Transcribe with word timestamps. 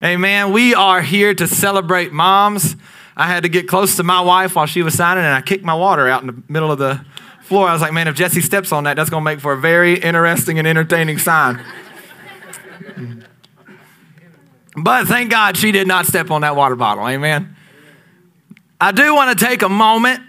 Man, 0.00 0.52
we 0.52 0.74
are 0.74 1.02
here 1.02 1.34
to 1.34 1.46
celebrate 1.46 2.12
moms. 2.12 2.76
I 3.16 3.26
had 3.26 3.42
to 3.42 3.50
get 3.50 3.68
close 3.68 3.96
to 3.96 4.02
my 4.02 4.22
wife 4.22 4.56
while 4.56 4.64
she 4.64 4.82
was 4.82 4.94
signing, 4.94 5.24
and 5.24 5.34
I 5.34 5.42
kicked 5.42 5.62
my 5.62 5.74
water 5.74 6.08
out 6.08 6.22
in 6.22 6.28
the 6.28 6.42
middle 6.48 6.72
of 6.72 6.78
the 6.78 7.04
floor. 7.42 7.68
I 7.68 7.74
was 7.74 7.82
like, 7.82 7.92
man, 7.92 8.08
if 8.08 8.14
Jesse 8.14 8.40
steps 8.40 8.72
on 8.72 8.84
that, 8.84 8.96
that's 8.96 9.10
going 9.10 9.20
to 9.20 9.24
make 9.24 9.40
for 9.40 9.52
a 9.52 9.58
very 9.58 9.98
interesting 9.98 10.58
and 10.58 10.66
entertaining 10.66 11.18
sign. 11.18 11.62
but 14.74 15.06
thank 15.06 15.30
God 15.30 15.58
she 15.58 15.70
did 15.70 15.86
not 15.86 16.06
step 16.06 16.30
on 16.30 16.40
that 16.40 16.56
water 16.56 16.76
bottle. 16.76 17.06
Amen. 17.06 17.54
I 18.80 18.92
do 18.92 19.14
want 19.14 19.38
to 19.38 19.44
take 19.44 19.60
a 19.60 19.68
moment 19.68 20.22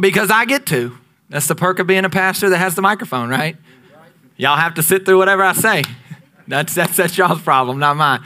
because 0.00 0.30
I 0.30 0.44
get 0.44 0.66
to. 0.66 0.98
That's 1.28 1.46
the 1.46 1.54
perk 1.54 1.78
of 1.78 1.86
being 1.86 2.04
a 2.04 2.10
pastor 2.10 2.50
that 2.50 2.58
has 2.58 2.74
the 2.74 2.82
microphone, 2.82 3.30
right? 3.30 3.56
Y'all 4.36 4.56
have 4.56 4.74
to 4.74 4.82
sit 4.82 5.06
through 5.06 5.18
whatever 5.18 5.42
I 5.42 5.52
say. 5.52 5.82
That's, 6.48 6.74
that's, 6.74 6.96
that's 6.96 7.16
y'all's 7.16 7.40
problem, 7.40 7.78
not 7.78 7.96
mine. 7.96 8.22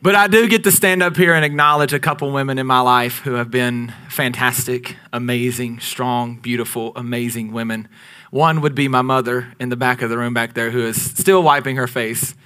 But 0.00 0.14
I 0.14 0.28
do 0.28 0.46
get 0.46 0.62
to 0.64 0.70
stand 0.70 1.02
up 1.02 1.16
here 1.16 1.34
and 1.34 1.44
acknowledge 1.44 1.92
a 1.92 1.98
couple 1.98 2.30
women 2.30 2.56
in 2.58 2.66
my 2.66 2.80
life 2.80 3.18
who 3.20 3.32
have 3.34 3.50
been 3.50 3.92
fantastic, 4.08 4.96
amazing, 5.12 5.80
strong, 5.80 6.36
beautiful, 6.36 6.92
amazing 6.94 7.52
women. 7.52 7.88
One 8.30 8.60
would 8.60 8.76
be 8.76 8.86
my 8.86 9.02
mother 9.02 9.54
in 9.58 9.70
the 9.70 9.76
back 9.76 10.00
of 10.02 10.10
the 10.10 10.16
room 10.16 10.34
back 10.34 10.54
there 10.54 10.70
who 10.70 10.86
is 10.86 11.02
still 11.02 11.42
wiping 11.42 11.76
her 11.76 11.88
face 11.88 12.36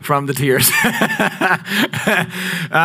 from 0.00 0.26
the 0.26 0.34
tears. 0.34 0.70
uh, 0.84 1.56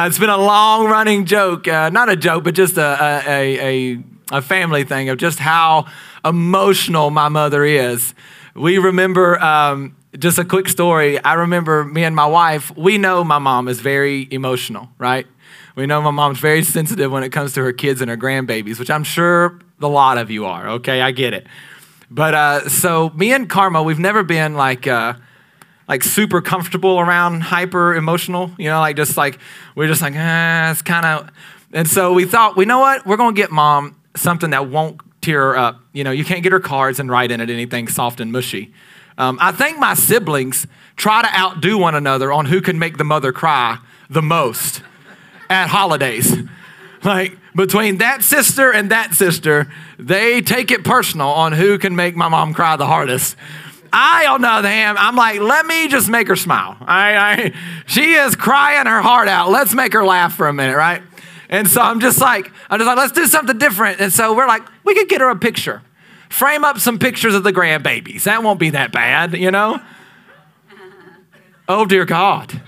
it's 0.07 0.19
been 0.19 0.29
a 0.29 0.37
long 0.37 0.85
running 0.85 1.25
joke, 1.25 1.67
uh, 1.67 1.89
not 1.89 2.07
a 2.07 2.15
joke, 2.15 2.45
but 2.45 2.53
just 2.53 2.77
a, 2.77 2.81
a, 2.81 3.23
a, 3.27 3.93
a 3.93 4.03
family 4.41 4.83
thing 4.83 5.09
of 5.09 5.17
just 5.17 5.39
how 5.39 5.87
emotional 6.23 7.09
my 7.09 7.29
mother 7.29 7.63
is. 7.63 8.13
We 8.55 8.77
remember 8.77 9.41
um, 9.41 9.95
just 10.17 10.37
a 10.37 10.45
quick 10.45 10.67
story. 10.67 11.21
I 11.23 11.33
remember 11.33 11.83
me 11.83 12.03
and 12.03 12.15
my 12.15 12.25
wife, 12.25 12.75
we 12.77 12.97
know 12.97 13.23
my 13.23 13.39
mom 13.39 13.67
is 13.67 13.79
very 13.81 14.27
emotional, 14.31 14.89
right? 14.97 15.27
We 15.75 15.87
know 15.87 16.01
my 16.01 16.11
mom's 16.11 16.39
very 16.39 16.63
sensitive 16.63 17.11
when 17.11 17.23
it 17.23 17.29
comes 17.29 17.53
to 17.53 17.63
her 17.63 17.73
kids 17.73 17.99
and 18.01 18.09
her 18.09 18.17
grandbabies, 18.17 18.77
which 18.77 18.91
I'm 18.91 19.03
sure 19.03 19.59
a 19.81 19.87
lot 19.87 20.17
of 20.17 20.29
you 20.29 20.45
are, 20.45 20.69
okay? 20.69 21.01
I 21.01 21.11
get 21.11 21.33
it. 21.33 21.47
But 22.11 22.33
uh, 22.35 22.69
so 22.69 23.09
me 23.09 23.33
and 23.33 23.49
Karma, 23.49 23.81
we've 23.81 23.99
never 23.99 24.21
been 24.21 24.53
like, 24.53 24.85
uh, 24.85 25.15
like 25.87 26.03
super 26.03 26.41
comfortable 26.41 26.99
around 26.99 27.41
hyper 27.41 27.95
emotional, 27.95 28.51
you 28.59 28.69
know, 28.69 28.79
like 28.79 28.95
just 28.95 29.17
like, 29.17 29.39
we're 29.75 29.87
just 29.87 30.01
like, 30.01 30.13
ah, 30.15 30.71
it's 30.71 30.83
kind 30.83 31.05
of, 31.05 31.29
and 31.73 31.87
so 31.87 32.13
we 32.13 32.25
thought, 32.25 32.55
we 32.55 32.65
know 32.65 32.79
what? 32.79 33.05
We're 33.07 33.17
going 33.17 33.33
to 33.33 33.41
get 33.41 33.51
mom 33.51 33.95
something 34.15 34.51
that 34.51 34.67
won't 34.67 35.01
tear 35.21 35.41
her 35.41 35.57
up. 35.57 35.81
You 35.93 36.03
know, 36.03 36.11
you 36.11 36.25
can't 36.25 36.43
get 36.43 36.51
her 36.51 36.59
cards 36.59 36.99
and 36.99 37.09
write 37.09 37.31
in 37.31 37.41
it 37.41 37.49
anything 37.49 37.87
soft 37.87 38.19
and 38.19 38.31
mushy. 38.31 38.73
Um, 39.17 39.37
I 39.41 39.51
think 39.51 39.77
my 39.77 39.93
siblings 39.93 40.67
try 40.95 41.21
to 41.21 41.37
outdo 41.37 41.77
one 41.77 41.95
another 41.95 42.31
on 42.31 42.45
who 42.45 42.61
can 42.61 42.79
make 42.79 42.97
the 42.97 43.03
mother 43.03 43.31
cry 43.31 43.77
the 44.09 44.21
most 44.21 44.81
at 45.49 45.67
holidays. 45.67 46.35
Like 47.03 47.37
between 47.53 47.97
that 47.97 48.23
sister 48.23 48.71
and 48.71 48.91
that 48.91 49.13
sister, 49.13 49.69
they 49.99 50.41
take 50.41 50.71
it 50.71 50.85
personal 50.85 51.27
on 51.27 51.51
who 51.51 51.77
can 51.77 51.97
make 51.97 52.15
my 52.15 52.29
mom 52.29 52.53
cry 52.53 52.77
the 52.77 52.85
hardest. 52.85 53.35
I, 53.91 54.25
on 54.27 54.41
the 54.41 54.47
other 54.47 54.69
hand, 54.69 54.97
I'm 54.97 55.15
like, 55.15 55.39
let 55.39 55.65
me 55.65 55.87
just 55.87 56.09
make 56.09 56.27
her 56.29 56.35
smile. 56.35 56.77
I, 56.79 57.15
I, 57.17 57.53
she 57.85 58.13
is 58.13 58.35
crying 58.35 58.87
her 58.87 59.01
heart 59.01 59.27
out. 59.27 59.51
Let's 59.51 59.73
make 59.73 59.93
her 59.93 60.03
laugh 60.03 60.33
for 60.33 60.47
a 60.47 60.53
minute, 60.53 60.75
right? 60.75 61.03
And 61.53 61.69
so 61.69 61.81
I'm 61.81 61.99
just 61.99 62.19
like, 62.19 62.51
I'm 62.67 62.79
just 62.79 62.87
like, 62.87 62.97
let's 62.97 63.11
do 63.11 63.27
something 63.27 63.59
different. 63.59 64.01
And 64.01 64.11
so 64.11 64.35
we're 64.35 64.47
like, 64.47 64.63
we 64.83 64.95
could 64.95 65.07
get 65.07 65.21
her 65.21 65.29
a 65.29 65.35
picture 65.35 65.83
frame 66.33 66.63
up 66.63 66.79
some 66.79 66.97
pictures 66.97 67.35
of 67.35 67.43
the 67.43 67.53
grandbabies. 67.53 68.23
That 68.23 68.41
won't 68.41 68.59
be 68.59 68.71
that 68.71 68.91
bad, 68.91 69.33
you 69.35 69.51
know? 69.51 69.79
Oh, 71.69 71.85
dear 71.85 72.05
God. 72.05 72.59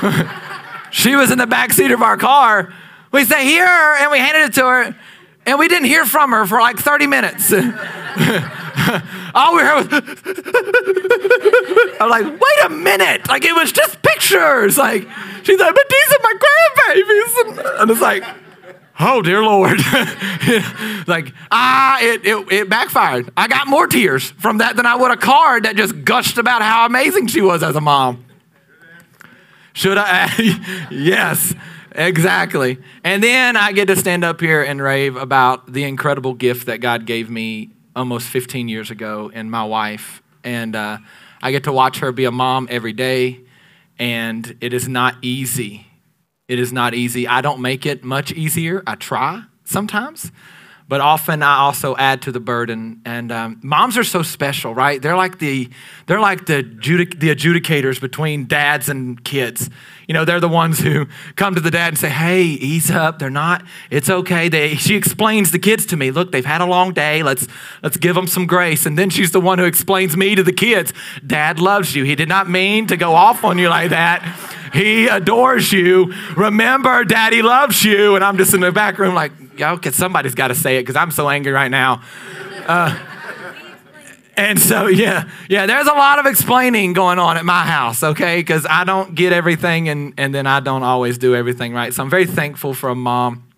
she 0.92 1.16
was 1.16 1.32
in 1.32 1.38
the 1.38 1.48
back 1.48 1.72
seat 1.72 1.90
of 1.90 2.00
our 2.00 2.16
car. 2.16 2.72
We 3.10 3.24
say, 3.24 3.44
here, 3.44 3.66
and 3.66 4.12
we 4.12 4.18
handed 4.18 4.50
it 4.50 4.54
to 4.54 4.64
her, 4.64 4.96
and 5.44 5.58
we 5.58 5.66
didn't 5.66 5.88
hear 5.88 6.06
from 6.06 6.30
her 6.30 6.46
for 6.46 6.60
like 6.60 6.78
30 6.78 7.08
minutes. 7.08 7.52
All 9.34 9.56
we 9.56 9.62
heard 9.62 9.76
was, 9.76 9.88
I'm 12.00 12.08
like, 12.10 12.24
wait 12.26 12.64
a 12.64 12.68
minute. 12.70 13.28
Like, 13.28 13.44
it 13.44 13.54
was 13.54 13.72
just 13.72 14.02
pictures. 14.02 14.78
Like, 14.78 15.08
she's 15.42 15.58
like, 15.58 15.74
but 15.74 15.88
these 15.88 16.12
are 16.12 16.22
my 16.22 16.34
grandbabies. 16.38 17.80
And 17.80 17.90
it's 17.90 18.00
like, 18.00 18.24
oh 19.00 19.22
dear 19.22 19.42
lord 19.42 19.78
like 21.06 21.32
ah 21.50 21.98
it, 22.00 22.24
it, 22.24 22.52
it, 22.52 22.68
backfired 22.68 23.30
i 23.36 23.48
got 23.48 23.66
more 23.66 23.86
tears 23.86 24.30
from 24.32 24.58
that 24.58 24.76
than 24.76 24.86
i 24.86 24.94
would 24.94 25.10
a 25.10 25.16
card 25.16 25.64
that 25.64 25.76
just 25.76 26.04
gushed 26.04 26.38
about 26.38 26.62
how 26.62 26.86
amazing 26.86 27.26
she 27.26 27.40
was 27.40 27.62
as 27.62 27.74
a 27.74 27.80
mom 27.80 28.24
should 29.72 29.98
i 29.98 30.28
yes 30.90 31.54
exactly 31.92 32.78
and 33.02 33.22
then 33.22 33.56
i 33.56 33.72
get 33.72 33.86
to 33.86 33.96
stand 33.96 34.24
up 34.24 34.40
here 34.40 34.62
and 34.62 34.80
rave 34.80 35.16
about 35.16 35.72
the 35.72 35.84
incredible 35.84 36.34
gift 36.34 36.66
that 36.66 36.78
god 36.78 37.06
gave 37.06 37.30
me 37.30 37.70
almost 37.94 38.28
15 38.28 38.68
years 38.68 38.90
ago 38.90 39.30
and 39.34 39.50
my 39.50 39.64
wife 39.64 40.22
and 40.44 40.74
uh, 40.74 40.98
i 41.42 41.50
get 41.50 41.64
to 41.64 41.72
watch 41.72 41.98
her 41.98 42.12
be 42.12 42.24
a 42.24 42.30
mom 42.30 42.66
every 42.70 42.92
day 42.92 43.40
and 43.98 44.56
it 44.60 44.72
is 44.72 44.88
not 44.88 45.16
easy 45.22 45.86
it 46.52 46.58
is 46.58 46.70
not 46.70 46.92
easy. 46.92 47.26
I 47.26 47.40
don't 47.40 47.60
make 47.60 47.86
it 47.86 48.04
much 48.04 48.30
easier. 48.30 48.82
I 48.86 48.94
try 48.96 49.44
sometimes, 49.64 50.30
but 50.88 51.00
often 51.00 51.42
I 51.42 51.58
also 51.58 51.96
add 51.96 52.22
to 52.22 52.32
the 52.32 52.40
burden. 52.40 53.00
And 53.04 53.32
um, 53.32 53.60
moms 53.62 53.96
are 53.96 54.04
so 54.04 54.22
special, 54.22 54.74
right? 54.74 55.00
They're 55.00 55.16
like 55.16 55.38
the 55.38 55.70
they're 56.06 56.20
like 56.20 56.46
the 56.46 56.62
judic- 56.62 57.20
the 57.20 57.34
adjudicators 57.34 58.00
between 58.00 58.46
dads 58.46 58.88
and 58.88 59.22
kids. 59.24 59.70
You 60.06 60.14
know, 60.14 60.24
they're 60.24 60.40
the 60.40 60.48
ones 60.48 60.80
who 60.80 61.06
come 61.36 61.54
to 61.54 61.60
the 61.60 61.70
dad 61.70 61.88
and 61.88 61.98
say, 61.98 62.08
"Hey, 62.08 62.44
ease 62.44 62.90
up. 62.90 63.18
They're 63.18 63.30
not. 63.30 63.64
It's 63.90 64.10
okay." 64.10 64.48
They, 64.48 64.74
she 64.74 64.94
explains 64.94 65.50
the 65.52 65.58
kids 65.58 65.86
to 65.86 65.96
me. 65.96 66.10
Look, 66.10 66.32
they've 66.32 66.44
had 66.44 66.60
a 66.60 66.66
long 66.66 66.92
day. 66.92 67.22
Let's 67.22 67.46
let's 67.82 67.96
give 67.96 68.14
them 68.14 68.26
some 68.26 68.46
grace. 68.46 68.84
And 68.84 68.98
then 68.98 69.10
she's 69.10 69.30
the 69.30 69.40
one 69.40 69.58
who 69.58 69.64
explains 69.64 70.16
me 70.16 70.34
to 70.34 70.42
the 70.42 70.52
kids. 70.52 70.92
Dad 71.26 71.60
loves 71.60 71.94
you. 71.94 72.04
He 72.04 72.14
did 72.14 72.28
not 72.28 72.50
mean 72.50 72.86
to 72.88 72.96
go 72.96 73.14
off 73.14 73.44
on 73.44 73.58
you 73.58 73.68
like 73.68 73.90
that. 73.90 74.22
He 74.72 75.06
adores 75.06 75.70
you. 75.72 76.14
Remember, 76.34 77.04
daddy 77.04 77.42
loves 77.42 77.84
you. 77.84 78.14
And 78.14 78.24
I'm 78.24 78.38
just 78.38 78.54
in 78.54 78.60
the 78.60 78.72
back 78.72 78.98
room 78.98 79.14
like, 79.14 79.32
yeah, 79.56 79.72
okay, 79.72 79.90
somebody's 79.90 80.34
got 80.34 80.48
to 80.48 80.54
say 80.54 80.78
it 80.78 80.82
because 80.82 80.96
I'm 80.96 81.10
so 81.10 81.28
angry 81.28 81.52
right 81.52 81.70
now. 81.70 82.02
Uh, 82.66 82.98
and 84.36 84.58
so, 84.58 84.86
yeah, 84.86 85.28
yeah, 85.48 85.66
there's 85.66 85.86
a 85.86 85.92
lot 85.92 86.18
of 86.18 86.26
explaining 86.26 86.94
going 86.94 87.18
on 87.18 87.36
at 87.36 87.44
my 87.44 87.64
house, 87.64 88.02
okay? 88.02 88.40
Because 88.40 88.66
I 88.68 88.84
don't 88.84 89.14
get 89.14 89.32
everything 89.32 89.88
and, 89.88 90.14
and 90.16 90.34
then 90.34 90.46
I 90.46 90.60
don't 90.60 90.82
always 90.82 91.18
do 91.18 91.34
everything 91.34 91.74
right. 91.74 91.92
So 91.92 92.02
I'm 92.02 92.10
very 92.10 92.26
thankful 92.26 92.72
for 92.72 92.88
a 92.88 92.94
mom 92.94 93.48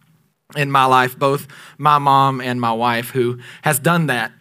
in 0.57 0.71
my 0.71 0.85
life, 0.85 1.19
both 1.19 1.47
my 1.79 1.99
mom 1.99 2.41
and 2.41 2.61
my 2.61 2.73
wife, 2.73 3.11
who 3.11 3.39
has 3.63 3.79
done 3.79 4.07
that 4.09 4.33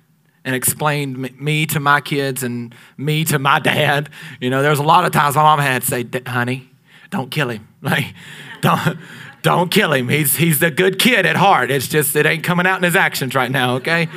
and 0.44 0.56
explained 0.56 1.40
me 1.40 1.66
to 1.68 1.80
my 1.80 2.02
kids 2.02 2.44
and 2.44 2.76
me 2.98 3.24
to 3.26 3.40
my 3.40 3.60
dad. 3.60 4.10
You 4.42 4.50
know, 4.50 4.62
there's 4.62 4.80
a 4.80 4.84
lot 4.84 5.06
of 5.06 5.12
times 5.12 5.36
my 5.36 5.44
mom 5.44 5.60
had 5.60 5.84
to 5.84 5.88
say, 5.88 6.06
honey, 6.26 6.70
don't 7.10 7.30
kill 7.32 7.50
him. 7.50 7.68
Like, 7.84 8.16
don't, 8.62 8.98
don't 9.44 9.70
kill 9.70 9.94
him. 9.94 10.10
He's, 10.10 10.38
he's 10.38 10.62
a 10.64 10.72
good 10.72 10.98
kid 10.98 11.26
at 11.26 11.36
heart. 11.36 11.70
It's 11.70 11.88
just, 11.88 12.16
it 12.16 12.26
ain't 12.26 12.44
coming 12.44 12.66
out 12.66 12.78
in 12.78 12.84
his 12.84 12.96
actions 12.96 13.36
right 13.36 13.52
now, 13.52 13.76
okay? 13.76 14.08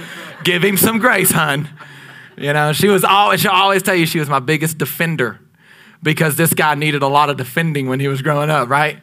Give 0.45 0.65
him 0.65 0.77
some 0.77 0.99
grace, 0.99 1.33
hun. 1.33 1.69
You 2.39 2.53
know, 2.53 2.73
she 2.73 2.89
was 2.89 3.05
always, 3.05 3.41
she'll 3.41 3.51
always 3.51 3.83
tell 3.83 3.95
you 3.95 4.07
she 4.07 4.21
was 4.21 4.29
my 4.29 4.39
biggest 4.39 4.79
defender 4.79 5.41
because 6.03 6.37
this 6.37 6.55
guy 6.55 6.75
needed 6.75 7.03
a 7.03 7.09
lot 7.09 7.29
of 7.29 7.37
defending 7.37 7.89
when 7.89 7.99
he 7.99 8.09
was 8.09 8.23
growing 8.23 8.51
up, 8.51 8.69
right? 8.69 8.99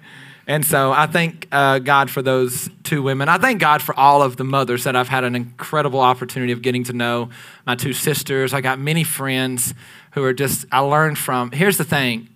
And 0.47 0.66
so 0.66 0.91
I 0.91 1.07
thank 1.07 1.47
uh, 1.51 1.79
God 1.79 2.09
for 2.09 2.22
those 2.22 2.69
two 2.83 3.01
women. 3.01 3.29
I 3.29 3.38
thank 3.38 3.59
God 3.59 3.81
for 3.81 3.97
all 3.97 4.22
of 4.22 4.38
the 4.38 4.44
mothers 4.44 4.83
that 4.83 4.95
I've 4.95 5.07
had 5.07 5.23
an 5.23 5.35
incredible 5.35 6.01
opportunity 6.01 6.51
of 6.51 6.62
getting 6.62 6.83
to 6.86 6.94
know. 6.94 7.30
My 7.65 7.75
two 7.75 7.94
sisters. 7.94 8.53
I 8.53 8.62
got 8.62 8.80
many 8.80 9.03
friends 9.03 9.74
who 10.12 10.24
are 10.24 10.33
just, 10.33 10.65
I 10.71 10.80
learned 10.80 11.18
from. 11.18 11.51
Here's 11.51 11.77
the 11.77 11.86
thing, 11.86 12.30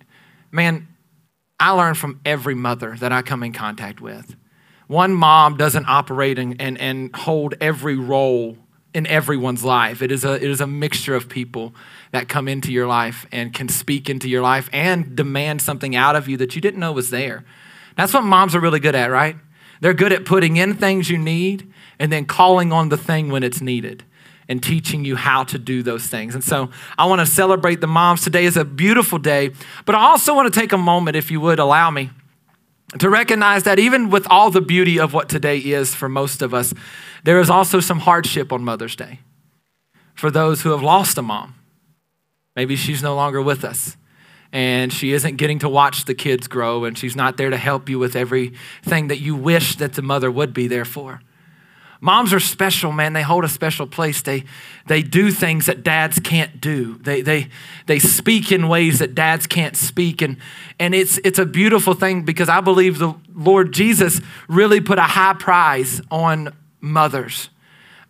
man, 0.50 0.88
I 1.60 1.70
learn 1.70 1.94
from 1.94 2.20
every 2.24 2.54
mother 2.54 2.96
that 2.98 3.12
I 3.12 3.22
come 3.22 3.42
in 3.42 3.52
contact 3.52 4.00
with. 4.00 4.36
One 4.86 5.12
mom 5.12 5.56
doesn't 5.56 5.86
operate 5.88 6.38
and, 6.38 6.60
and, 6.60 6.78
and 6.78 7.14
hold 7.14 7.54
every 7.60 7.96
role 7.96 8.56
in 8.94 9.06
everyone's 9.06 9.64
life. 9.64 10.00
It 10.00 10.10
is, 10.10 10.24
a, 10.24 10.34
it 10.34 10.50
is 10.50 10.60
a 10.60 10.66
mixture 10.66 11.14
of 11.14 11.28
people 11.28 11.74
that 12.12 12.28
come 12.28 12.48
into 12.48 12.72
your 12.72 12.86
life 12.86 13.26
and 13.30 13.52
can 13.52 13.68
speak 13.68 14.08
into 14.08 14.28
your 14.28 14.40
life 14.40 14.70
and 14.72 15.14
demand 15.14 15.60
something 15.60 15.94
out 15.94 16.16
of 16.16 16.28
you 16.28 16.36
that 16.38 16.54
you 16.54 16.60
didn't 16.60 16.80
know 16.80 16.92
was 16.92 17.10
there. 17.10 17.44
That's 17.96 18.14
what 18.14 18.24
moms 18.24 18.54
are 18.54 18.60
really 18.60 18.80
good 18.80 18.94
at, 18.94 19.10
right? 19.10 19.36
They're 19.80 19.94
good 19.94 20.12
at 20.12 20.24
putting 20.24 20.56
in 20.56 20.74
things 20.74 21.10
you 21.10 21.18
need 21.18 21.70
and 21.98 22.10
then 22.10 22.24
calling 22.24 22.72
on 22.72 22.88
the 22.88 22.96
thing 22.96 23.30
when 23.30 23.42
it's 23.42 23.60
needed 23.60 24.04
and 24.48 24.62
teaching 24.62 25.04
you 25.04 25.14
how 25.14 25.44
to 25.44 25.58
do 25.58 25.82
those 25.82 26.06
things. 26.06 26.34
And 26.34 26.42
so 26.42 26.70
I 26.96 27.04
want 27.04 27.20
to 27.20 27.26
celebrate 27.26 27.80
the 27.80 27.86
moms. 27.86 28.22
Today 28.22 28.46
is 28.46 28.56
a 28.56 28.64
beautiful 28.64 29.18
day, 29.18 29.50
but 29.84 29.94
I 29.94 30.00
also 30.00 30.34
want 30.34 30.52
to 30.52 30.60
take 30.60 30.72
a 30.72 30.78
moment, 30.78 31.16
if 31.16 31.30
you 31.30 31.40
would 31.40 31.58
allow 31.58 31.90
me, 31.90 32.10
To 32.96 33.10
recognize 33.10 33.64
that 33.64 33.78
even 33.78 34.08
with 34.08 34.26
all 34.30 34.50
the 34.50 34.62
beauty 34.62 34.98
of 34.98 35.12
what 35.12 35.28
today 35.28 35.58
is 35.58 35.94
for 35.94 36.08
most 36.08 36.40
of 36.40 36.54
us, 36.54 36.72
there 37.22 37.38
is 37.38 37.50
also 37.50 37.80
some 37.80 38.00
hardship 38.00 38.50
on 38.50 38.64
Mother's 38.64 38.96
Day 38.96 39.20
for 40.14 40.30
those 40.30 40.62
who 40.62 40.70
have 40.70 40.82
lost 40.82 41.18
a 41.18 41.22
mom. 41.22 41.54
Maybe 42.56 42.76
she's 42.76 43.02
no 43.02 43.14
longer 43.14 43.42
with 43.42 43.62
us 43.62 43.98
and 44.52 44.90
she 44.90 45.12
isn't 45.12 45.36
getting 45.36 45.58
to 45.58 45.68
watch 45.68 46.06
the 46.06 46.14
kids 46.14 46.48
grow 46.48 46.84
and 46.84 46.96
she's 46.96 47.14
not 47.14 47.36
there 47.36 47.50
to 47.50 47.58
help 47.58 47.90
you 47.90 47.98
with 47.98 48.16
everything 48.16 49.08
that 49.08 49.20
you 49.20 49.36
wish 49.36 49.76
that 49.76 49.92
the 49.92 50.02
mother 50.02 50.30
would 50.30 50.54
be 50.54 50.66
there 50.66 50.86
for. 50.86 51.20
Moms 52.00 52.32
are 52.32 52.40
special, 52.40 52.92
man. 52.92 53.12
They 53.12 53.22
hold 53.22 53.44
a 53.44 53.48
special 53.48 53.86
place. 53.86 54.22
They, 54.22 54.44
they 54.86 55.02
do 55.02 55.32
things 55.32 55.66
that 55.66 55.82
dads 55.82 56.20
can't 56.20 56.60
do. 56.60 56.98
They, 56.98 57.22
they, 57.22 57.48
they 57.86 57.98
speak 57.98 58.52
in 58.52 58.68
ways 58.68 59.00
that 59.00 59.14
dads 59.14 59.46
can't 59.48 59.76
speak. 59.76 60.22
And, 60.22 60.36
and 60.78 60.94
it's, 60.94 61.18
it's 61.18 61.40
a 61.40 61.46
beautiful 61.46 61.94
thing 61.94 62.22
because 62.22 62.48
I 62.48 62.60
believe 62.60 62.98
the 62.98 63.14
Lord 63.34 63.72
Jesus 63.72 64.20
really 64.48 64.80
put 64.80 64.98
a 64.98 65.02
high 65.02 65.34
prize 65.34 66.00
on 66.10 66.54
mothers. 66.80 67.50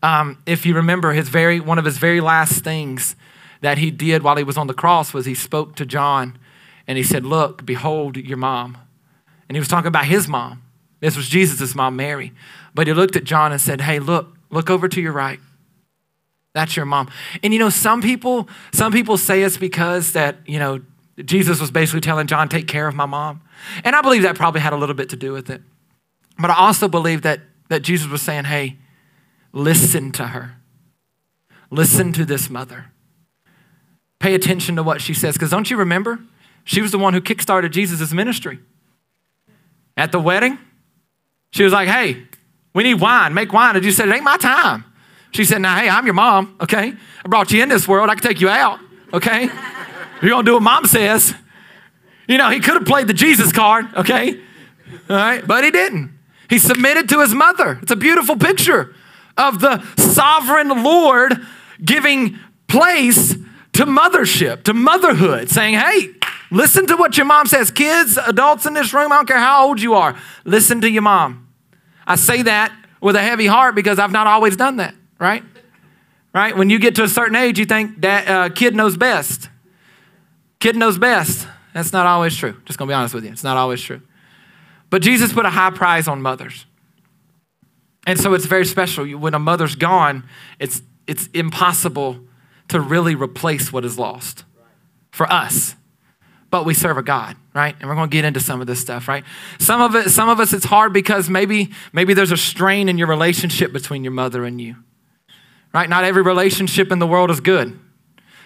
Um, 0.03 0.43
if 0.45 0.67
you 0.67 0.75
remember, 0.75 1.13
his 1.13 1.29
very, 1.29 1.59
one 1.59 1.79
of 1.79 1.85
his 1.85 1.99
very 1.99 2.21
last 2.21 2.63
things 2.63 3.17
that 3.63 3.79
he 3.79 3.91
did 3.91 4.23
while 4.23 4.37
he 4.37 4.45
was 4.45 4.57
on 4.57 4.67
the 4.67 4.75
cross 4.75 5.15
was 5.15 5.25
he 5.27 5.35
spoke 5.35 5.75
to 5.77 5.87
John 5.87 6.39
and 6.87 6.99
he 6.99 7.05
said, 7.05 7.25
Look, 7.25 7.65
behold 7.65 8.17
your 8.17 8.37
mom. 8.37 8.79
And 9.49 9.57
he 9.57 9.61
was 9.61 9.69
talking 9.69 9.89
about 9.89 10.05
his 10.05 10.29
mom. 10.29 10.63
This 11.01 11.17
was 11.17 11.29
Jesus' 11.29 11.75
mom, 11.75 11.97
Mary. 11.97 12.33
But 12.79 12.87
he 12.87 12.93
looked 12.93 13.17
at 13.17 13.25
John 13.25 13.51
and 13.51 13.61
said, 13.61 13.81
Hey, 13.81 13.99
look, 13.99 14.37
look 14.51 14.71
over 14.71 14.87
to 14.87 15.01
your 15.01 15.11
right. 15.11 15.41
That's 16.55 16.77
your 16.77 16.87
mom. 16.87 17.11
And 17.43 17.53
you 17.53 17.59
know, 17.59 17.71
some 17.71 18.01
people, 18.01 18.49
some 18.73 18.93
people 18.93 19.17
say 19.17 19.43
it's 19.43 19.57
because 19.57 20.13
that, 20.13 20.37
you 20.47 20.61
know, 20.61 20.81
Jesus 21.25 21.61
was 21.61 21.73
basically 21.73 22.03
telling 22.03 22.29
John, 22.29 22.49
take 22.49 22.69
care 22.69 22.87
of 22.87 22.95
my 22.95 23.05
mom. 23.05 23.41
And 23.83 23.97
I 23.97 24.01
believe 24.01 24.23
that 24.23 24.37
probably 24.37 24.61
had 24.61 24.73
a 24.73 24.77
little 24.77 24.95
bit 24.95 25.09
to 25.09 25.17
do 25.17 25.33
with 25.33 25.51
it. 25.51 25.61
But 26.39 26.51
I 26.51 26.55
also 26.55 26.87
believe 26.87 27.23
that, 27.23 27.41
that 27.69 27.83
Jesus 27.83 28.07
was 28.07 28.23
saying, 28.23 28.45
hey, 28.45 28.77
listen 29.53 30.13
to 30.13 30.29
her. 30.29 30.55
Listen 31.73 32.13
to 32.13 32.25
this 32.25 32.49
mother. 32.49 32.93
Pay 34.21 34.37
attention 34.37 34.77
to 34.77 34.85
what 34.85 35.01
she 35.01 35.15
says. 35.15 35.35
Because 35.35 35.51
don't 35.51 35.69
you 35.69 35.79
remember? 35.79 36.21
She 36.63 36.81
was 36.81 36.93
the 36.93 36.99
one 36.99 37.13
who 37.13 37.21
kickstarted 37.21 37.73
Jesus' 37.73 38.13
ministry. 38.13 38.61
At 39.97 40.13
the 40.13 40.21
wedding, 40.21 40.61
she 41.51 41.65
was 41.65 41.73
like, 41.73 41.89
hey, 41.89 42.29
we 42.75 42.83
need 42.83 43.01
wine. 43.01 43.35
Make 43.35 43.53
wine. 43.53 43.77
And 43.77 43.85
you 43.85 43.93
said, 43.93 44.09
it 44.09 44.15
ain't 44.15 44.25
my 44.25 44.37
time. 44.37 44.85
She 45.31 45.45
said, 45.45 45.61
now, 45.61 45.77
hey, 45.77 45.89
I'm 45.89 46.05
your 46.07 46.15
mom, 46.15 46.57
okay? 46.61 46.93
I 47.25 47.29
brought 47.29 47.51
you 47.53 47.63
in 47.63 47.69
this 47.69 47.87
world. 47.87 48.09
I 48.09 48.15
can 48.15 48.23
take 48.23 48.41
you 48.41 48.49
out, 48.49 48.81
okay? 49.13 49.51
You're 50.23 50.31
going 50.31 50.45
to 50.45 50.51
do 50.51 50.55
what 50.55 50.63
mom 50.63 50.87
says. 50.87 51.35
You 52.27 52.39
know, 52.39 52.51
he 52.51 52.61
could 52.61 52.75
have 52.75 52.87
played 52.87 53.09
the 53.09 53.15
Jesus 53.15 53.53
card, 53.53 53.87
okay? 53.95 54.41
All 55.11 55.17
right, 55.17 55.47
but 55.47 55.65
he 55.65 55.71
didn't. 55.71 56.19
He 56.49 56.59
submitted 56.59 57.09
to 57.11 57.21
his 57.21 57.35
mother. 57.35 57.79
It's 57.83 57.93
a 57.93 57.97
beautiful 57.97 58.37
picture 58.37 58.95
of 59.37 59.61
the 59.61 59.85
sovereign 59.97 60.83
Lord 60.83 61.35
giving 61.85 62.39
place 62.69 63.35
to 63.75 63.87
mothership, 63.87 64.65
to 64.65 64.75
motherhood, 64.75 65.51
saying, 65.51 65.75
hey, 65.75 66.11
listen 66.51 66.87
to 66.87 66.97
what 66.97 67.17
your 67.17 67.27
mom 67.27 67.47
says. 67.47 67.71
Kids, 67.71 68.17
adults 68.17 68.67
in 68.67 68.75
this 68.75 68.93
room, 68.93 69.13
I 69.13 69.17
don't 69.17 69.29
care 69.29 69.39
how 69.39 69.67
old 69.67 69.81
you 69.81 69.95
are, 69.95 70.17
listen 70.45 70.81
to 70.81 70.91
your 70.91 71.03
mom. 71.03 71.48
I 72.09 72.17
say 72.17 72.43
that 72.43 72.75
with 73.01 73.15
a 73.15 73.23
heavy 73.23 73.47
heart 73.47 73.75
because 73.75 73.99
I've 73.99 74.11
not 74.11 74.27
always 74.27 74.57
done 74.57 74.79
that, 74.79 74.95
right? 75.21 75.45
Right? 76.35 76.57
When 76.57 76.71
you 76.71 76.79
get 76.79 76.95
to 76.97 77.05
a 77.05 77.09
certain 77.09 77.37
age, 77.37 77.59
you 77.59 77.67
think 77.67 78.01
that 78.01 78.29
uh, 78.29 78.49
kid 78.49 78.75
knows 78.75 78.97
best. 78.97 79.51
Kid 80.59 80.75
knows 80.75 80.99
best. 80.99 81.47
That's 81.75 81.93
not 81.93 82.07
always 82.07 82.35
true. 82.35 82.57
Just 82.65 82.79
gonna 82.79 82.89
be 82.89 82.95
honest 82.95 83.15
with 83.15 83.25
you. 83.25 83.31
It's 83.31 83.45
not 83.45 83.57
always 83.57 83.83
true. 83.83 84.01
But 84.91 85.03
Jesus 85.03 85.33
put 85.33 85.45
a 85.45 85.51
high 85.51 85.71
price 85.71 86.09
on 86.09 86.23
mothers. 86.23 86.65
And 88.07 88.19
so 88.19 88.33
it's 88.33 88.47
very 88.47 88.65
special. 88.65 89.07
When 89.07 89.35
a 89.35 89.39
mother's 89.39 89.75
gone, 89.75 90.25
it's, 90.59 90.81
it's 91.07 91.29
impossible 91.35 92.21
to 92.69 92.81
really 92.81 93.15
replace 93.15 93.71
what 93.71 93.85
is 93.85 93.99
lost 93.99 94.45
for 95.11 95.31
us 95.31 95.75
but 96.51 96.65
we 96.65 96.75
serve 96.75 96.97
a 96.97 97.03
God, 97.03 97.37
right? 97.55 97.77
And 97.79 97.89
we're 97.89 97.95
going 97.95 98.09
to 98.09 98.13
get 98.13 98.25
into 98.25 98.41
some 98.41 98.61
of 98.61 98.67
this 98.67 98.81
stuff, 98.81 99.09
right? 99.09 99.25
Some 99.59 99.81
of 99.81 99.95
it, 99.95 100.11
some 100.11 100.29
of 100.29 100.41
us, 100.41 100.53
it's 100.53 100.65
hard 100.65 100.93
because 100.93 101.29
maybe, 101.29 101.71
maybe 101.93 102.15
there's 102.15 102.33
a 102.33 102.37
strain 102.37 102.89
in 102.89 102.97
your 102.99 103.07
relationship 103.07 103.73
between 103.73 104.03
your 104.03 104.13
mother 104.13 104.45
and 104.45 104.61
you, 104.61 104.77
right? 105.75 105.89
Not 105.89 106.05
every 106.05 106.23
relationship 106.23 106.91
in 106.91 106.99
the 106.99 107.07
world 107.07 107.31
is 107.31 107.41
good. 107.41 107.79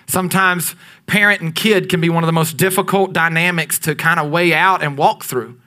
Sometimes 0.07 0.75
parent 1.07 1.41
and 1.43 1.55
kid 1.55 1.89
can 1.89 2.01
be 2.01 2.11
one 2.11 2.25
of 2.25 2.27
the 2.27 2.33
most 2.33 2.57
difficult 2.57 3.13
dynamics 3.13 3.79
to 3.81 3.95
kind 3.95 4.19
of 4.19 4.31
weigh 4.31 4.53
out 4.53 4.83
and 4.83 4.99
walk 4.99 5.25
through 5.25 5.61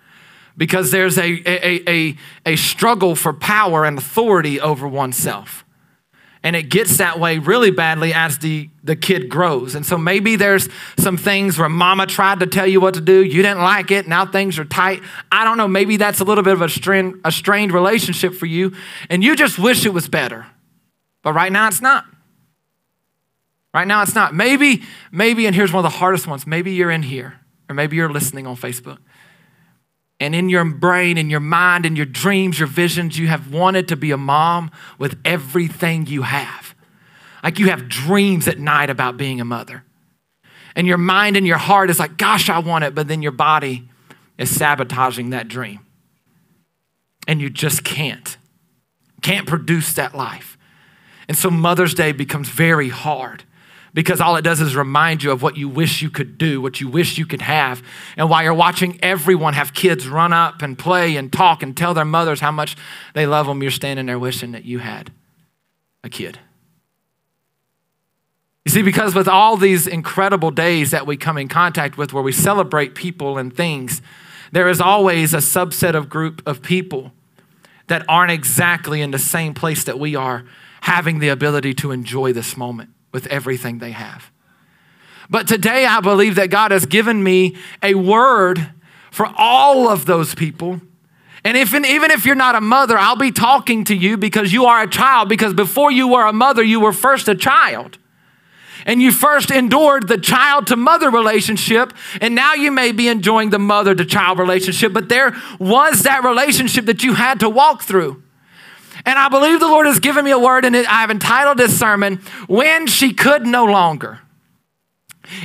because 0.57 0.91
there's 0.91 1.17
a, 1.17 1.41
a, 1.45 1.89
a, 1.89 2.17
a 2.45 2.55
struggle 2.55 3.15
for 3.15 3.33
power 3.33 3.85
and 3.85 3.97
authority 3.97 4.59
over 4.59 4.87
oneself 4.87 5.64
and 6.45 6.55
it 6.55 6.69
gets 6.69 6.97
that 6.97 7.19
way 7.19 7.39
really 7.39 7.71
badly 7.71 8.13
as 8.13 8.37
the, 8.37 8.69
the 8.83 8.95
kid 8.95 9.29
grows. 9.29 9.73
And 9.73 9.83
so 9.83 9.97
maybe 9.97 10.35
there's 10.35 10.69
some 10.95 11.17
things 11.17 11.57
where 11.57 11.67
mama 11.67 12.05
tried 12.05 12.39
to 12.41 12.45
tell 12.45 12.67
you 12.67 12.79
what 12.79 12.93
to 12.93 13.01
do, 13.01 13.23
you 13.23 13.41
didn't 13.41 13.63
like 13.63 13.89
it, 13.89 14.07
now 14.07 14.27
things 14.27 14.59
are 14.59 14.63
tight. 14.63 15.01
I 15.31 15.43
don't 15.43 15.57
know, 15.57 15.67
maybe 15.67 15.97
that's 15.97 16.19
a 16.19 16.23
little 16.23 16.43
bit 16.43 16.53
of 16.53 16.61
a 16.61 16.69
strained, 16.69 17.19
a 17.25 17.31
strained 17.31 17.71
relationship 17.71 18.35
for 18.35 18.45
you, 18.45 18.73
and 19.09 19.23
you 19.23 19.35
just 19.35 19.57
wish 19.57 19.87
it 19.87 19.93
was 19.93 20.07
better. 20.07 20.45
But 21.23 21.33
right 21.33 21.51
now 21.51 21.67
it's 21.67 21.81
not. 21.81 22.05
Right 23.73 23.87
now 23.87 24.03
it's 24.03 24.13
not. 24.13 24.35
Maybe, 24.35 24.83
maybe, 25.11 25.47
and 25.47 25.55
here's 25.55 25.73
one 25.73 25.83
of 25.83 25.91
the 25.91 25.97
hardest 25.97 26.27
ones 26.27 26.45
maybe 26.45 26.73
you're 26.73 26.91
in 26.91 27.01
here, 27.01 27.39
or 27.67 27.73
maybe 27.73 27.95
you're 27.95 28.13
listening 28.13 28.45
on 28.45 28.55
Facebook 28.55 28.99
and 30.19 30.33
in 30.33 30.49
your 30.49 30.63
brain, 30.63 31.17
in 31.17 31.29
your 31.29 31.39
mind, 31.39 31.85
in 31.85 31.95
your 31.95 32.05
dreams, 32.05 32.59
your 32.59 32.67
visions, 32.67 33.17
you 33.17 33.27
have 33.27 33.51
wanted 33.51 33.87
to 33.89 33.95
be 33.95 34.11
a 34.11 34.17
mom 34.17 34.71
with 34.97 35.19
everything 35.25 36.07
you 36.07 36.21
have. 36.21 36.73
Like 37.43 37.59
you 37.59 37.69
have 37.69 37.89
dreams 37.89 38.47
at 38.47 38.59
night 38.59 38.89
about 38.89 39.17
being 39.17 39.41
a 39.41 39.45
mother. 39.45 39.83
And 40.75 40.87
your 40.87 40.97
mind 40.97 41.37
and 41.37 41.45
your 41.45 41.57
heart 41.57 41.89
is 41.89 41.99
like, 41.99 42.17
gosh, 42.17 42.49
I 42.49 42.59
want 42.59 42.83
it, 42.83 42.95
but 42.95 43.07
then 43.07 43.21
your 43.21 43.31
body 43.31 43.89
is 44.37 44.53
sabotaging 44.53 45.29
that 45.29 45.47
dream. 45.47 45.79
And 47.27 47.41
you 47.41 47.49
just 47.49 47.83
can't. 47.83 48.37
Can't 49.21 49.47
produce 49.47 49.93
that 49.93 50.15
life. 50.15 50.57
And 51.27 51.37
so 51.37 51.49
Mother's 51.49 51.93
Day 51.93 52.11
becomes 52.11 52.49
very 52.49 52.89
hard 52.89 53.43
because 53.95 54.19
all 54.19 54.35
it 54.35 54.41
does 54.41 54.59
is 54.59 54.75
remind 54.75 55.23
you 55.23 55.31
of 55.31 55.41
what 55.41 55.55
you 55.55 55.69
wish 55.69 56.01
you 56.01 56.09
could 56.09 56.37
do, 56.37 56.61
what 56.61 56.81
you 56.81 56.89
wish 56.89 57.17
you 57.17 57.25
could 57.25 57.41
have. 57.41 57.81
And 58.17 58.29
while 58.29 58.43
you're 58.43 58.53
watching 58.53 58.99
everyone 59.01 59.53
have 59.53 59.73
kids 59.73 60.05
run 60.07 60.33
up 60.33 60.61
and 60.61 60.77
play 60.77 61.15
and 61.15 61.31
talk 61.31 61.63
and 61.63 61.75
tell 61.75 61.93
their 61.93 62.05
mothers 62.05 62.41
how 62.41 62.51
much 62.51 62.75
they 63.13 63.25
love 63.25 63.47
them, 63.47 63.61
you're 63.61 63.71
standing 63.71 64.05
there 64.05 64.19
wishing 64.19 64.51
that 64.51 64.65
you 64.65 64.79
had 64.79 65.13
a 66.03 66.09
kid. 66.09 66.37
You 68.65 68.71
see, 68.71 68.81
because 68.81 69.15
with 69.15 69.29
all 69.29 69.55
these 69.55 69.87
incredible 69.87 70.51
days 70.51 70.91
that 70.91 71.07
we 71.07 71.15
come 71.15 71.37
in 71.37 71.47
contact 71.47 71.97
with 71.97 72.11
where 72.11 72.23
we 72.23 72.33
celebrate 72.33 72.95
people 72.95 73.37
and 73.37 73.55
things, 73.55 74.01
there 74.51 74.67
is 74.67 74.81
always 74.81 75.33
a 75.33 75.37
subset 75.37 75.95
of 75.95 76.09
group 76.09 76.41
of 76.45 76.61
people 76.61 77.13
that 77.87 78.03
aren't 78.09 78.31
exactly 78.31 78.99
in 78.99 79.11
the 79.11 79.19
same 79.19 79.53
place 79.53 79.85
that 79.85 79.99
we 79.99 80.15
are 80.15 80.43
having 80.81 81.19
the 81.19 81.29
ability 81.29 81.73
to 81.75 81.91
enjoy 81.91 82.33
this 82.33 82.57
moment 82.57 82.89
with 83.15 83.27
everything 83.27 83.79
they 83.79 83.91
have. 83.91 84.29
But 85.29 85.47
today, 85.47 85.85
I 85.85 86.01
believe 86.01 86.35
that 86.35 86.49
God 86.49 86.71
has 86.71 86.85
given 86.85 87.23
me 87.23 87.55
a 87.81 87.95
word 87.95 88.73
for 89.09 89.31
all 89.37 89.87
of 89.87 90.05
those 90.05 90.35
people. 90.35 90.81
And 91.45 91.55
if, 91.55 91.73
even 91.73 92.11
if 92.11 92.25
you're 92.25 92.35
not 92.35 92.55
a 92.55 92.61
mother, 92.61 92.97
I'll 92.97 93.15
be 93.15 93.31
talking 93.31 93.85
to 93.85 93.95
you 93.95 94.17
because 94.17 94.51
you 94.51 94.65
are 94.65 94.81
a 94.81 94.87
child, 94.87 95.29
because 95.29 95.53
before 95.53 95.93
you 95.93 96.09
were 96.09 96.25
a 96.25 96.33
mother, 96.33 96.61
you 96.61 96.81
were 96.81 96.91
first 96.91 97.29
a 97.29 97.35
child. 97.35 97.97
And 98.85 99.01
you 99.01 99.13
first 99.13 99.49
endured 99.49 100.09
the 100.09 100.17
child 100.17 100.67
to 100.67 100.75
mother 100.75 101.09
relationship, 101.09 101.93
and 102.19 102.35
now 102.35 102.53
you 102.53 102.69
may 102.69 102.91
be 102.91 103.07
enjoying 103.07 103.49
the 103.49 103.59
mother 103.59 103.95
to 103.95 104.03
child 104.03 104.39
relationship, 104.39 104.91
but 104.91 105.07
there 105.07 105.33
was 105.57 106.03
that 106.03 106.25
relationship 106.25 106.85
that 106.87 107.01
you 107.01 107.13
had 107.13 107.39
to 107.39 107.49
walk 107.49 107.81
through. 107.81 108.24
And 109.05 109.19
I 109.19 109.29
believe 109.29 109.59
the 109.59 109.67
Lord 109.67 109.85
has 109.85 109.99
given 109.99 110.25
me 110.25 110.31
a 110.31 110.39
word, 110.39 110.65
and 110.65 110.75
I've 110.75 111.11
entitled 111.11 111.57
this 111.57 111.77
sermon, 111.77 112.17
When 112.47 112.87
She 112.87 113.13
Could 113.13 113.45
No 113.45 113.65
Longer. 113.65 114.19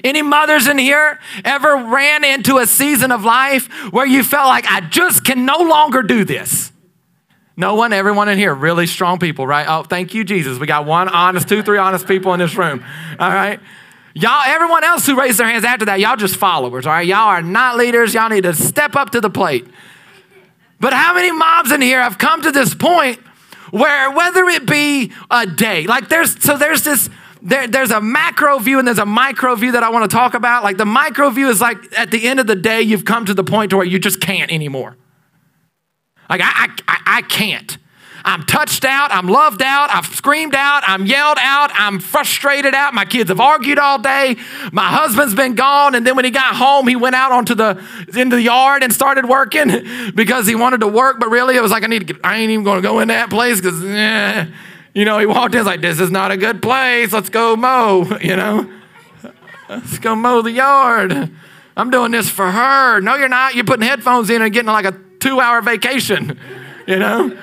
Any 0.05 0.23
mothers 0.23 0.67
in 0.67 0.79
here 0.79 1.19
ever 1.45 1.77
ran 1.77 2.25
into 2.25 2.59
a 2.59 2.67
season 2.67 3.13
of 3.13 3.25
life 3.25 3.67
where 3.93 4.07
you 4.07 4.23
felt 4.23 4.49
like, 4.49 4.67
I 4.67 4.81
just 4.81 5.25
can 5.25 5.45
no 5.45 5.59
longer 5.59 6.03
do 6.03 6.25
this? 6.25 6.73
No 7.57 7.75
one, 7.75 7.93
everyone 7.93 8.29
in 8.29 8.39
here, 8.39 8.55
really 8.55 8.87
strong 8.87 9.19
people, 9.19 9.47
right? 9.47 9.67
Oh, 9.69 9.83
thank 9.83 10.15
you, 10.15 10.25
Jesus. 10.25 10.59
We 10.59 10.67
got 10.67 10.87
one 10.87 11.09
honest, 11.09 11.49
two, 11.49 11.63
three 11.63 11.79
honest 11.79 12.07
people 12.07 12.33
in 12.33 12.41
this 12.41 12.57
room. 12.57 12.85
All 13.19 13.31
right. 13.31 13.61
Y'all, 14.15 14.43
everyone 14.47 14.83
else 14.83 15.07
who 15.07 15.19
raised 15.19 15.39
their 15.39 15.47
hands 15.47 15.65
after 15.65 15.85
that, 15.85 16.01
y'all 16.01 16.17
just 16.17 16.37
followers, 16.37 16.87
all 16.87 16.93
right? 16.93 17.07
Y'all 17.07 17.29
are 17.29 17.43
not 17.43 17.77
leaders. 17.77 18.15
Y'all 18.15 18.29
need 18.29 18.43
to 18.43 18.55
step 18.55 18.97
up 18.97 19.11
to 19.11 19.21
the 19.21 19.31
plate. 19.31 19.67
But 20.81 20.93
how 20.95 21.15
many 21.15 21.31
moms 21.31 21.71
in 21.71 21.83
here 21.83 22.01
have 22.01 22.19
come 22.19 22.43
to 22.43 22.51
this 22.51 22.75
point 22.75 23.21
where 23.71 24.11
whether 24.11 24.45
it 24.45 24.67
be 24.67 25.13
a 25.31 25.47
day, 25.47 25.87
like 25.87 26.09
there's, 26.09 26.43
so 26.43 26.57
there's 26.57 26.83
this, 26.83 27.09
there, 27.43 27.67
there's 27.67 27.91
a 27.91 28.01
macro 28.01 28.59
view 28.59 28.79
and 28.79 28.87
there's 28.87 28.99
a 28.99 29.07
micro 29.07 29.55
view 29.55 29.73
that 29.73 29.83
I 29.83 29.91
want 29.91 30.11
to 30.11 30.15
talk 30.15 30.35
about. 30.35 30.63
Like 30.63 30.77
the 30.77 30.85
micro 30.85 31.31
view 31.31 31.49
is 31.49 31.61
like 31.61 31.79
at 31.99 32.11
the 32.11 32.29
end 32.29 32.41
of 32.41 32.47
the 32.47 32.57
day, 32.57 32.83
you've 32.83 33.05
come 33.05 33.25
to 33.27 33.35
the 33.35 33.45
point 33.45 33.71
to 33.71 33.77
where 33.77 33.87
you 33.87 33.99
just 33.99 34.21
can't 34.21 34.53
anymore. 34.53 34.97
Like, 36.29 36.43
I, 36.43 36.69
I, 36.87 37.01
I 37.07 37.23
can't. 37.23 37.77
I'm 38.25 38.43
touched 38.43 38.85
out. 38.85 39.13
I'm 39.13 39.27
loved 39.27 39.63
out. 39.63 39.91
I've 39.91 40.07
screamed 40.07 40.55
out. 40.55 40.83
I'm 40.87 41.07
yelled 41.07 41.39
out. 41.41 41.71
I'm 41.75 42.01
frustrated 42.01 42.75
out. 42.75 42.95
My 42.95 43.05
kids 43.05 43.29
have 43.29 43.41
argued 43.41 43.79
all 43.79 43.99
day. 43.99 44.37
My 44.73 44.89
husband's 44.89 45.35
been 45.35 45.55
gone. 45.55 45.95
And 45.95 46.07
then 46.07 46.17
when 46.17 46.25
he 46.25 46.31
got 46.31 46.55
home, 46.55 46.87
he 46.87 46.97
went 46.97 47.15
out 47.15 47.33
onto 47.33 47.55
the 47.55 47.83
into 48.15 48.37
the 48.37 48.43
yard 48.43 48.83
and 48.83 48.93
started 48.93 49.27
working 49.27 49.69
because 50.15 50.47
he 50.47 50.55
wanted 50.55 50.81
to 50.81 50.89
work. 50.89 51.19
But 51.19 51.31
really, 51.31 51.57
it 51.57 51.63
was 51.63 51.71
like 51.71 51.85
I 51.85 51.87
need 51.87 52.07
to. 52.07 52.13
Get, 52.13 52.25
I 52.25 52.37
ain't 52.39 52.51
even 52.51 52.65
going 52.65 52.83
to 52.83 52.87
go 52.87 53.01
in 53.01 53.09
that 53.09 53.31
place 53.31 53.61
because, 53.61 53.83
eh. 53.85 54.47
you 54.95 55.05
know, 55.05 55.19
he 55.19 55.27
walked 55.27 55.55
in 55.55 55.65
like, 55.65 55.81
"This 55.81 56.01
is 56.01 56.11
not 56.11 56.31
a 56.31 56.37
good 56.37 56.61
place. 56.63 57.13
Let's 57.13 57.31
go 57.31 57.57
mow." 57.57 58.05
You 58.21 58.37
know, 58.37 58.71
let's 59.69 59.99
go 59.99 60.15
mow 60.15 60.43
the 60.43 60.53
yard. 60.53 61.31
I'm 61.77 61.91
doing 61.91 62.13
this 62.13 62.29
for 62.29 62.51
her. 62.51 63.01
No, 63.01 63.17
you're 63.17 63.29
not. 63.29 63.55
You're 63.55 63.65
putting 63.65 63.87
headphones 63.87 64.29
in 64.29 64.43
and 64.43 64.53
getting 64.53 64.71
like 64.71 64.85
a 64.85 64.97
two-hour 65.21 65.63
vacation. 65.63 66.39
You 66.87 66.99
know 66.99 67.39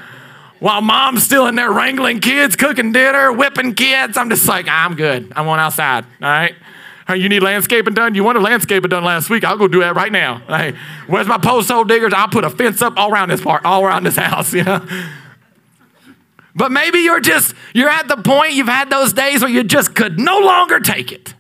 while 0.59 0.81
mom's 0.81 1.23
still 1.23 1.47
in 1.47 1.55
there 1.55 1.71
wrangling 1.71 2.19
kids, 2.19 2.55
cooking 2.55 2.91
dinner, 2.91 3.31
whipping 3.31 3.75
kids. 3.75 4.17
I'm 4.17 4.29
just 4.29 4.47
like, 4.47 4.67
I'm 4.67 4.95
good. 4.95 5.31
I'm 5.35 5.47
on 5.47 5.59
outside. 5.59 6.05
All 6.21 6.27
right. 6.27 6.55
You 7.15 7.29
need 7.29 7.41
landscaping 7.41 7.93
done? 7.93 8.15
You 8.15 8.23
wanted 8.23 8.41
landscaping 8.41 8.89
done 8.89 9.03
last 9.03 9.29
week. 9.29 9.45
I'll 9.45 9.57
go 9.57 9.69
do 9.69 9.79
that 9.79 9.95
right 9.95 10.11
now. 10.11 10.39
Hey, 10.47 10.75
where's 11.07 11.27
my 11.27 11.37
post 11.37 11.69
hole 11.69 11.85
diggers? 11.85 12.11
I'll 12.13 12.27
put 12.27 12.43
a 12.43 12.49
fence 12.49 12.81
up 12.81 12.97
all 12.97 13.11
around 13.11 13.29
this 13.29 13.39
part, 13.39 13.63
all 13.63 13.85
around 13.85 14.03
this 14.03 14.17
house, 14.17 14.53
you 14.53 14.63
know? 14.63 14.85
But 16.53 16.71
maybe 16.71 16.99
you're 16.99 17.21
just, 17.21 17.53
you're 17.73 17.89
at 17.89 18.07
the 18.07 18.17
point 18.17 18.53
you've 18.53 18.67
had 18.67 18.89
those 18.89 19.13
days 19.13 19.41
where 19.41 19.49
you 19.49 19.63
just 19.63 19.95
could 19.95 20.19
no 20.19 20.39
longer 20.39 20.79
take 20.79 21.11
it. 21.11 21.33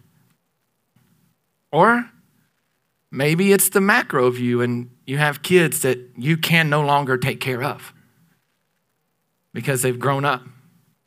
Or 1.71 2.09
maybe 3.11 3.51
it's 3.51 3.67
the 3.67 3.81
macro 3.81 4.29
view 4.29 4.61
and 4.61 4.89
you 5.05 5.17
have 5.17 5.41
kids 5.41 5.81
that 5.81 5.99
you 6.17 6.37
can 6.37 6.69
no 6.69 6.81
longer 6.81 7.17
take 7.17 7.41
care 7.41 7.63
of 7.63 7.93
because 9.57 9.81
they've 9.81 9.97
grown 9.97 10.23
up. 10.23 10.43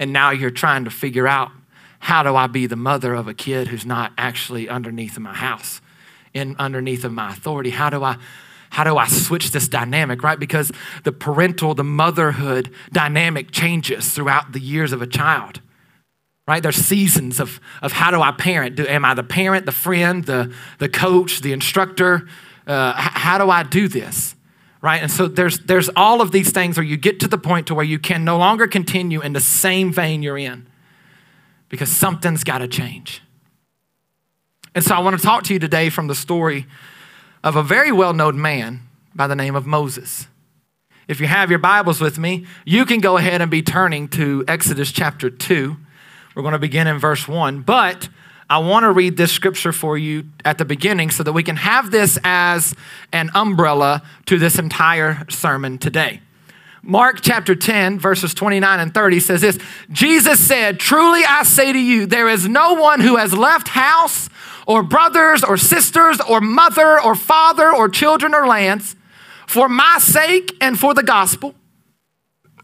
And 0.01 0.13
now 0.13 0.31
you're 0.33 0.51
trying 0.51 0.83
to 0.83 0.91
figure 0.91 1.29
out 1.29 1.53
how 2.01 2.25
do 2.25 2.35
I 2.35 2.49
be 2.49 2.67
the 2.67 2.75
mother 2.75 3.15
of 3.15 3.29
a 3.29 3.33
kid 3.33 3.69
who's 3.69 3.87
not 3.87 4.11
actually 4.19 4.69
underneath 4.69 5.17
my 5.21 5.33
house, 5.33 5.81
in 6.35 6.57
underneath 6.59 7.05
of 7.05 7.13
my 7.13 7.31
authority? 7.31 7.71
How 7.71 7.91
do 7.91 8.03
I 8.03 8.17
how 8.71 8.83
do 8.83 8.97
I 8.97 9.07
switch 9.07 9.53
this 9.53 9.69
dynamic, 9.69 10.25
right? 10.25 10.39
Because 10.39 10.73
the 11.05 11.13
parental, 11.13 11.75
the 11.75 11.85
motherhood 11.85 12.75
dynamic 12.93 13.53
changes 13.53 14.11
throughout 14.11 14.53
the 14.53 14.61
years 14.61 14.93
of 14.93 15.01
a 15.01 15.07
child. 15.07 15.61
Right? 16.49 16.61
There's 16.61 16.77
seasons 16.77 17.39
of, 17.39 17.61
of 17.83 17.93
how 17.93 18.11
do 18.11 18.21
I 18.21 18.33
parent? 18.33 18.75
Do, 18.75 18.87
am 18.87 19.05
I 19.05 19.15
the 19.15 19.23
parent, 19.23 19.65
the 19.67 19.73
friend, 19.73 20.25
the, 20.25 20.53
the 20.79 20.89
coach, 20.89 21.41
the 21.41 21.53
instructor? 21.53 22.27
Uh, 22.67 22.95
how 22.97 23.39
do 23.39 23.49
I 23.49 23.63
do 23.63 23.87
this? 23.87 24.35
Right? 24.83 25.03
And 25.03 25.11
so 25.11 25.29
there's 25.29 25.61
there's 25.61 25.89
all 25.97 26.21
of 26.21 26.33
these 26.33 26.51
things 26.51 26.77
where 26.77 26.85
you 26.85 26.97
get 26.97 27.21
to 27.21 27.29
the 27.29 27.39
point 27.39 27.67
to 27.69 27.75
where 27.75 27.85
you 27.85 27.99
can 27.99 28.25
no 28.25 28.39
longer 28.39 28.67
continue 28.67 29.21
in 29.21 29.33
the 29.33 29.41
same 29.41 29.93
vein 29.93 30.23
you're 30.23 30.39
in 30.39 30.67
because 31.69 31.89
something's 31.89 32.45
got 32.45 32.59
to 32.59 32.69
change. 32.69 33.23
And 34.75 34.85
so 34.85 34.95
I 34.95 35.01
want 35.01 35.19
to 35.19 35.23
talk 35.23 35.45
to 35.45 35.53
you 35.53 35.59
today 35.59 35.91
from 35.91 36.07
the 36.07 36.15
story 36.15 36.67
of 37.43 37.57
a 37.57 37.63
very 37.63 37.91
well-known 37.91 38.41
man 38.41 38.83
by 39.15 39.27
the 39.27 39.35
name 39.35 39.57
of 39.57 39.67
Moses. 39.67 40.27
If 41.09 41.21
you 41.21 41.27
have 41.27 41.51
your 41.51 41.59
Bibles 41.59 42.01
with 42.01 42.19
me, 42.19 42.47
you 42.65 42.85
can 42.87 43.01
go 43.01 43.17
ahead 43.17 43.41
and 43.41 43.51
be 43.51 43.63
turning 43.63 44.07
to 44.11 44.45
Exodus 44.47 44.93
chapter 44.93 45.29
2. 45.29 45.77
We're 46.35 46.43
going 46.43 46.53
to 46.53 46.59
begin 46.59 46.87
in 46.87 46.99
verse 46.99 47.27
1, 47.27 47.63
but 47.63 48.09
I 48.51 48.59
want 48.59 48.83
to 48.83 48.91
read 48.91 49.17
this 49.17 49.31
scripture 49.31 49.71
for 49.71 49.97
you 49.97 50.25
at 50.45 50.59
the 50.59 50.65
beginning 50.65 51.11
so 51.11 51.23
that 51.23 51.33
we 51.33 51.45
can 51.45 51.55
have 51.55 51.93
this 51.93 52.19
as 52.25 52.75
an 53.13 53.31
umbrella 53.33 54.03
to 54.27 54.41
this 54.41 54.59
entire 54.59 55.25
sermon 55.31 55.79
today. 55.79 56.21
Mark 56.83 57.21
chapter 57.21 57.55
10, 57.55 58.01
verses 58.01 58.35
29 58.35 58.81
and 58.81 58.93
30 58.93 59.21
says 59.21 59.41
this 59.43 59.59
Jesus 59.93 60.41
said, 60.41 60.81
Truly 60.81 61.23
I 61.25 61.45
say 61.45 61.73
to 61.73 61.79
you, 61.79 62.07
there 62.07 62.29
is 62.29 62.49
no 62.49 62.73
one 62.73 62.99
who 62.99 63.19
has 63.19 63.33
left 63.33 63.69
house 63.69 64.29
or 64.67 64.83
brothers 64.83 65.45
or 65.45 65.57
sisters 65.57 66.21
or 66.21 66.41
mother 66.41 67.01
or 67.01 67.15
father 67.15 67.73
or 67.73 67.89
children 67.89 68.35
or 68.35 68.49
lands 68.49 68.97
for 69.47 69.69
my 69.69 69.99
sake 70.01 70.57
and 70.61 70.77
for 70.77 70.93
the 70.93 71.05
gospel 71.05 71.55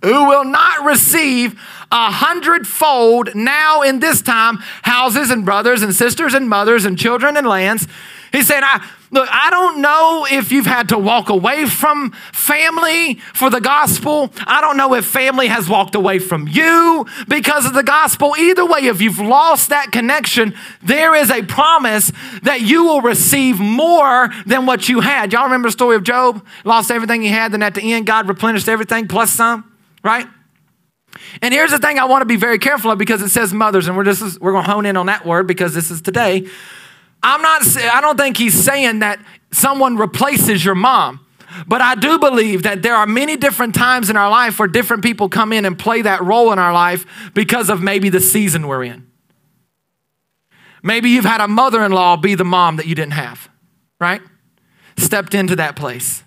who 0.02 0.26
will 0.28 0.44
not 0.44 0.84
receive 0.84 1.52
a 1.90 2.10
hundredfold 2.10 3.34
now 3.34 3.82
in 3.82 4.00
this 4.00 4.22
time 4.22 4.58
houses 4.82 5.30
and 5.30 5.44
brothers 5.44 5.82
and 5.82 5.94
sisters 5.94 6.34
and 6.34 6.48
mothers 6.48 6.84
and 6.84 6.98
children 6.98 7.36
and 7.36 7.46
lands. 7.46 7.86
He 8.32 8.42
said, 8.42 8.62
I, 8.62 8.86
Look, 9.12 9.28
I 9.30 9.50
don't 9.50 9.80
know 9.80 10.26
if 10.28 10.50
you've 10.50 10.66
had 10.66 10.88
to 10.88 10.98
walk 10.98 11.28
away 11.28 11.66
from 11.66 12.10
family 12.32 13.14
for 13.34 13.50
the 13.50 13.60
gospel. 13.60 14.32
I 14.46 14.60
don't 14.60 14.76
know 14.76 14.94
if 14.94 15.06
family 15.06 15.46
has 15.46 15.68
walked 15.68 15.94
away 15.94 16.18
from 16.18 16.48
you 16.48 17.06
because 17.28 17.66
of 17.66 17.72
the 17.72 17.84
gospel. 17.84 18.34
Either 18.36 18.66
way, 18.66 18.80
if 18.80 19.00
you've 19.00 19.20
lost 19.20 19.68
that 19.68 19.92
connection, 19.92 20.54
there 20.82 21.14
is 21.14 21.30
a 21.30 21.42
promise 21.42 22.10
that 22.42 22.62
you 22.62 22.84
will 22.84 23.00
receive 23.00 23.60
more 23.60 24.30
than 24.44 24.66
what 24.66 24.88
you 24.88 25.00
had. 25.00 25.32
Y'all 25.32 25.44
remember 25.44 25.68
the 25.68 25.72
story 25.72 25.94
of 25.94 26.02
Job? 26.02 26.44
Lost 26.64 26.90
everything 26.90 27.22
he 27.22 27.28
had, 27.28 27.52
then 27.52 27.62
at 27.62 27.74
the 27.74 27.92
end, 27.92 28.06
God 28.06 28.28
replenished 28.28 28.68
everything 28.68 29.06
plus 29.06 29.30
some, 29.30 29.64
right? 30.06 30.26
And 31.42 31.52
here's 31.52 31.72
the 31.72 31.78
thing 31.78 31.98
I 31.98 32.04
want 32.04 32.22
to 32.22 32.26
be 32.26 32.36
very 32.36 32.58
careful 32.58 32.90
of 32.90 32.98
because 32.98 33.20
it 33.20 33.30
says 33.30 33.52
mothers, 33.52 33.88
and 33.88 33.96
we're 33.96 34.04
just 34.04 34.40
we're 34.40 34.52
going 34.52 34.64
to 34.64 34.70
hone 34.70 34.86
in 34.86 34.96
on 34.96 35.06
that 35.06 35.26
word 35.26 35.46
because 35.46 35.74
this 35.74 35.90
is 35.90 36.00
today. 36.00 36.46
I'm 37.22 37.42
not. 37.42 37.66
I 37.76 38.00
don't 38.00 38.16
think 38.16 38.36
he's 38.36 38.62
saying 38.62 39.00
that 39.00 39.18
someone 39.50 39.96
replaces 39.96 40.64
your 40.64 40.74
mom. 40.74 41.20
But 41.66 41.80
I 41.80 41.94
do 41.94 42.18
believe 42.18 42.64
that 42.64 42.82
there 42.82 42.94
are 42.94 43.06
many 43.06 43.36
different 43.36 43.74
times 43.74 44.10
in 44.10 44.16
our 44.16 44.28
life 44.28 44.58
where 44.58 44.68
different 44.68 45.02
people 45.02 45.28
come 45.28 45.54
in 45.54 45.64
and 45.64 45.78
play 45.78 46.02
that 46.02 46.22
role 46.22 46.52
in 46.52 46.58
our 46.58 46.72
life 46.72 47.30
because 47.32 47.70
of 47.70 47.80
maybe 47.80 48.10
the 48.10 48.20
season 48.20 48.66
we're 48.66 48.84
in. 48.84 49.10
Maybe 50.82 51.08
you've 51.08 51.24
had 51.24 51.40
a 51.40 51.48
mother 51.48 51.82
in 51.82 51.92
law 51.92 52.16
be 52.16 52.34
the 52.34 52.44
mom 52.44 52.76
that 52.76 52.86
you 52.86 52.94
didn't 52.94 53.14
have, 53.14 53.48
right? 53.98 54.20
Stepped 54.98 55.34
into 55.34 55.56
that 55.56 55.76
place. 55.76 56.22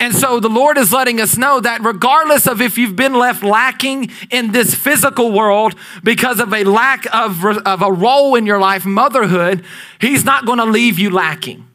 And 0.00 0.14
so 0.14 0.38
the 0.38 0.48
Lord 0.48 0.78
is 0.78 0.92
letting 0.92 1.20
us 1.20 1.36
know 1.36 1.60
that 1.60 1.82
regardless 1.82 2.46
of 2.46 2.60
if 2.60 2.78
you've 2.78 2.94
been 2.94 3.14
left 3.14 3.42
lacking 3.42 4.10
in 4.30 4.52
this 4.52 4.74
physical 4.74 5.32
world 5.32 5.74
because 6.04 6.38
of 6.38 6.54
a 6.54 6.62
lack 6.62 7.12
of, 7.12 7.44
of 7.44 7.82
a 7.82 7.92
role 7.92 8.36
in 8.36 8.46
your 8.46 8.60
life, 8.60 8.84
motherhood, 8.86 9.64
He's 10.00 10.24
not 10.24 10.46
going 10.46 10.58
to 10.58 10.64
leave 10.64 11.00
you 11.00 11.10
lacking. 11.10 11.66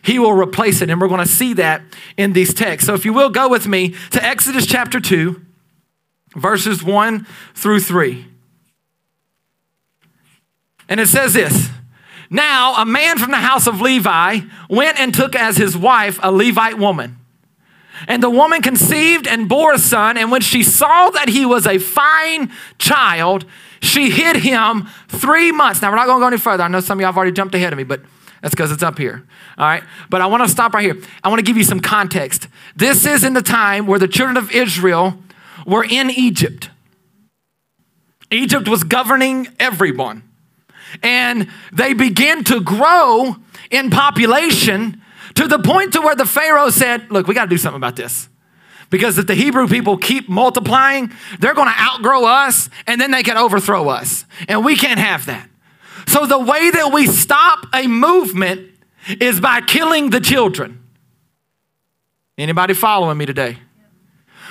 He 0.00 0.18
will 0.18 0.32
replace 0.32 0.80
it. 0.80 0.88
And 0.88 1.00
we're 1.00 1.08
going 1.08 1.24
to 1.24 1.30
see 1.30 1.52
that 1.54 1.82
in 2.16 2.32
these 2.32 2.54
texts. 2.54 2.86
So 2.86 2.94
if 2.94 3.04
you 3.04 3.12
will, 3.12 3.28
go 3.28 3.48
with 3.48 3.66
me 3.66 3.94
to 4.12 4.24
Exodus 4.24 4.64
chapter 4.64 4.98
2, 4.98 5.42
verses 6.34 6.82
1 6.82 7.26
through 7.54 7.80
3. 7.80 8.24
And 10.88 10.98
it 10.98 11.08
says 11.08 11.34
this 11.34 11.68
Now 12.30 12.80
a 12.80 12.86
man 12.86 13.18
from 13.18 13.32
the 13.32 13.38
house 13.38 13.66
of 13.66 13.82
Levi 13.82 14.40
went 14.70 14.98
and 14.98 15.12
took 15.12 15.34
as 15.34 15.58
his 15.58 15.76
wife 15.76 16.18
a 16.22 16.32
Levite 16.32 16.78
woman 16.78 17.18
and 18.08 18.22
the 18.22 18.30
woman 18.30 18.62
conceived 18.62 19.26
and 19.26 19.48
bore 19.48 19.72
a 19.72 19.78
son. 19.78 20.16
And 20.16 20.30
when 20.30 20.40
she 20.40 20.62
saw 20.62 21.10
that 21.10 21.28
he 21.28 21.46
was 21.46 21.66
a 21.66 21.78
fine 21.78 22.52
child, 22.78 23.44
she 23.80 24.10
hid 24.10 24.36
him 24.36 24.88
three 25.08 25.52
months. 25.52 25.82
Now, 25.82 25.90
we're 25.90 25.96
not 25.96 26.06
going 26.06 26.18
to 26.18 26.22
go 26.22 26.28
any 26.28 26.38
further. 26.38 26.62
I 26.62 26.68
know 26.68 26.80
some 26.80 26.98
of 26.98 27.00
y'all 27.00 27.08
have 27.08 27.16
already 27.16 27.32
jumped 27.32 27.54
ahead 27.54 27.72
of 27.72 27.76
me, 27.76 27.84
but 27.84 28.02
that's 28.42 28.54
because 28.54 28.70
it's 28.70 28.82
up 28.82 28.98
here. 28.98 29.26
All 29.58 29.66
right. 29.66 29.82
But 30.10 30.20
I 30.20 30.26
want 30.26 30.42
to 30.42 30.48
stop 30.48 30.74
right 30.74 30.84
here. 30.84 31.02
I 31.24 31.28
want 31.28 31.38
to 31.38 31.44
give 31.44 31.56
you 31.56 31.64
some 31.64 31.80
context. 31.80 32.48
This 32.74 33.06
is 33.06 33.24
in 33.24 33.32
the 33.32 33.42
time 33.42 33.86
where 33.86 33.98
the 33.98 34.08
children 34.08 34.36
of 34.36 34.50
Israel 34.52 35.18
were 35.66 35.84
in 35.84 36.10
Egypt. 36.10 36.70
Egypt 38.30 38.68
was 38.68 38.84
governing 38.84 39.48
everyone. 39.58 40.22
And 41.02 41.48
they 41.72 41.92
began 41.92 42.44
to 42.44 42.60
grow 42.60 43.36
in 43.70 43.90
population 43.90 45.02
to 45.36 45.48
the 45.48 45.58
point 45.58 45.92
to 45.94 46.00
where 46.00 46.14
the 46.14 46.26
Pharaoh 46.26 46.70
said, 46.70 47.10
look, 47.10 47.26
we 47.26 47.34
got 47.34 47.44
to 47.44 47.50
do 47.50 47.58
something 47.58 47.76
about 47.76 47.96
this. 47.96 48.28
Because 48.90 49.18
if 49.18 49.26
the 49.26 49.34
Hebrew 49.34 49.66
people 49.66 49.96
keep 49.96 50.28
multiplying, 50.28 51.12
they're 51.40 51.54
going 51.54 51.68
to 51.68 51.80
outgrow 51.80 52.24
us 52.24 52.70
and 52.86 53.00
then 53.00 53.10
they 53.10 53.22
can 53.22 53.36
overthrow 53.36 53.88
us. 53.88 54.24
And 54.48 54.64
we 54.64 54.76
can't 54.76 55.00
have 55.00 55.26
that. 55.26 55.48
So 56.06 56.26
the 56.26 56.38
way 56.38 56.70
that 56.70 56.92
we 56.92 57.06
stop 57.06 57.66
a 57.74 57.86
movement 57.86 58.70
is 59.20 59.40
by 59.40 59.60
killing 59.60 60.10
the 60.10 60.20
children. 60.20 60.82
Anybody 62.38 62.74
following 62.74 63.18
me 63.18 63.26
today? 63.26 63.58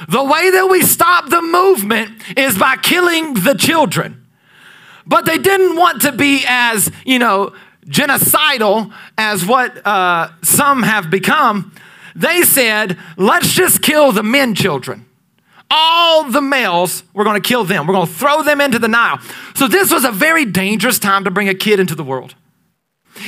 The 0.10 0.24
way 0.24 0.50
that 0.50 0.68
we 0.70 0.82
stop 0.82 1.30
the 1.30 1.42
movement 1.42 2.38
is 2.38 2.58
by 2.58 2.76
killing 2.76 3.36
the 3.36 3.54
children. 3.54 4.28
But 5.06 5.26
they 5.26 5.38
didn't 5.38 5.78
want 5.78 6.02
to 6.02 6.12
be 6.12 6.44
as, 6.48 6.92
you 7.06 7.20
know, 7.20 7.54
genocidal 7.88 8.94
as 9.18 9.46
what 9.46 9.86
uh, 9.86 10.30
some 10.42 10.84
have 10.84 11.10
become, 11.10 11.74
they 12.16 12.42
said, 12.44 12.98
let's 13.18 13.52
just 13.52 13.82
kill 13.82 14.12
the 14.12 14.24
men 14.24 14.56
children. 14.56 15.06
All 15.70 16.30
the 16.30 16.42
males, 16.42 17.04
we're 17.14 17.24
going 17.24 17.42
to 17.42 17.48
kill 17.48 17.64
them. 17.64 17.88
We're 17.88 17.96
going 17.96 18.08
to 18.08 18.14
throw 18.14 18.44
them 18.44 18.62
into 18.62 18.80
the 18.80 18.88
Nile. 18.88 19.20
So, 19.56 19.68
this 19.68 19.92
was 19.92 20.06
a 20.06 20.12
very 20.12 20.46
dangerous 20.46 21.00
time 21.00 21.24
to 21.24 21.32
bring 21.32 21.50
a 21.50 21.56
kid 21.56 21.80
into 21.80 21.96
the 21.96 22.04
world. 22.04 22.36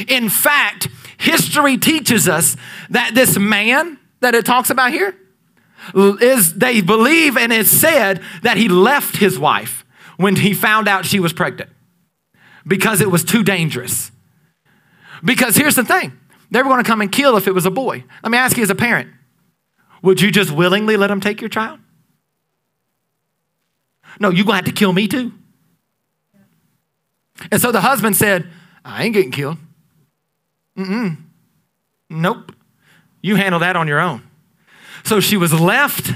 In 0.07 0.29
fact, 0.29 0.87
history 1.17 1.77
teaches 1.77 2.29
us 2.29 2.55
that 2.91 3.15
this 3.15 3.39
man 3.39 3.97
that 4.19 4.35
it 4.35 4.45
talks 4.45 4.69
about 4.69 4.91
here, 4.91 5.15
is 5.93 6.55
they 6.55 6.81
believe 6.81 7.37
and 7.37 7.53
it's 7.53 7.69
said 7.69 8.21
that 8.41 8.57
he 8.57 8.67
left 8.67 9.17
his 9.17 9.37
wife 9.37 9.85
when 10.17 10.35
he 10.35 10.53
found 10.53 10.87
out 10.87 11.05
she 11.05 11.19
was 11.19 11.33
pregnant 11.33 11.69
because 12.65 12.99
it 12.99 13.11
was 13.11 13.23
too 13.23 13.43
dangerous. 13.43 14.11
Because 15.23 15.55
here's 15.55 15.75
the 15.75 15.83
thing 15.83 16.17
they 16.51 16.61
were 16.61 16.69
going 16.69 16.83
to 16.83 16.89
come 16.89 17.01
and 17.01 17.11
kill 17.11 17.37
if 17.37 17.47
it 17.47 17.53
was 17.53 17.65
a 17.65 17.71
boy. 17.71 18.03
Let 18.23 18.31
me 18.31 18.37
ask 18.37 18.57
you 18.57 18.63
as 18.63 18.69
a 18.69 18.75
parent 18.75 19.09
would 20.01 20.21
you 20.21 20.31
just 20.31 20.51
willingly 20.51 20.95
let 20.95 21.07
them 21.07 21.19
take 21.19 21.41
your 21.41 21.49
child? 21.49 21.79
No, 24.19 24.29
you're 24.29 24.45
going 24.45 24.53
to 24.53 24.65
have 24.65 24.65
to 24.65 24.71
kill 24.71 24.93
me 24.93 25.07
too. 25.07 25.33
And 27.51 27.61
so 27.61 27.71
the 27.71 27.81
husband 27.81 28.15
said, 28.15 28.47
I 28.83 29.03
ain't 29.03 29.13
getting 29.13 29.31
killed. 29.31 29.57
Mm-mm. 30.77 31.17
Nope. 32.09 32.51
You 33.21 33.35
handle 33.35 33.59
that 33.59 33.75
on 33.75 33.87
your 33.87 33.99
own. 33.99 34.23
So 35.03 35.19
she 35.19 35.37
was 35.37 35.53
left 35.53 36.11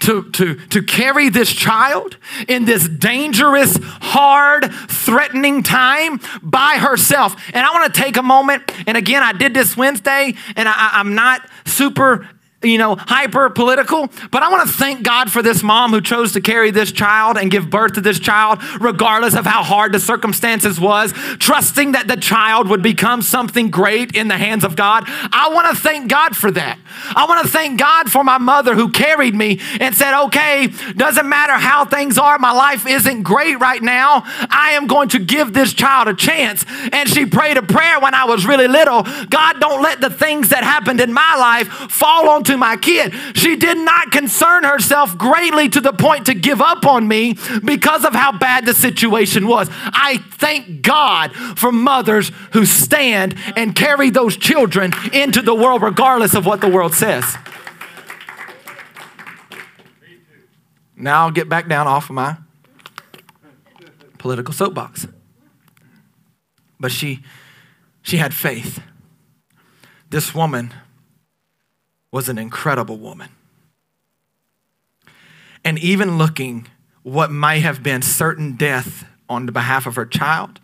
to, 0.00 0.30
to, 0.32 0.54
to 0.54 0.82
carry 0.82 1.28
this 1.28 1.52
child 1.52 2.16
in 2.48 2.64
this 2.64 2.88
dangerous, 2.88 3.78
hard, 3.82 4.72
threatening 4.72 5.62
time 5.62 6.20
by 6.42 6.76
herself. 6.78 7.36
And 7.54 7.64
I 7.64 7.70
want 7.72 7.92
to 7.92 8.00
take 8.00 8.16
a 8.16 8.22
moment, 8.22 8.70
and 8.86 8.96
again, 8.96 9.22
I 9.22 9.32
did 9.32 9.54
this 9.54 9.76
Wednesday, 9.76 10.34
and 10.56 10.68
I, 10.68 10.90
I'm 10.92 11.14
not 11.14 11.48
super 11.64 12.28
you 12.64 12.78
know, 12.78 12.96
hyper 12.98 13.50
political, 13.50 14.08
but 14.30 14.42
I 14.42 14.50
want 14.50 14.68
to 14.68 14.74
thank 14.74 15.02
God 15.02 15.30
for 15.30 15.42
this 15.42 15.62
mom 15.62 15.92
who 15.92 16.00
chose 16.00 16.32
to 16.32 16.40
carry 16.40 16.70
this 16.70 16.90
child 16.90 17.36
and 17.38 17.50
give 17.50 17.70
birth 17.70 17.92
to 17.94 18.00
this 18.00 18.18
child, 18.18 18.62
regardless 18.80 19.34
of 19.34 19.46
how 19.46 19.62
hard 19.62 19.92
the 19.92 20.00
circumstances 20.00 20.80
was, 20.80 21.12
trusting 21.38 21.92
that 21.92 22.08
the 22.08 22.16
child 22.16 22.68
would 22.68 22.82
become 22.82 23.22
something 23.22 23.70
great 23.70 24.14
in 24.14 24.28
the 24.28 24.38
hands 24.38 24.64
of 24.64 24.76
God. 24.76 25.04
I 25.06 25.50
want 25.52 25.74
to 25.74 25.80
thank 25.80 26.10
God 26.10 26.36
for 26.36 26.50
that. 26.50 26.78
I 27.14 27.26
want 27.26 27.44
to 27.44 27.52
thank 27.52 27.78
God 27.78 28.10
for 28.10 28.24
my 28.24 28.38
mother 28.38 28.74
who 28.74 28.90
carried 28.90 29.34
me 29.34 29.60
and 29.80 29.94
said, 29.94 30.18
okay, 30.26 30.68
doesn't 30.96 31.28
matter 31.28 31.54
how 31.54 31.84
things 31.84 32.18
are, 32.18 32.38
my 32.38 32.52
life 32.52 32.86
isn't 32.86 33.22
great 33.22 33.58
right 33.60 33.82
now. 33.82 34.22
I 34.24 34.72
am 34.72 34.86
going 34.86 35.08
to 35.10 35.18
give 35.18 35.52
this 35.52 35.72
child 35.72 36.08
a 36.08 36.14
chance. 36.14 36.64
And 36.92 37.08
she 37.08 37.26
prayed 37.26 37.56
a 37.56 37.62
prayer 37.62 38.00
when 38.00 38.14
I 38.14 38.24
was 38.24 38.46
really 38.46 38.68
little 38.68 39.02
God, 39.28 39.60
don't 39.60 39.82
let 39.82 40.00
the 40.00 40.10
things 40.10 40.50
that 40.50 40.62
happened 40.62 41.00
in 41.00 41.12
my 41.12 41.36
life 41.36 41.68
fall 41.68 42.28
onto 42.28 42.53
my 42.56 42.76
kid. 42.76 43.12
She 43.34 43.56
did 43.56 43.78
not 43.78 44.10
concern 44.10 44.64
herself 44.64 45.16
greatly 45.18 45.68
to 45.70 45.80
the 45.80 45.92
point 45.92 46.26
to 46.26 46.34
give 46.34 46.60
up 46.60 46.86
on 46.86 47.06
me 47.06 47.36
because 47.64 48.04
of 48.04 48.14
how 48.14 48.36
bad 48.36 48.66
the 48.66 48.74
situation 48.74 49.46
was. 49.46 49.68
I 49.70 50.18
thank 50.32 50.82
God 50.82 51.32
for 51.34 51.72
mothers 51.72 52.30
who 52.52 52.64
stand 52.64 53.34
and 53.56 53.74
carry 53.74 54.10
those 54.10 54.36
children 54.36 54.92
into 55.12 55.42
the 55.42 55.54
world 55.54 55.82
regardless 55.82 56.34
of 56.34 56.46
what 56.46 56.60
the 56.60 56.68
world 56.68 56.94
says. 56.94 57.36
Now 60.96 61.24
I'll 61.24 61.30
get 61.30 61.48
back 61.48 61.68
down 61.68 61.86
off 61.86 62.08
of 62.08 62.14
my 62.14 62.36
political 64.18 64.54
soapbox. 64.54 65.06
But 66.80 66.92
she 66.92 67.22
she 68.02 68.18
had 68.18 68.34
faith. 68.34 68.80
This 70.10 70.34
woman 70.34 70.72
was 72.14 72.28
an 72.28 72.38
incredible 72.38 72.96
woman. 72.96 73.28
And 75.64 75.80
even 75.80 76.16
looking 76.16 76.68
what 77.02 77.32
might 77.32 77.64
have 77.64 77.82
been 77.82 78.02
certain 78.02 78.54
death 78.54 79.04
on 79.28 79.46
the 79.46 79.52
behalf 79.52 79.84
of 79.84 79.96
her 79.96 80.06
child, 80.06 80.60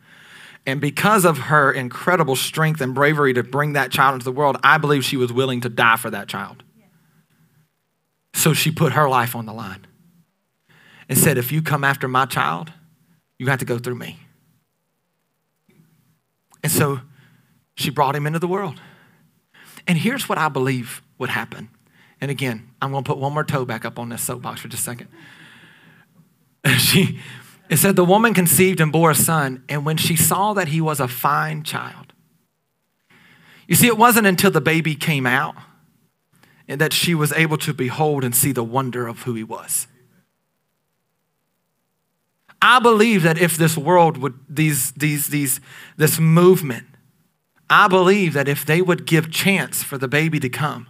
and 0.64 0.80
because 0.80 1.25
of 1.25 1.38
her 1.38 1.73
incredible 1.73 2.37
strength 2.37 2.80
and 2.80 2.95
bravery 2.95 3.35
to 3.35 3.42
bring 3.42 3.73
that 3.73 3.90
child 3.90 4.14
into 4.14 4.25
the 4.25 4.30
world, 4.30 4.59
I 4.62 4.78
believe 4.78 5.04
she 5.04 5.16
was 5.16 5.33
willing 5.33 5.61
to 5.62 5.69
die 5.69 5.97
for 5.97 6.09
that 6.11 6.28
child. 6.28 6.62
So 8.33 8.54
she 8.54 8.71
put 8.71 8.92
her 8.92 9.09
life 9.09 9.35
on 9.35 9.47
the 9.47 9.52
line 9.52 9.88
and 11.09 11.19
said, 11.19 11.37
If 11.37 11.50
you 11.50 11.62
come 11.62 11.83
after 11.83 12.07
my 12.07 12.26
child, 12.26 12.73
you 13.40 13.49
have 13.49 13.59
to 13.59 13.64
go 13.64 13.76
through 13.76 13.97
me. 13.97 14.21
And 16.63 16.71
so 16.71 17.00
she 17.75 17.91
brought 17.91 18.15
him 18.15 18.25
into 18.25 18.39
the 18.39 18.47
world. 18.47 18.80
And 19.91 19.99
here's 19.99 20.29
what 20.29 20.39
I 20.39 20.49
believe 20.49 21.03
would 21.19 21.31
happen. 21.31 21.69
And 22.21 22.31
again, 22.31 22.71
I'm 22.81 22.93
going 22.93 23.03
to 23.03 23.09
put 23.09 23.19
one 23.19 23.33
more 23.33 23.43
toe 23.43 23.65
back 23.65 23.85
up 23.85 23.99
on 23.99 24.09
this 24.09 24.23
soapbox 24.23 24.61
for 24.61 24.69
just 24.69 24.83
a 24.83 24.85
second. 24.85 25.09
she, 26.79 27.19
it 27.69 27.79
said, 27.79 27.97
the 27.97 28.05
woman 28.05 28.33
conceived 28.33 28.81
and 28.81 28.93
bore 28.93 29.11
a 29.11 29.17
son, 29.17 29.65
and 29.69 29.85
when 29.85 29.97
she 29.97 30.15
saw 30.15 30.53
that 30.53 30.69
he 30.69 30.81
was 30.81 31.00
a 31.00 31.09
fine 31.09 31.65
child, 31.65 32.13
you 33.67 33.75
see, 33.75 33.89
it 33.89 33.99
wasn't 33.99 34.29
until 34.29 34.53
the 34.53 34.61
baby 34.61 34.95
came 34.95 35.26
out 35.26 35.57
and 36.69 36.81
that 36.81 36.93
she 36.93 37.13
was 37.13 37.33
able 37.33 37.59
to 37.59 37.75
behold 37.75 38.23
and 38.23 38.33
see 38.33 38.53
the 38.53 38.63
wonder 38.63 39.09
of 39.09 39.23
who 39.23 39.35
he 39.35 39.43
was. 39.43 39.89
I 42.63 42.79
believe 42.79 43.25
that 43.25 43.39
if 43.39 43.57
this 43.57 43.76
world 43.76 44.19
would, 44.19 44.39
these, 44.49 44.93
these, 44.93 45.26
these, 45.26 45.61
this 45.97 46.21
movement, 46.21 46.87
I 47.71 47.87
believe 47.87 48.33
that 48.33 48.49
if 48.49 48.67
they 48.67 48.83
would 48.83 49.06
give 49.06 49.30
chance 49.30 49.83
for 49.85 49.97
the 49.97 50.09
baby 50.09 50.41
to 50.41 50.49
come, 50.49 50.89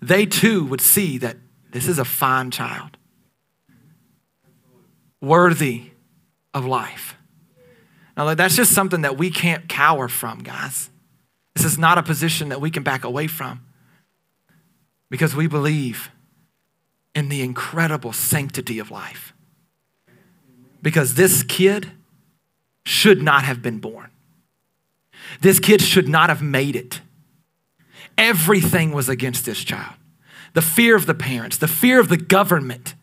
they 0.00 0.24
too 0.24 0.64
would 0.64 0.80
see 0.80 1.18
that 1.18 1.36
this 1.72 1.86
is 1.86 1.98
a 1.98 2.06
fine 2.06 2.50
child, 2.50 2.96
worthy 5.20 5.90
of 6.54 6.64
life. 6.64 7.16
Now, 8.16 8.34
that's 8.34 8.56
just 8.56 8.72
something 8.72 9.02
that 9.02 9.18
we 9.18 9.30
can't 9.30 9.68
cower 9.68 10.08
from, 10.08 10.38
guys. 10.38 10.90
This 11.54 11.64
is 11.64 11.78
not 11.78 11.98
a 11.98 12.02
position 12.02 12.48
that 12.48 12.60
we 12.60 12.70
can 12.70 12.82
back 12.82 13.04
away 13.04 13.26
from 13.26 13.64
because 15.10 15.36
we 15.36 15.46
believe 15.46 16.10
in 17.14 17.28
the 17.28 17.42
incredible 17.42 18.12
sanctity 18.12 18.78
of 18.78 18.90
life. 18.90 19.34
Because 20.80 21.14
this 21.14 21.42
kid 21.42 21.90
should 22.86 23.22
not 23.22 23.44
have 23.44 23.60
been 23.60 23.78
born. 23.78 24.09
This 25.40 25.60
kid 25.60 25.80
should 25.80 26.08
not 26.08 26.28
have 26.28 26.42
made 26.42 26.76
it. 26.76 27.00
Everything 28.18 28.92
was 28.92 29.08
against 29.08 29.44
this 29.44 29.62
child 29.64 29.94
the 30.52 30.62
fear 30.62 30.96
of 30.96 31.06
the 31.06 31.14
parents, 31.14 31.56
the 31.56 31.68
fear 31.68 32.00
of 32.00 32.08
the 32.08 32.16
government 32.16 32.94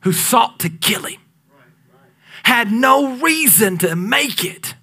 who 0.00 0.12
sought 0.12 0.58
to 0.60 0.68
kill 0.68 1.04
him. 1.04 1.20
Had 2.42 2.70
no 2.70 3.16
reason 3.18 3.78
to 3.78 3.96
make 3.96 4.44
it. 4.44 4.74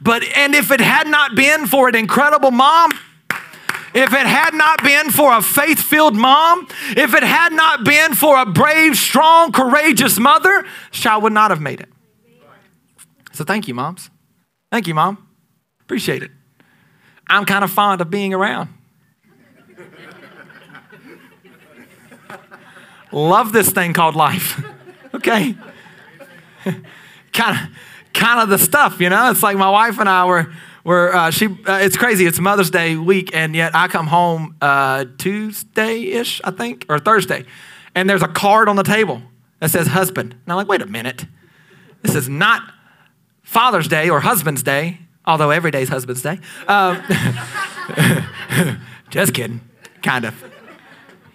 But, 0.00 0.24
and 0.24 0.54
if 0.54 0.70
it 0.70 0.80
had 0.80 1.06
not 1.06 1.36
been 1.36 1.66
for 1.66 1.88
an 1.88 1.94
incredible 1.94 2.50
mom, 2.50 2.90
if 3.94 4.12
it 4.12 4.26
had 4.26 4.54
not 4.54 4.82
been 4.82 5.10
for 5.10 5.36
a 5.36 5.42
faith 5.42 5.78
filled 5.78 6.16
mom, 6.16 6.66
if 6.96 7.14
it 7.14 7.22
had 7.22 7.52
not 7.52 7.84
been 7.84 8.14
for 8.14 8.40
a 8.40 8.46
brave, 8.46 8.96
strong, 8.96 9.52
courageous 9.52 10.18
mother, 10.18 10.64
child 10.90 11.22
would 11.22 11.32
not 11.32 11.50
have 11.50 11.60
made 11.60 11.80
it. 11.80 11.90
So 13.32 13.44
thank 13.44 13.68
you, 13.68 13.74
moms. 13.74 14.10
Thank 14.70 14.86
you, 14.86 14.94
mom. 14.94 15.28
Appreciate 15.84 16.22
it. 16.22 16.30
I'm 17.28 17.44
kind 17.44 17.64
of 17.64 17.70
fond 17.70 18.00
of 18.00 18.10
being 18.10 18.34
around. 18.34 18.68
Love 23.12 23.52
this 23.52 23.70
thing 23.70 23.92
called 23.92 24.16
life. 24.16 24.62
okay? 25.14 25.54
kind 27.32 27.58
of 27.58 27.76
kind 28.14 28.40
of 28.40 28.48
the 28.48 28.58
stuff, 28.58 29.00
you 29.00 29.08
know? 29.08 29.30
It's 29.30 29.42
like 29.42 29.56
my 29.56 29.70
wife 29.70 29.98
and 29.98 30.08
I 30.08 30.24
were 30.24 30.52
were 30.84 31.14
uh, 31.14 31.30
she 31.30 31.46
uh, 31.46 31.78
it's 31.82 31.96
crazy. 31.96 32.26
It's 32.26 32.38
Mother's 32.40 32.70
Day 32.70 32.96
week 32.96 33.34
and 33.34 33.54
yet 33.54 33.74
I 33.74 33.88
come 33.88 34.06
home 34.06 34.56
uh, 34.60 35.04
Tuesday-ish, 35.18 36.40
I 36.44 36.50
think, 36.50 36.86
or 36.88 36.98
Thursday. 36.98 37.44
And 37.94 38.08
there's 38.08 38.22
a 38.22 38.28
card 38.28 38.68
on 38.68 38.76
the 38.76 38.82
table 38.82 39.22
that 39.60 39.70
says 39.70 39.88
husband. 39.88 40.32
And 40.32 40.42
I'm 40.52 40.56
like, 40.56 40.68
"Wait 40.68 40.82
a 40.82 40.86
minute. 40.86 41.26
This 42.02 42.14
is 42.14 42.28
not 42.28 42.62
Father's 43.42 43.88
Day 43.88 44.08
or 44.08 44.20
Husband's 44.20 44.62
Day, 44.62 45.00
although 45.26 45.50
every 45.50 45.70
day 45.70 45.82
is 45.82 45.88
Husband's 45.88 46.22
Day." 46.22 46.38
Um, 46.68 47.02
just 49.10 49.34
kidding. 49.34 49.60
Kind 50.02 50.24
of. 50.24 50.44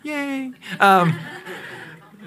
Yay. 0.03 0.51
Um, 0.79 1.17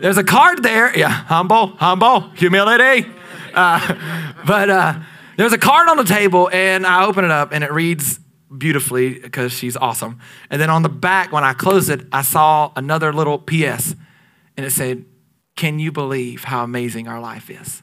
there's 0.00 0.18
a 0.18 0.24
card 0.24 0.62
there. 0.62 0.96
Yeah, 0.96 1.08
humble, 1.08 1.68
humble, 1.68 2.20
humility. 2.30 3.08
Uh, 3.54 4.34
but 4.46 4.70
uh, 4.70 5.00
there's 5.36 5.52
a 5.52 5.58
card 5.58 5.88
on 5.88 5.96
the 5.96 6.04
table, 6.04 6.50
and 6.52 6.86
I 6.86 7.04
open 7.04 7.24
it 7.24 7.30
up, 7.30 7.52
and 7.52 7.64
it 7.64 7.72
reads 7.72 8.18
beautifully 8.56 9.18
because 9.18 9.52
she's 9.52 9.76
awesome. 9.76 10.18
And 10.50 10.60
then 10.60 10.70
on 10.70 10.82
the 10.82 10.88
back, 10.88 11.32
when 11.32 11.44
I 11.44 11.52
closed 11.52 11.90
it, 11.90 12.06
I 12.12 12.22
saw 12.22 12.72
another 12.76 13.12
little 13.12 13.38
PS, 13.38 13.94
and 14.56 14.66
it 14.66 14.70
said, 14.70 15.04
Can 15.56 15.78
you 15.78 15.92
believe 15.92 16.44
how 16.44 16.64
amazing 16.64 17.08
our 17.08 17.20
life 17.20 17.50
is? 17.50 17.82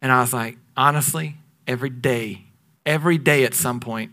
And 0.00 0.12
I 0.12 0.20
was 0.20 0.32
like, 0.32 0.58
Honestly, 0.76 1.36
every 1.72 1.90
day, 1.90 2.44
every 2.86 3.18
day 3.18 3.44
at 3.44 3.54
some 3.54 3.80
point, 3.80 4.12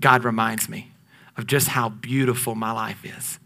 God 0.00 0.24
reminds 0.24 0.68
me 0.68 0.92
of 1.36 1.46
just 1.46 1.68
how 1.68 1.88
beautiful 1.88 2.54
my 2.54 2.72
life 2.72 3.04
is 3.04 3.38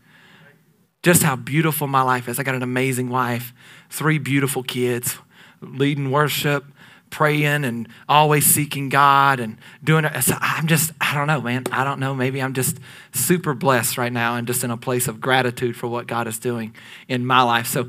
just 1.02 1.22
how 1.22 1.36
beautiful 1.36 1.86
my 1.86 2.02
life 2.02 2.28
is. 2.28 2.38
I 2.38 2.42
got 2.42 2.54
an 2.54 2.62
amazing 2.62 3.08
wife, 3.08 3.54
three 3.88 4.18
beautiful 4.18 4.62
kids, 4.62 5.16
leading 5.60 6.10
worship, 6.10 6.64
praying 7.08 7.64
and 7.64 7.88
always 8.08 8.46
seeking 8.46 8.88
God 8.88 9.40
and 9.40 9.58
doing 9.82 10.04
it. 10.04 10.22
So 10.22 10.36
I'm 10.40 10.66
just, 10.66 10.92
I 11.00 11.14
don't 11.14 11.26
know, 11.26 11.40
man. 11.40 11.64
I 11.72 11.84
don't 11.84 11.98
know. 11.98 12.14
Maybe 12.14 12.40
I'm 12.40 12.54
just 12.54 12.78
super 13.12 13.54
blessed 13.54 13.98
right 13.98 14.12
now 14.12 14.36
and 14.36 14.46
just 14.46 14.62
in 14.62 14.70
a 14.70 14.76
place 14.76 15.08
of 15.08 15.20
gratitude 15.20 15.76
for 15.76 15.88
what 15.88 16.06
God 16.06 16.28
is 16.28 16.38
doing 16.38 16.74
in 17.08 17.26
my 17.26 17.42
life. 17.42 17.66
So 17.66 17.88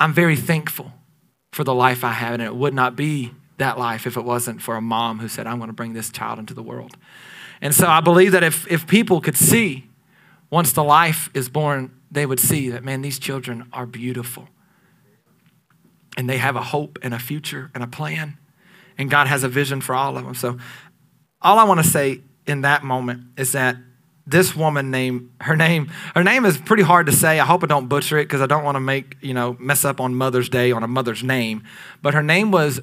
I'm 0.00 0.14
very 0.14 0.36
thankful 0.36 0.92
for 1.52 1.64
the 1.64 1.74
life 1.74 2.04
I 2.04 2.12
have, 2.12 2.34
and 2.34 2.42
it 2.42 2.54
would 2.54 2.74
not 2.74 2.94
be 2.94 3.32
that 3.58 3.78
life 3.78 4.06
if 4.06 4.16
it 4.16 4.24
wasn't 4.24 4.62
for 4.62 4.76
a 4.76 4.80
mom 4.80 5.18
who 5.18 5.28
said, 5.28 5.46
I'm 5.46 5.58
going 5.58 5.68
to 5.68 5.74
bring 5.74 5.92
this 5.92 6.10
child 6.10 6.38
into 6.38 6.54
the 6.54 6.62
world. 6.62 6.96
And 7.60 7.74
so 7.74 7.86
I 7.86 8.00
believe 8.00 8.32
that 8.32 8.42
if, 8.42 8.70
if 8.70 8.86
people 8.86 9.20
could 9.20 9.36
see 9.36 9.88
once 10.50 10.72
the 10.72 10.84
life 10.84 11.28
is 11.34 11.48
born, 11.48 11.92
they 12.10 12.24
would 12.24 12.40
see 12.40 12.70
that, 12.70 12.84
man, 12.84 13.02
these 13.02 13.18
children 13.18 13.68
are 13.72 13.86
beautiful. 13.86 14.48
And 16.16 16.28
they 16.28 16.38
have 16.38 16.56
a 16.56 16.62
hope 16.62 16.98
and 17.02 17.12
a 17.12 17.18
future 17.18 17.70
and 17.74 17.84
a 17.84 17.86
plan. 17.86 18.38
And 18.96 19.10
God 19.10 19.26
has 19.26 19.44
a 19.44 19.48
vision 19.48 19.80
for 19.80 19.94
all 19.94 20.16
of 20.16 20.24
them. 20.24 20.34
So, 20.34 20.58
all 21.40 21.58
I 21.58 21.64
want 21.64 21.82
to 21.82 21.88
say 21.88 22.22
in 22.46 22.62
that 22.62 22.82
moment 22.82 23.22
is 23.36 23.52
that 23.52 23.76
this 24.26 24.54
woman 24.54 24.90
named 24.90 25.30
her 25.40 25.56
name 25.56 25.90
her 26.14 26.22
name 26.22 26.44
is 26.44 26.58
pretty 26.58 26.82
hard 26.82 27.06
to 27.06 27.12
say 27.12 27.40
i 27.40 27.44
hope 27.46 27.64
i 27.64 27.66
don't 27.66 27.88
butcher 27.88 28.18
it 28.18 28.24
because 28.24 28.42
i 28.42 28.46
don't 28.46 28.62
want 28.62 28.74
to 28.74 28.80
make 28.80 29.16
you 29.22 29.32
know 29.32 29.56
mess 29.58 29.86
up 29.86 30.00
on 30.00 30.14
mother's 30.14 30.50
day 30.50 30.70
on 30.70 30.82
a 30.82 30.86
mother's 30.86 31.24
name 31.24 31.62
but 32.02 32.12
her 32.12 32.22
name 32.22 32.50
was 32.50 32.80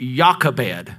Jochebed. 0.00 0.94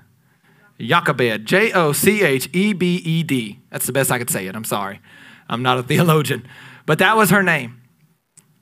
Jochebed, 0.79 1.45
J 1.45 1.71
O 1.71 1.93
C 1.93 2.23
H 2.23 2.49
E 2.53 2.73
B 2.73 2.97
E 2.97 3.23
D. 3.23 3.59
That's 3.69 3.85
the 3.85 3.93
best 3.93 4.11
I 4.11 4.17
could 4.17 4.29
say 4.29 4.47
it. 4.47 4.55
I'm 4.55 4.63
sorry. 4.63 4.99
I'm 5.47 5.61
not 5.61 5.77
a 5.77 5.83
theologian. 5.83 6.45
But 6.85 6.99
that 6.99 7.15
was 7.15 7.29
her 7.29 7.43
name. 7.43 7.81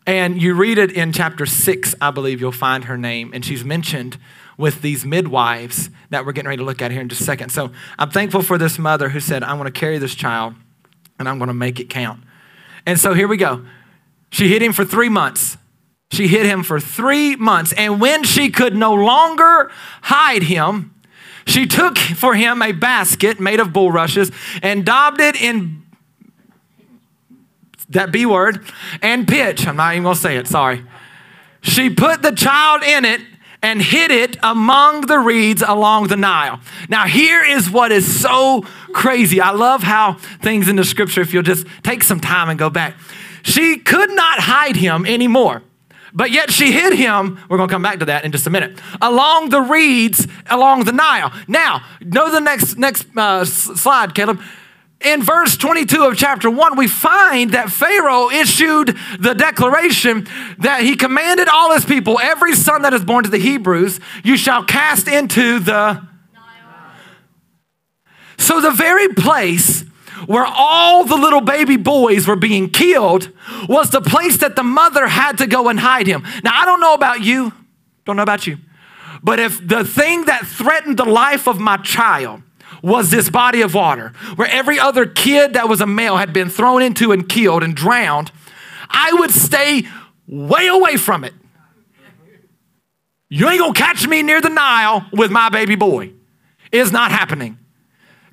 And 0.05 0.41
you 0.41 0.53
read 0.53 0.77
it 0.77 0.91
in 0.91 1.13
chapter 1.13 1.45
six, 1.45 1.95
I 2.01 2.11
believe 2.11 2.41
you'll 2.41 2.51
find 2.51 2.85
her 2.85 2.97
name. 2.97 3.31
And 3.33 3.43
she's 3.43 3.63
mentioned 3.63 4.17
with 4.57 4.81
these 4.81 5.05
midwives 5.05 5.89
that 6.09 6.25
we're 6.25 6.33
getting 6.33 6.49
ready 6.49 6.59
to 6.59 6.65
look 6.65 6.81
at 6.81 6.91
here 6.91 7.01
in 7.01 7.09
just 7.09 7.21
a 7.21 7.23
second. 7.23 7.49
So 7.49 7.71
I'm 7.97 8.11
thankful 8.11 8.41
for 8.41 8.57
this 8.57 8.77
mother 8.77 9.09
who 9.09 9.19
said, 9.19 9.43
I'm 9.43 9.57
going 9.57 9.71
to 9.71 9.79
carry 9.79 9.97
this 9.97 10.13
child 10.13 10.55
and 11.17 11.27
I'm 11.27 11.37
going 11.37 11.47
to 11.47 11.53
make 11.53 11.79
it 11.79 11.89
count. 11.89 12.21
And 12.85 12.99
so 12.99 13.13
here 13.13 13.27
we 13.27 13.37
go. 13.37 13.65
She 14.29 14.49
hid 14.49 14.61
him 14.61 14.73
for 14.73 14.83
three 14.83 15.09
months. 15.09 15.57
She 16.13 16.27
hid 16.27 16.45
him 16.45 16.61
for 16.61 16.79
three 16.79 17.35
months. 17.35 17.73
And 17.73 17.99
when 17.99 18.23
she 18.23 18.51
could 18.51 18.75
no 18.75 18.93
longer 18.93 19.71
hide 20.03 20.43
him, 20.43 20.93
she 21.45 21.65
took 21.65 21.97
for 21.97 22.35
him 22.35 22.61
a 22.61 22.71
basket 22.71 23.39
made 23.39 23.59
of 23.59 23.73
bulrushes 23.73 24.31
and 24.61 24.85
daubed 24.85 25.19
it 25.19 25.41
in 25.41 25.81
that 27.89 28.11
B 28.11 28.27
word 28.27 28.63
and 29.01 29.27
pitch. 29.27 29.67
I'm 29.67 29.75
not 29.75 29.93
even 29.93 30.03
going 30.03 30.15
to 30.15 30.21
say 30.21 30.37
it, 30.37 30.47
sorry. 30.47 30.85
She 31.61 31.89
put 31.89 32.21
the 32.21 32.31
child 32.31 32.83
in 32.83 33.05
it 33.05 33.21
and 33.63 33.81
hid 33.81 34.11
it 34.11 34.37
among 34.43 35.07
the 35.07 35.17
reeds 35.17 35.63
along 35.63 36.09
the 36.09 36.17
Nile. 36.17 36.59
Now, 36.89 37.05
here 37.07 37.43
is 37.43 37.71
what 37.71 37.91
is 37.91 38.21
so 38.21 38.61
crazy. 38.93 39.41
I 39.41 39.49
love 39.49 39.81
how 39.81 40.13
things 40.43 40.67
in 40.67 40.75
the 40.75 40.83
scripture, 40.83 41.21
if 41.21 41.33
you'll 41.33 41.41
just 41.41 41.65
take 41.81 42.03
some 42.03 42.19
time 42.19 42.49
and 42.49 42.59
go 42.59 42.69
back, 42.69 42.97
she 43.41 43.77
could 43.77 44.11
not 44.11 44.41
hide 44.41 44.75
him 44.75 45.07
anymore. 45.07 45.63
But 46.13 46.29
yet 46.29 46.51
she 46.51 46.71
hid 46.71 46.93
him, 46.93 47.39
we're 47.49 47.57
going 47.57 47.69
to 47.69 47.73
come 47.73 47.81
back 47.81 47.99
to 47.99 48.05
that 48.05 48.23
in 48.23 48.31
just 48.31 48.45
a 48.45 48.51
minute, 48.51 48.79
along 49.01 49.49
the 49.49 49.61
reeds 49.61 50.27
along 50.47 50.83
the 50.83 50.91
Nile. 50.91 51.33
Now, 51.47 51.83
know 52.01 52.31
the 52.31 52.39
next, 52.39 52.77
next 52.77 53.07
uh, 53.17 53.45
slide, 53.45 54.13
Caleb. 54.13 54.39
In 55.01 55.21
verse 55.21 55.57
22 55.57 56.03
of 56.03 56.15
chapter 56.15 56.49
1, 56.49 56.77
we 56.77 56.87
find 56.87 57.51
that 57.51 57.69
Pharaoh 57.69 58.29
issued 58.29 58.95
the 59.19 59.33
declaration 59.33 60.27
that 60.59 60.81
he 60.83 60.95
commanded 60.95 61.49
all 61.49 61.73
his 61.73 61.83
people, 61.83 62.19
every 62.19 62.53
son 62.53 62.83
that 62.83 62.93
is 62.93 63.03
born 63.03 63.25
to 63.25 63.29
the 63.29 63.37
Hebrews, 63.37 63.99
you 64.23 64.37
shall 64.37 64.63
cast 64.63 65.09
into 65.09 65.59
the 65.59 66.07
Nile. 66.33 66.95
So, 68.37 68.61
the 68.61 68.71
very 68.71 69.09
place 69.09 69.83
where 70.25 70.45
all 70.45 71.05
the 71.05 71.15
little 71.15 71.41
baby 71.41 71.77
boys 71.77 72.27
were 72.27 72.35
being 72.35 72.69
killed 72.69 73.31
was 73.67 73.89
the 73.89 74.01
place 74.01 74.37
that 74.37 74.55
the 74.55 74.63
mother 74.63 75.07
had 75.07 75.37
to 75.39 75.47
go 75.47 75.69
and 75.69 75.79
hide 75.79 76.07
him. 76.07 76.23
Now, 76.43 76.51
I 76.53 76.65
don't 76.65 76.79
know 76.79 76.93
about 76.93 77.21
you, 77.21 77.53
don't 78.05 78.15
know 78.15 78.23
about 78.23 78.47
you, 78.47 78.57
but 79.21 79.39
if 79.39 79.65
the 79.65 79.83
thing 79.83 80.25
that 80.25 80.45
threatened 80.45 80.97
the 80.97 81.05
life 81.05 81.47
of 81.47 81.59
my 81.59 81.77
child 81.77 82.41
was 82.81 83.09
this 83.09 83.29
body 83.29 83.61
of 83.61 83.73
water 83.73 84.09
where 84.35 84.49
every 84.49 84.79
other 84.79 85.05
kid 85.05 85.53
that 85.53 85.69
was 85.69 85.79
a 85.79 85.87
male 85.87 86.17
had 86.17 86.33
been 86.33 86.49
thrown 86.49 86.81
into 86.81 87.11
and 87.11 87.29
killed 87.29 87.63
and 87.63 87.75
drowned, 87.75 88.31
I 88.89 89.13
would 89.13 89.31
stay 89.31 89.83
way 90.27 90.67
away 90.67 90.97
from 90.97 91.23
it. 91.23 91.33
You 93.29 93.49
ain't 93.49 93.59
gonna 93.59 93.73
catch 93.73 94.07
me 94.07 94.21
near 94.21 94.41
the 94.41 94.49
Nile 94.49 95.07
with 95.11 95.31
my 95.31 95.49
baby 95.49 95.75
boy. 95.75 96.11
It's 96.71 96.91
not 96.91 97.11
happening 97.11 97.57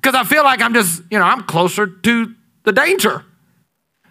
because 0.01 0.15
I 0.15 0.23
feel 0.23 0.43
like 0.43 0.61
I'm 0.61 0.73
just, 0.73 1.03
you 1.11 1.19
know, 1.19 1.25
I'm 1.25 1.43
closer 1.43 1.85
to 1.85 2.35
the 2.63 2.71
danger. 2.71 3.23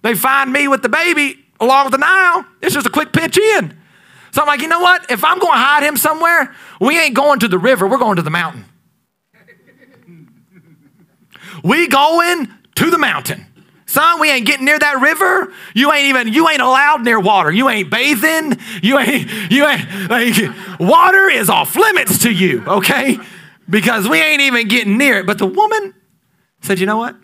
They 0.02 0.14
find 0.14 0.52
me 0.52 0.68
with 0.68 0.82
the 0.82 0.88
baby 0.88 1.36
along 1.58 1.90
the 1.90 1.98
Nile. 1.98 2.46
It's 2.62 2.74
just 2.74 2.86
a 2.86 2.90
quick 2.90 3.12
pitch 3.12 3.36
in. 3.36 3.76
So 4.32 4.42
I'm 4.42 4.46
like, 4.46 4.60
you 4.60 4.68
know 4.68 4.80
what? 4.80 5.10
If 5.10 5.24
I'm 5.24 5.38
going 5.38 5.52
to 5.52 5.58
hide 5.58 5.82
him 5.82 5.96
somewhere, 5.96 6.54
we 6.80 6.98
ain't 6.98 7.14
going 7.14 7.40
to 7.40 7.48
the 7.48 7.58
river. 7.58 7.88
We're 7.88 7.98
going 7.98 8.16
to 8.16 8.22
the 8.22 8.30
mountain. 8.30 8.64
we 11.64 11.88
going 11.88 12.48
to 12.76 12.90
the 12.90 12.98
mountain. 12.98 13.46
Son, 13.86 14.20
we 14.20 14.30
ain't 14.30 14.46
getting 14.46 14.64
near 14.64 14.78
that 14.78 15.00
river. 15.00 15.52
You 15.74 15.92
ain't 15.92 16.06
even, 16.06 16.32
you 16.32 16.48
ain't 16.48 16.62
allowed 16.62 17.04
near 17.04 17.18
water. 17.18 17.50
You 17.50 17.68
ain't 17.68 17.90
bathing. 17.90 18.56
You 18.80 19.00
ain't, 19.00 19.28
you 19.50 19.66
ain't, 19.66 20.08
like, 20.08 20.78
water 20.78 21.28
is 21.28 21.50
off 21.50 21.74
limits 21.74 22.18
to 22.18 22.30
you, 22.32 22.62
okay? 22.68 23.18
Because 23.70 24.08
we 24.08 24.20
ain't 24.20 24.42
even 24.42 24.68
getting 24.68 24.98
near 24.98 25.18
it. 25.18 25.26
But 25.26 25.38
the 25.38 25.46
woman 25.46 25.94
said, 26.60 26.78
You 26.78 26.86
know 26.86 26.98
what? 26.98 27.14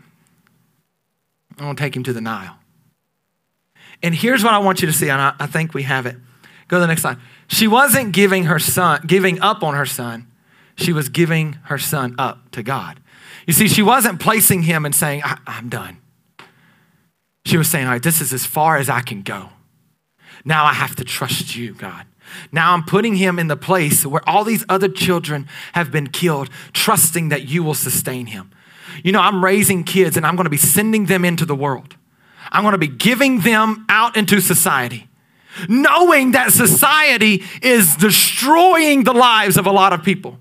I'm 1.59 1.64
going 1.64 1.76
to 1.76 1.82
take 1.82 1.96
him 1.96 2.04
to 2.04 2.12
the 2.12 2.20
Nile. 2.20 2.56
And 4.02 4.14
here's 4.14 4.44
what 4.44 4.52
I 4.52 4.59
want 4.59 4.82
you 4.82 4.87
to 4.87 4.92
see, 4.92 5.09
and 5.09 5.20
I, 5.20 5.35
I 5.40 5.46
think 5.46 5.74
we 5.74 5.82
have 5.85 6.06
it. 6.06 6.16
Go 6.68 6.76
to 6.76 6.80
the 6.80 6.87
next 6.87 7.02
slide. 7.02 7.18
She 7.48 7.66
wasn't 7.66 8.12
giving 8.12 8.44
her 8.44 8.59
son, 8.59 9.02
giving 9.06 9.40
up 9.40 9.62
on 9.62 9.74
her 9.74 9.87
son. 9.87 10.26
She 10.76 10.92
was 10.92 11.09
giving 11.09 11.54
her 11.64 11.78
son 11.78 12.14
up 12.18 12.50
to 12.50 12.62
God. 12.62 13.00
You 13.46 13.52
see, 13.52 13.68
she 13.68 13.82
wasn't 13.82 14.20
placing 14.20 14.62
him 14.62 14.85
and 14.85 14.94
saying, 14.94 15.22
I, 15.24 15.38
am 15.46 15.68
done. 15.68 15.98
She 17.46 17.56
was 17.56 17.68
saying, 17.70 17.87
All 17.87 17.92
right, 17.92 18.02
this 18.02 18.20
is 18.20 18.32
as 18.32 18.44
far 18.44 18.76
as 18.76 18.88
I 18.88 19.00
can 19.00 19.22
go. 19.22 19.50
Now 20.44 20.64
I 20.64 20.74
have 20.74 20.96
to 20.96 21.04
trust 21.04 21.56
you, 21.56 21.72
God. 21.74 22.04
Now 22.52 22.72
I'm 22.72 22.84
putting 22.84 23.16
him 23.16 23.38
in 23.38 23.48
the 23.48 23.56
place 23.56 24.04
where 24.04 24.26
all 24.28 24.44
these 24.44 24.64
other 24.68 24.88
children 24.88 25.48
have 25.72 25.90
been 25.90 26.08
killed, 26.08 26.50
trusting 26.72 27.28
that 27.30 27.48
you 27.48 27.62
will 27.62 27.74
sustain 27.74 28.26
him. 28.26 28.50
You 29.02 29.12
know, 29.12 29.20
I'm 29.20 29.44
raising 29.44 29.84
kids 29.84 30.16
and 30.16 30.26
I'm 30.26 30.36
going 30.36 30.44
to 30.44 30.50
be 30.50 30.56
sending 30.56 31.06
them 31.06 31.24
into 31.24 31.44
the 31.44 31.54
world. 31.54 31.96
I'm 32.50 32.62
going 32.62 32.72
to 32.72 32.78
be 32.78 32.86
giving 32.86 33.40
them 33.40 33.84
out 33.88 34.16
into 34.16 34.40
society, 34.40 35.08
knowing 35.68 36.32
that 36.32 36.52
society 36.52 37.42
is 37.62 37.96
destroying 37.96 39.04
the 39.04 39.12
lives 39.12 39.56
of 39.56 39.66
a 39.66 39.72
lot 39.72 39.92
of 39.92 40.02
people. 40.02 40.38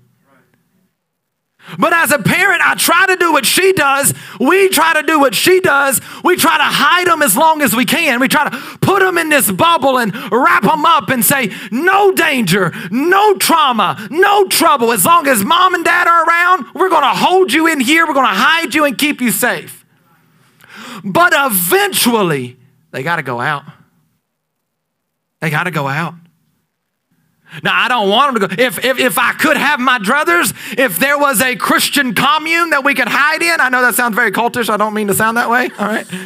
But 1.78 1.92
as 1.92 2.12
a 2.12 2.18
parent, 2.18 2.62
I 2.64 2.74
try 2.76 3.06
to 3.06 3.16
do 3.16 3.32
what 3.32 3.44
she 3.44 3.72
does. 3.72 4.14
We 4.38 4.68
try 4.68 4.94
to 4.94 5.02
do 5.02 5.18
what 5.18 5.34
she 5.34 5.60
does. 5.60 6.00
We 6.22 6.36
try 6.36 6.56
to 6.58 6.64
hide 6.64 7.08
them 7.08 7.22
as 7.22 7.36
long 7.36 7.60
as 7.60 7.74
we 7.74 7.84
can. 7.84 8.20
We 8.20 8.28
try 8.28 8.48
to 8.48 8.56
put 8.78 9.00
them 9.00 9.18
in 9.18 9.30
this 9.30 9.50
bubble 9.50 9.98
and 9.98 10.14
wrap 10.32 10.62
them 10.62 10.86
up 10.86 11.08
and 11.08 11.24
say, 11.24 11.52
no 11.72 12.12
danger, 12.12 12.72
no 12.90 13.36
trauma, 13.36 14.06
no 14.10 14.46
trouble. 14.46 14.92
As 14.92 15.04
long 15.04 15.26
as 15.26 15.44
mom 15.44 15.74
and 15.74 15.84
dad 15.84 16.06
are 16.06 16.24
around, 16.24 16.66
we're 16.74 16.88
going 16.88 17.02
to 17.02 17.08
hold 17.08 17.52
you 17.52 17.66
in 17.66 17.80
here. 17.80 18.06
We're 18.06 18.14
going 18.14 18.26
to 18.26 18.32
hide 18.32 18.74
you 18.74 18.84
and 18.84 18.96
keep 18.96 19.20
you 19.20 19.32
safe. 19.32 19.84
But 21.04 21.32
eventually, 21.34 22.58
they 22.92 23.02
got 23.02 23.16
to 23.16 23.22
go 23.22 23.40
out. 23.40 23.64
They 25.40 25.50
got 25.50 25.64
to 25.64 25.70
go 25.70 25.88
out. 25.88 26.14
Now, 27.62 27.74
I 27.74 27.88
don't 27.88 28.08
want 28.08 28.38
them 28.38 28.48
to 28.48 28.56
go. 28.56 28.62
If, 28.62 28.84
if, 28.84 28.98
if 28.98 29.18
I 29.18 29.32
could 29.32 29.56
have 29.56 29.80
my 29.80 29.98
druthers, 29.98 30.54
if 30.78 30.98
there 30.98 31.18
was 31.18 31.40
a 31.40 31.56
Christian 31.56 32.14
commune 32.14 32.70
that 32.70 32.84
we 32.84 32.94
could 32.94 33.08
hide 33.08 33.42
in, 33.42 33.60
I 33.60 33.68
know 33.68 33.82
that 33.82 33.94
sounds 33.94 34.14
very 34.14 34.32
cultish. 34.32 34.68
I 34.68 34.76
don't 34.76 34.94
mean 34.94 35.08
to 35.08 35.14
sound 35.14 35.36
that 35.36 35.50
way. 35.50 35.70
All 35.78 35.86
right. 35.86 36.06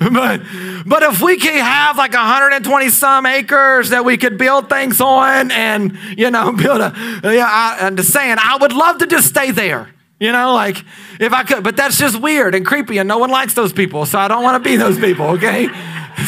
But, 0.00 0.42
but 0.86 1.02
if 1.02 1.20
we 1.20 1.38
could 1.38 1.54
have 1.54 1.96
like 1.98 2.12
120 2.12 2.88
some 2.90 3.26
acres 3.26 3.90
that 3.90 4.04
we 4.04 4.16
could 4.16 4.38
build 4.38 4.68
things 4.68 5.00
on 5.00 5.50
and, 5.50 5.98
you 6.16 6.30
know, 6.30 6.52
build 6.56 6.80
a, 6.80 6.92
yeah, 7.24 7.48
I, 7.48 7.78
I'm 7.80 7.96
just 7.96 8.12
saying, 8.12 8.36
I 8.38 8.58
would 8.60 8.72
love 8.72 8.98
to 8.98 9.08
just 9.08 9.26
stay 9.26 9.50
there. 9.50 9.92
You 10.20 10.32
know, 10.32 10.52
like 10.52 10.84
if 11.20 11.32
I 11.32 11.44
could, 11.44 11.62
but 11.62 11.76
that's 11.76 11.98
just 11.98 12.20
weird 12.20 12.54
and 12.56 12.66
creepy, 12.66 12.98
and 12.98 13.06
no 13.06 13.18
one 13.18 13.30
likes 13.30 13.54
those 13.54 13.72
people, 13.72 14.04
so 14.04 14.18
I 14.18 14.26
don't 14.26 14.42
want 14.42 14.62
to 14.62 14.68
be 14.68 14.76
those 14.76 14.98
people, 14.98 15.26
okay? 15.30 15.68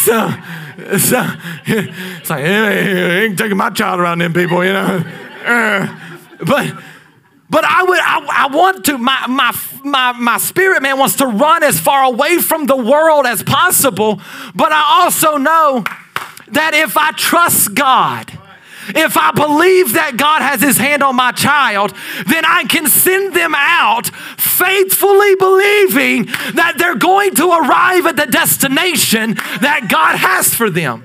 So, 0.04 0.32
so 0.98 1.26
it's 1.66 2.30
like, 2.30 2.44
hey, 2.44 3.24
ain't 3.24 3.38
taking 3.38 3.56
my 3.56 3.70
child 3.70 4.00
around 4.00 4.20
them 4.20 4.32
people, 4.32 4.64
you 4.64 4.72
know. 4.72 5.04
Uh, 5.40 5.86
but 6.44 6.70
but 7.48 7.64
I 7.64 7.82
would 7.82 7.98
I, 7.98 8.44
I 8.44 8.54
want 8.54 8.84
to 8.84 8.98
my 8.98 9.26
my 9.26 9.58
my 9.82 10.12
my 10.12 10.36
spirit 10.36 10.82
man 10.82 10.98
wants 10.98 11.16
to 11.16 11.26
run 11.26 11.62
as 11.62 11.80
far 11.80 12.04
away 12.04 12.38
from 12.38 12.66
the 12.66 12.76
world 12.76 13.24
as 13.24 13.42
possible. 13.42 14.20
But 14.54 14.70
I 14.70 15.00
also 15.02 15.38
know 15.38 15.84
that 16.48 16.74
if 16.74 16.98
I 16.98 17.12
trust 17.12 17.74
God 17.74 18.38
if 18.94 19.16
I 19.16 19.32
believe 19.32 19.94
that 19.94 20.16
God 20.16 20.42
has 20.42 20.60
his 20.60 20.76
hand 20.76 21.02
on 21.02 21.16
my 21.16 21.32
child, 21.32 21.94
then 22.26 22.44
I 22.44 22.64
can 22.64 22.86
send 22.86 23.34
them 23.34 23.54
out 23.56 24.08
faithfully 24.38 25.34
believing 25.36 26.26
that 26.54 26.74
they're 26.78 26.96
going 26.96 27.34
to 27.36 27.50
arrive 27.50 28.06
at 28.06 28.16
the 28.16 28.26
destination 28.26 29.34
that 29.60 29.88
God 29.90 30.16
has 30.16 30.54
for 30.54 30.70
them. 30.70 31.04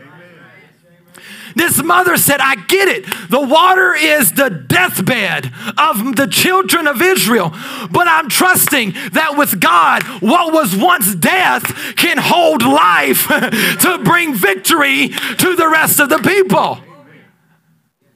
This 1.56 1.82
mother 1.82 2.18
said, 2.18 2.42
I 2.42 2.56
get 2.56 2.90
it. 2.90 3.06
The 3.30 3.40
water 3.40 3.96
is 3.96 4.34
the 4.34 4.50
deathbed 4.50 5.52
of 5.78 6.16
the 6.18 6.28
children 6.30 6.86
of 6.86 7.02
Israel. 7.02 7.52
But 7.92 8.08
I'm 8.08 8.28
trusting 8.28 8.92
that 9.14 9.36
with 9.38 9.62
God, 9.62 10.04
what 10.22 10.54
was 10.54 10.76
once 10.76 11.16
death 11.16 11.96
can 11.96 12.18
hold 12.20 12.62
life 12.62 13.28
to 13.82 14.02
bring 14.04 14.34
victory 14.34 15.10
to 15.10 15.56
the 15.56 15.70
rest 15.72 16.00
of 16.02 16.10
the 16.10 16.20
people. 16.20 16.85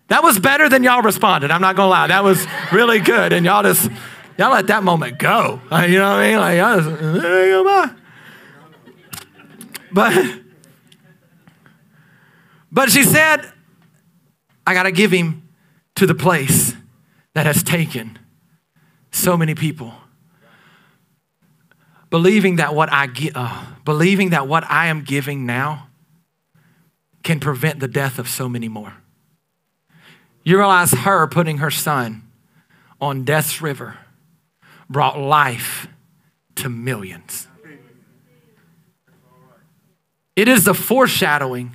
That 0.09 0.23
was 0.23 0.39
better 0.39 0.69
than 0.69 0.83
y'all 0.83 1.01
responded. 1.01 1.51
I'm 1.51 1.61
not 1.61 1.75
gonna 1.75 1.89
lie. 1.89 2.07
That 2.07 2.23
was 2.23 2.45
really 2.71 2.99
good. 2.99 3.31
And 3.31 3.45
y'all 3.45 3.63
just, 3.63 3.89
y'all 4.37 4.51
let 4.51 4.67
that 4.67 4.83
moment 4.83 5.19
go. 5.19 5.61
You 5.71 5.99
know 5.99 6.09
what 6.09 6.19
I 6.19 6.29
mean? 6.29 6.39
Like, 6.39 6.57
y'all 6.57 6.81
just, 6.81 7.95
but, 9.91 10.39
but 12.71 12.91
she 12.91 13.03
said, 13.03 13.51
I 14.65 14.73
got 14.73 14.83
to 14.83 14.91
give 14.91 15.11
him 15.11 15.49
to 15.95 16.05
the 16.05 16.13
place 16.13 16.75
that 17.33 17.45
has 17.45 17.63
taken 17.63 18.19
so 19.11 19.35
many 19.35 19.55
people. 19.55 19.93
Believing 22.09 22.57
that 22.57 22.75
what 22.75 22.91
I 22.91 23.07
give, 23.07 23.33
uh, 23.35 23.65
believing 23.85 24.29
that 24.29 24.47
what 24.47 24.63
I 24.69 24.87
am 24.87 25.03
giving 25.03 25.45
now 25.45 25.87
can 27.23 27.39
prevent 27.39 27.79
the 27.79 27.87
death 27.87 28.19
of 28.19 28.27
so 28.27 28.47
many 28.47 28.67
more. 28.67 28.98
You 30.49 30.57
realize 30.57 30.91
her 30.91 31.27
putting 31.27 31.59
her 31.59 31.69
son 31.69 32.23
on 32.99 33.23
death's 33.23 33.61
river 33.61 33.99
brought 34.89 35.19
life 35.19 35.87
to 36.55 36.69
millions. 36.69 37.47
It 40.35 40.47
is 40.47 40.63
the 40.63 40.73
foreshadowing 40.73 41.73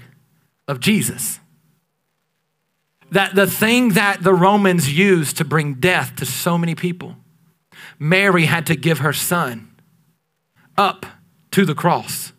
of 0.67 0.81
Jesus. 0.81 1.39
That 3.13 3.37
the 3.37 3.47
thing 3.47 3.91
that 3.91 4.25
the 4.25 4.35
Romans 4.35 4.93
used 4.93 5.37
to 5.37 5.45
bring 5.45 5.75
death 5.75 6.17
to 6.17 6.27
so 6.27 6.59
many 6.59 6.75
people, 6.75 7.15
Mary 8.01 8.47
had 8.47 8.67
to 8.67 8.75
give 8.75 8.99
her 8.99 9.13
son 9.13 9.73
up 10.77 11.07
to 11.53 11.65
the 11.65 11.77
cross 11.77 12.33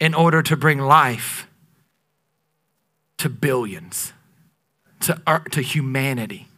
in 0.00 0.14
order 0.14 0.42
to 0.42 0.56
bring 0.56 0.80
life 0.80 1.46
to 3.18 3.28
billions, 3.28 4.14
to, 5.00 5.20
uh, 5.26 5.40
to 5.50 5.60
humanity. 5.60 6.48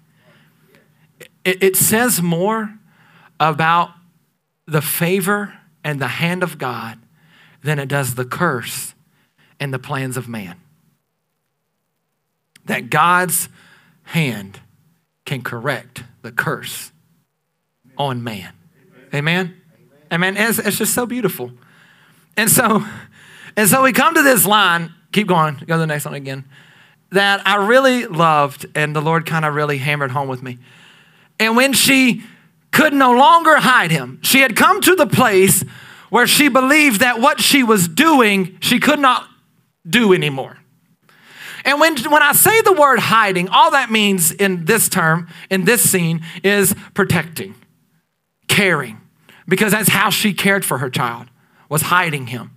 It, 1.44 1.62
it 1.62 1.76
says 1.76 2.22
more 2.22 2.78
about 3.40 3.90
the 4.66 4.83
favor 4.83 5.55
and 5.85 6.00
the 6.00 6.09
hand 6.09 6.42
of 6.42 6.59
God 6.59 6.98
than 7.62 7.78
it 7.78 7.88
does 7.88 8.14
the 8.14 8.24
curse 8.24 8.94
and 9.59 9.72
the 9.72 9.78
plans 9.78 10.16
of 10.16 10.28
man. 10.28 10.57
That 12.64 12.90
God's 12.90 13.48
hand 14.05 14.61
can 15.24 15.42
correct 15.42 16.05
the 16.22 16.33
curse 16.33 16.92
on 17.96 18.22
man. 18.22 18.52
Amen? 19.14 19.57
Amen. 20.12 20.37
It's, 20.37 20.59
it's 20.59 20.78
just 20.78 20.94
so 20.94 21.07
beautiful. 21.07 21.52
And 22.37 22.50
so, 22.50 22.85
and 23.57 23.68
so 23.68 23.83
we 23.83 23.92
come 23.92 24.14
to 24.14 24.22
this 24.22 24.46
line, 24.46 24.92
keep 25.12 25.26
going, 25.26 25.57
go 25.66 25.74
to 25.74 25.78
the 25.78 25.87
next 25.87 26.05
one 26.05 26.14
again, 26.14 26.44
that 27.12 27.46
I 27.46 27.66
really 27.66 28.07
loved, 28.07 28.66
and 28.75 28.96
the 28.96 29.01
Lord 29.01 29.27
kind 29.27 29.44
of 29.44 29.55
really 29.55 29.79
hammered 29.79 30.11
home 30.11 30.29
with 30.29 30.42
me. 30.42 30.59
And 31.38 31.57
when 31.57 31.72
she 31.72 32.22
could 32.70 32.92
no 32.92 33.12
longer 33.12 33.57
hide 33.57 33.90
him, 33.90 34.18
she 34.22 34.40
had 34.40 34.57
come 34.57 34.81
to 34.81 34.94
the 34.94 35.07
place 35.07 35.62
where 36.11 36.27
she 36.27 36.48
believed 36.48 37.01
that 37.01 37.20
what 37.20 37.40
she 37.40 37.62
was 37.62 37.88
doing, 37.88 38.59
she 38.61 38.81
could 38.81 38.98
not 38.98 39.27
do 39.88 40.12
anymore. 40.12 40.59
And 41.64 41.81
when, 41.81 41.96
when 42.11 42.22
I 42.22 42.33
say 42.33 42.61
the 42.62 42.72
word 42.72 42.98
hiding, 42.98 43.48
all 43.48 43.70
that 43.70 43.90
means 43.90 44.33
in 44.33 44.64
this 44.64 44.88
term, 44.88 45.29
in 45.51 45.64
this 45.64 45.88
scene, 45.88 46.22
is 46.42 46.75
protecting, 46.94 47.55
caring, 48.48 49.01
because 49.46 49.72
that's 49.72 49.88
how 49.88 50.11
she 50.11 50.35
cared 50.35 50.64
for 50.64 50.79
her 50.79 50.90
child, 50.90 51.29
was 51.68 51.83
hiding 51.83 52.29
him. 52.29 52.51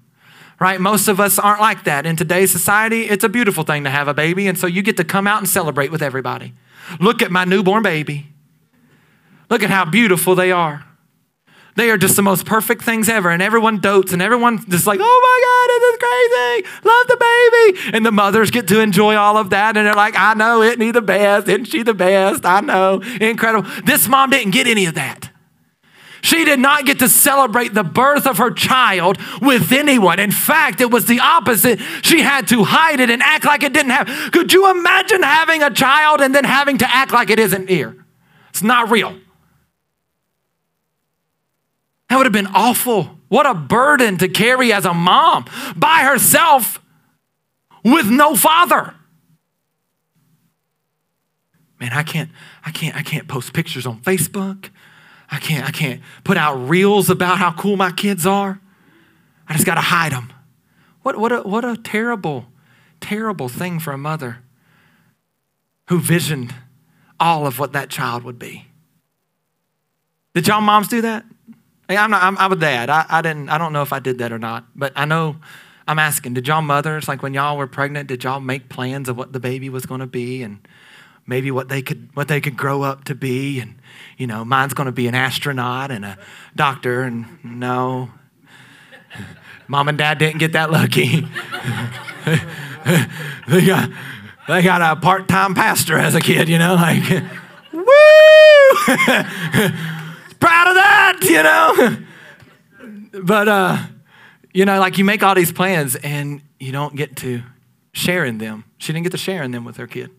Right? 0.60 0.80
Most 0.80 1.08
of 1.08 1.20
us 1.20 1.38
aren't 1.38 1.60
like 1.60 1.84
that. 1.84 2.06
In 2.06 2.16
today's 2.16 2.52
society, 2.52 3.04
it's 3.04 3.24
a 3.24 3.30
beautiful 3.30 3.64
thing 3.64 3.84
to 3.84 3.90
have 3.90 4.08
a 4.08 4.14
baby, 4.14 4.48
and 4.48 4.58
so 4.58 4.68
you 4.68 4.82
get 4.82 4.98
to 4.98 5.04
come 5.04 5.28
out 5.28 5.40
and 5.40 5.50
celebrate 5.50 5.92
with 5.92 6.02
everybody. 6.02 6.54
Look 7.00 7.22
at 7.22 7.32
my 7.32 7.46
newborn 7.46 7.84
baby. 7.84 8.28
Look 9.50 9.64
at 9.64 9.70
how 9.70 9.86
beautiful 9.86 10.34
they 10.36 10.52
are. 10.52 10.86
They 11.76 11.90
are 11.90 11.98
just 11.98 12.16
the 12.16 12.22
most 12.22 12.46
perfect 12.46 12.84
things 12.84 13.10
ever. 13.10 13.30
And 13.30 13.42
everyone 13.42 13.80
dotes 13.80 14.14
and 14.14 14.22
everyone 14.22 14.64
just 14.70 14.88
like, 14.88 15.00
oh 15.02 15.04
my 15.04 15.40
God, 15.46 15.68
this 15.76 15.94
is 15.94 16.00
crazy. 16.00 16.88
Love 16.88 17.08
the 17.08 17.18
baby. 17.18 17.98
And 17.98 18.06
the 18.06 18.12
mothers 18.14 18.50
get 18.50 18.68
to 18.70 18.80
enjoy 18.80 19.16
all 19.16 19.38
of 19.38 19.50
that. 19.50 19.76
And 19.76 19.86
they're 19.86 19.94
like, 19.94 20.16
I 20.18 20.36
know, 20.36 20.62
isn't 20.62 20.80
he 20.80 20.92
the 20.92 21.02
best? 21.02 21.50
Isn't 21.50 21.66
she 21.66 21.84
the 21.84 21.94
best? 21.94 22.46
I 22.46 22.62
know. 22.62 23.02
Incredible. 23.20 23.70
This 23.84 24.08
mom 24.08 24.30
didn't 24.30 24.52
get 24.52 24.68
any 24.68 24.86
of 24.86 24.94
that. 24.96 25.30
She 26.26 26.44
did 26.44 26.60
not 26.60 26.88
get 26.88 26.98
to 27.00 27.08
celebrate 27.08 27.76
the 27.76 27.84
birth 27.84 28.26
of 28.26 28.40
her 28.40 28.50
child 28.50 29.20
with 29.44 29.72
anyone. 29.72 30.20
In 30.20 30.32
fact, 30.32 30.82
it 30.82 30.90
was 30.90 31.06
the 31.06 31.20
opposite. 31.20 31.80
She 32.02 32.22
had 32.22 32.48
to 32.48 32.64
hide 32.64 33.00
it 33.00 33.12
and 33.12 33.22
act 33.22 33.46
like 33.46 33.62
it 33.62 33.74
didn't 33.74 33.92
happen. 33.92 34.32
Could 34.32 34.52
you 34.52 34.72
imagine 34.72 35.22
having 35.22 35.62
a 35.62 35.70
child 35.70 36.22
and 36.22 36.34
then 36.34 36.44
having 36.44 36.80
to 36.80 36.92
act 36.92 37.12
like 37.12 37.30
it 37.30 37.38
isn't 37.38 37.70
here? 37.70 38.08
It's 38.50 38.64
not 38.64 38.90
real. 38.90 39.16
That 42.10 42.18
would 42.18 42.26
have 42.26 42.34
been 42.34 42.48
awful. 42.56 43.20
What 43.28 43.46
a 43.46 43.54
burden 43.54 44.18
to 44.18 44.28
carry 44.28 44.74
as 44.74 44.84
a 44.84 44.96
mom 44.96 45.46
by 45.76 46.00
herself 46.00 46.82
with 47.84 48.10
no 48.10 48.36
father. 48.36 48.96
Man, 51.80 51.94
I 51.94 52.02
can't, 52.02 52.32
I 52.66 52.72
can't, 52.72 52.96
I 52.96 53.04
can't 53.04 53.28
post 53.28 53.54
pictures 53.54 53.86
on 53.86 54.02
Facebook. 54.02 54.72
I 55.32 55.40
can't, 55.40 55.68
I 55.68 55.72
can't 55.72 56.02
put 56.24 56.38
out 56.38 56.56
reels 56.56 57.10
about 57.10 57.38
how 57.38 57.54
cool 57.54 57.78
my 57.78 57.92
kids 57.92 58.26
are. 58.26 58.60
I 59.48 59.54
just 59.54 59.66
got 59.66 59.76
to 59.76 59.82
hide 59.82 60.12
them. 60.12 60.32
What, 61.02 61.18
what, 61.18 61.32
a, 61.32 61.42
what 61.42 61.64
a 61.66 61.78
terrible, 61.78 62.48
terrible 63.00 63.50
thing 63.50 63.80
for 63.80 63.92
a 63.92 63.98
mother 63.98 64.40
who 65.90 66.00
visioned 66.00 66.54
all 67.20 67.46
of 67.46 67.60
what 67.60 67.74
that 67.74 67.90
child 67.90 68.24
would 68.24 68.40
be. 68.40 68.66
Did 70.34 70.48
y'all 70.48 70.62
moms 70.62 70.88
do 70.88 71.02
that? 71.02 71.26
Hey, 71.88 71.98
I'm 71.98 72.10
not, 72.10 72.24
I'm, 72.24 72.38
I'm 72.38 72.52
a 72.52 72.56
dad. 72.56 72.90
I, 72.90 73.06
I 73.08 73.22
didn't, 73.22 73.50
I 73.50 73.58
don't 73.58 73.72
know 73.72 73.84
if 73.84 73.94
I 73.94 74.00
did 74.00 74.18
that 74.18 74.32
or 74.32 74.40
not, 74.40 74.66
but 74.76 74.92
I 74.96 75.06
know 75.06 75.38
I'm 75.88 76.00
asking, 76.00 76.34
did 76.34 76.48
y'all 76.48 76.62
mothers, 76.62 77.08
like 77.08 77.22
when 77.22 77.34
y'all 77.34 77.58
were 77.58 77.68
pregnant, 77.68 78.08
did 78.08 78.24
y'all 78.24 78.40
make 78.40 78.70
plans 78.70 79.08
of 79.08 79.18
what 79.18 79.34
the 79.34 79.40
baby 79.40 79.70
was 79.70 79.86
going 79.86 80.00
to 80.00 80.08
be 80.08 80.42
and 80.42 80.68
maybe 81.26 81.52
what 81.52 81.70
they 81.70 81.82
could, 81.82 82.10
what 82.14 82.28
they 82.28 82.42
could 82.42 82.58
grow 82.58 82.82
up 82.82 83.04
to 83.06 83.16
be? 83.16 83.60
And, 83.60 83.76
you 84.18 84.28
know, 84.28 84.46
mine's 84.46 84.74
going 84.74 84.86
to 84.86 84.92
be 84.92 85.08
an 85.08 85.16
astronaut 85.16 85.92
and 85.92 86.06
a 86.06 86.18
doctor 86.56 87.02
and 87.02 87.26
no, 87.44 88.10
mom 89.68 89.88
and 89.88 89.98
dad 89.98 90.18
didn't 90.18 90.40
get 90.40 90.54
that 90.54 90.72
lucky. 90.72 91.22
they 93.48 93.66
got, 93.66 93.90
they 94.48 94.62
got 94.62 94.82
a 94.82 95.00
part-time 95.00 95.56
pastor 95.56 95.98
as 95.98 96.16
a 96.16 96.22
kid, 96.22 96.50
you 96.50 96.58
know, 96.58 96.76
like, 96.76 97.04
woo! 97.74 97.86
proud 100.40 100.68
of 100.68 100.76
that, 100.76 101.20
you 101.24 101.44
know? 101.44 101.98
but, 103.24 103.48
uh, 103.48 103.78
you 104.54 104.66
know, 104.66 104.80
like 104.80 104.98
you 104.98 105.04
make 105.04 105.24
all 105.24 105.36
these 105.36 105.52
plans 105.52 105.96
and 105.98 106.42
you 106.60 106.72
don't 106.72 106.96
get 106.96 107.18
to 107.18 107.42
share 107.92 108.24
in 108.26 108.38
them. 108.38 108.64
She 108.78 108.94
didn't 108.94 109.04
get 109.04 109.12
to 109.12 109.18
share 109.18 109.44
in 109.44 109.52
them 109.52 109.66
with 109.66 109.78
her 109.78 109.88
kid. 109.88 110.12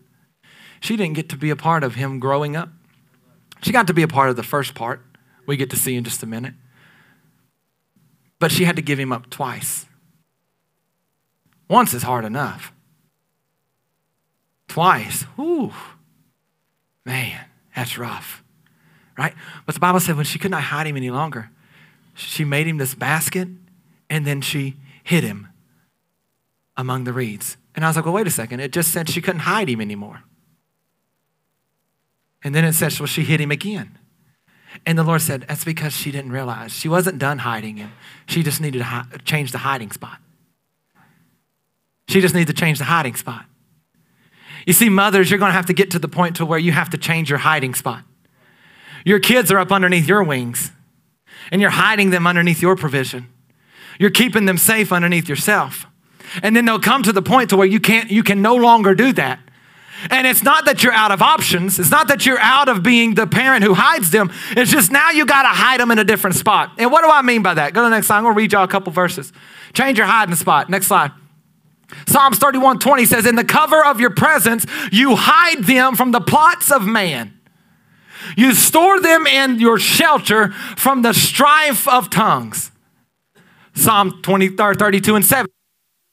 She 0.79 0.95
didn't 0.95 1.15
get 1.15 1.29
to 1.29 1.37
be 1.37 1.49
a 1.49 1.55
part 1.55 1.83
of 1.83 1.95
him 1.95 2.19
growing 2.19 2.55
up. 2.55 2.69
She 3.61 3.71
got 3.71 3.87
to 3.87 3.93
be 3.93 4.03
a 4.03 4.07
part 4.07 4.29
of 4.29 4.35
the 4.35 4.43
first 4.43 4.75
part 4.75 5.01
we 5.45 5.57
get 5.57 5.69
to 5.71 5.75
see 5.75 5.95
in 5.95 6.03
just 6.03 6.23
a 6.23 6.27
minute. 6.27 6.53
But 8.39 8.51
she 8.51 8.65
had 8.65 8.75
to 8.75 8.81
give 8.81 8.99
him 8.99 9.11
up 9.11 9.29
twice. 9.29 9.85
Once 11.69 11.93
is 11.93 12.03
hard 12.03 12.23
enough. 12.23 12.71
Twice, 14.67 15.23
whew, 15.35 15.73
man, 17.05 17.45
that's 17.73 17.97
rough 17.97 18.43
right? 19.17 19.33
But 19.65 19.75
the 19.75 19.81
Bible 19.81 19.99
said 19.99 20.15
when 20.15 20.25
she 20.25 20.39
could 20.39 20.51
not 20.51 20.63
hide 20.63 20.87
him 20.87 20.95
any 20.95 21.09
longer, 21.09 21.49
she 22.13 22.45
made 22.45 22.67
him 22.67 22.77
this 22.77 22.95
basket 22.95 23.47
and 24.09 24.25
then 24.25 24.41
she 24.41 24.75
hid 25.03 25.23
him 25.23 25.47
among 26.77 27.03
the 27.03 27.13
reeds. 27.13 27.57
And 27.75 27.83
I 27.83 27.89
was 27.89 27.95
like, 27.95 28.05
well, 28.05 28.13
wait 28.13 28.27
a 28.27 28.31
second. 28.31 28.59
It 28.59 28.71
just 28.71 28.91
said 28.91 29.09
she 29.09 29.21
couldn't 29.21 29.41
hide 29.41 29.69
him 29.69 29.81
anymore. 29.81 30.23
And 32.43 32.53
then 32.53 32.63
it 32.63 32.73
says, 32.73 32.99
well, 32.99 33.07
she 33.07 33.23
hit 33.23 33.41
him 33.41 33.51
again. 33.51 33.97
And 34.85 34.97
the 34.97 35.03
Lord 35.03 35.21
said, 35.21 35.45
that's 35.47 35.65
because 35.65 35.93
she 35.93 36.11
didn't 36.11 36.31
realize. 36.31 36.71
She 36.71 36.87
wasn't 36.87 37.17
done 37.17 37.39
hiding 37.39 37.77
him. 37.77 37.91
She 38.27 38.43
just 38.43 38.61
needed 38.61 38.83
to 38.83 39.19
change 39.25 39.51
the 39.51 39.59
hiding 39.59 39.91
spot. 39.91 40.19
She 42.07 42.21
just 42.21 42.35
needed 42.35 42.55
to 42.55 42.59
change 42.59 42.77
the 42.77 42.85
hiding 42.85 43.15
spot. 43.15 43.45
You 44.65 44.73
see, 44.73 44.89
mothers, 44.89 45.31
you're 45.31 45.39
going 45.39 45.49
to 45.49 45.55
have 45.55 45.65
to 45.67 45.73
get 45.73 45.91
to 45.91 45.99
the 45.99 46.07
point 46.07 46.35
to 46.37 46.45
where 46.45 46.59
you 46.59 46.73
have 46.73 46.89
to 46.91 46.97
change 46.97 47.29
your 47.29 47.39
hiding 47.39 47.73
spot. 47.73 48.03
Your 49.05 49.19
kids 49.19 49.51
are 49.51 49.57
up 49.57 49.71
underneath 49.71 50.07
your 50.07 50.23
wings, 50.23 50.71
and 51.51 51.61
you're 51.61 51.69
hiding 51.69 52.09
them 52.09 52.27
underneath 52.27 52.61
your 52.61 52.75
provision. 52.75 53.27
You're 53.99 54.09
keeping 54.09 54.45
them 54.45 54.57
safe 54.57 54.91
underneath 54.91 55.29
yourself. 55.29 55.87
And 56.43 56.55
then 56.55 56.65
they'll 56.65 56.79
come 56.79 57.03
to 57.03 57.13
the 57.13 57.21
point 57.21 57.49
to 57.51 57.57
where 57.57 57.67
you 57.67 57.79
can't 57.79 58.11
you 58.11 58.21
can 58.21 58.41
no 58.41 58.55
longer 58.55 58.93
do 58.93 59.13
that. 59.13 59.39
And 60.09 60.27
it's 60.27 60.43
not 60.43 60.65
that 60.65 60.83
you're 60.83 60.93
out 60.93 61.11
of 61.11 61.21
options. 61.21 61.79
It's 61.79 61.91
not 61.91 62.07
that 62.07 62.25
you're 62.25 62.39
out 62.39 62.69
of 62.69 62.83
being 62.83 63.15
the 63.15 63.27
parent 63.27 63.63
who 63.63 63.73
hides 63.73 64.11
them. 64.11 64.31
It's 64.51 64.71
just 64.71 64.91
now 64.91 65.11
you 65.11 65.25
got 65.25 65.43
to 65.43 65.49
hide 65.49 65.79
them 65.79 65.91
in 65.91 65.99
a 65.99 66.03
different 66.03 66.35
spot. 66.35 66.71
And 66.77 66.91
what 66.91 67.03
do 67.03 67.09
I 67.09 67.21
mean 67.21 67.43
by 67.43 67.53
that? 67.55 67.73
Go 67.73 67.81
to 67.81 67.85
the 67.85 67.95
next 67.95 68.07
slide. 68.07 68.17
I'm 68.17 68.23
going 68.23 68.35
to 68.35 68.37
read 68.37 68.53
y'all 68.53 68.63
a 68.63 68.67
couple 68.67 68.91
verses. 68.91 69.33
Change 69.73 69.97
your 69.97 70.07
hiding 70.07 70.35
spot. 70.35 70.69
Next 70.69 70.87
slide. 70.87 71.11
Psalms 72.05 72.37
31 72.37 72.79
20 72.79 73.05
says, 73.05 73.25
In 73.25 73.35
the 73.35 73.45
cover 73.45 73.83
of 73.83 73.99
your 73.99 74.09
presence, 74.09 74.65
you 74.91 75.15
hide 75.15 75.63
them 75.63 75.95
from 75.95 76.11
the 76.11 76.19
plots 76.19 76.71
of 76.71 76.85
man. 76.85 77.33
You 78.35 78.53
store 78.53 78.99
them 78.99 79.25
in 79.25 79.59
your 79.59 79.79
shelter 79.79 80.51
from 80.75 81.01
the 81.01 81.13
strife 81.13 81.87
of 81.87 82.09
tongues. 82.09 82.71
Psalm 83.73 84.21
20, 84.21 84.49
32 84.49 85.15
and 85.15 85.25
7 85.25 85.47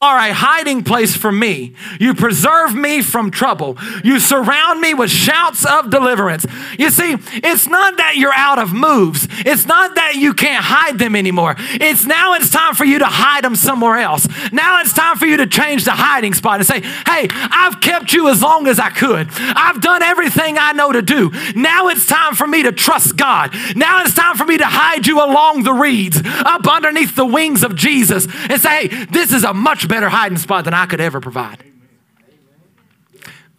are 0.04 0.18
a 0.18 0.34
hiding 0.34 0.84
place 0.84 1.16
for 1.16 1.32
me. 1.32 1.72
You 1.98 2.14
preserve 2.14 2.74
me 2.74 3.00
from 3.00 3.30
trouble. 3.30 3.78
You 4.04 4.20
surround 4.20 4.80
me 4.82 4.92
with 4.92 5.10
shouts 5.10 5.64
of 5.64 5.88
deliverance. 5.88 6.44
You 6.78 6.90
see, 6.90 7.16
it's 7.32 7.66
not 7.66 7.96
that 7.96 8.16
you're 8.16 8.34
out 8.34 8.58
of 8.58 8.72
moves. 8.72 9.26
It's 9.30 9.66
not 9.66 9.94
that 9.94 10.16
you 10.16 10.34
can't 10.34 10.62
hide 10.62 10.98
them 10.98 11.16
anymore. 11.16 11.54
It's 11.58 12.04
now 12.04 12.34
it's 12.34 12.50
time 12.50 12.74
for 12.74 12.84
you 12.84 12.98
to 12.98 13.06
hide 13.06 13.44
them 13.44 13.56
somewhere 13.56 13.96
else. 13.96 14.28
Now 14.52 14.80
it's 14.80 14.92
time 14.92 15.16
for 15.16 15.24
you 15.24 15.38
to 15.38 15.46
change 15.46 15.84
the 15.84 15.92
hiding 15.92 16.34
spot 16.34 16.56
and 16.56 16.66
say, 16.66 16.80
hey, 16.82 17.28
I've 17.30 17.80
kept 17.80 18.12
you 18.12 18.28
as 18.28 18.42
long 18.42 18.66
as 18.66 18.78
I 18.78 18.90
could. 18.90 19.28
I've 19.38 19.80
done 19.80 20.02
everything 20.02 20.58
I 20.58 20.72
know 20.72 20.92
to 20.92 21.00
do. 21.00 21.32
Now 21.56 21.88
it's 21.88 22.06
time 22.06 22.34
for 22.34 22.46
me 22.46 22.64
to 22.64 22.72
trust 22.72 23.16
God. 23.16 23.54
Now 23.74 24.02
it's 24.02 24.14
time 24.14 24.36
for 24.36 24.44
me 24.44 24.58
to 24.58 24.66
hide 24.66 25.06
you 25.06 25.24
along 25.24 25.62
the 25.62 25.72
reeds, 25.72 26.20
up 26.24 26.68
underneath 26.68 27.16
the 27.16 27.24
wings 27.24 27.62
of 27.62 27.74
Jesus, 27.74 28.26
and 28.50 28.60
say, 28.60 28.74
hey, 28.88 29.04
this 29.06 29.32
is 29.32 29.44
a 29.44 29.54
much 29.54 29.88
better 29.88 29.93
better 29.94 30.09
hiding 30.09 30.38
spot 30.38 30.64
than 30.64 30.74
I 30.74 30.87
could 30.87 31.00
ever 31.00 31.20
provide. 31.20 31.62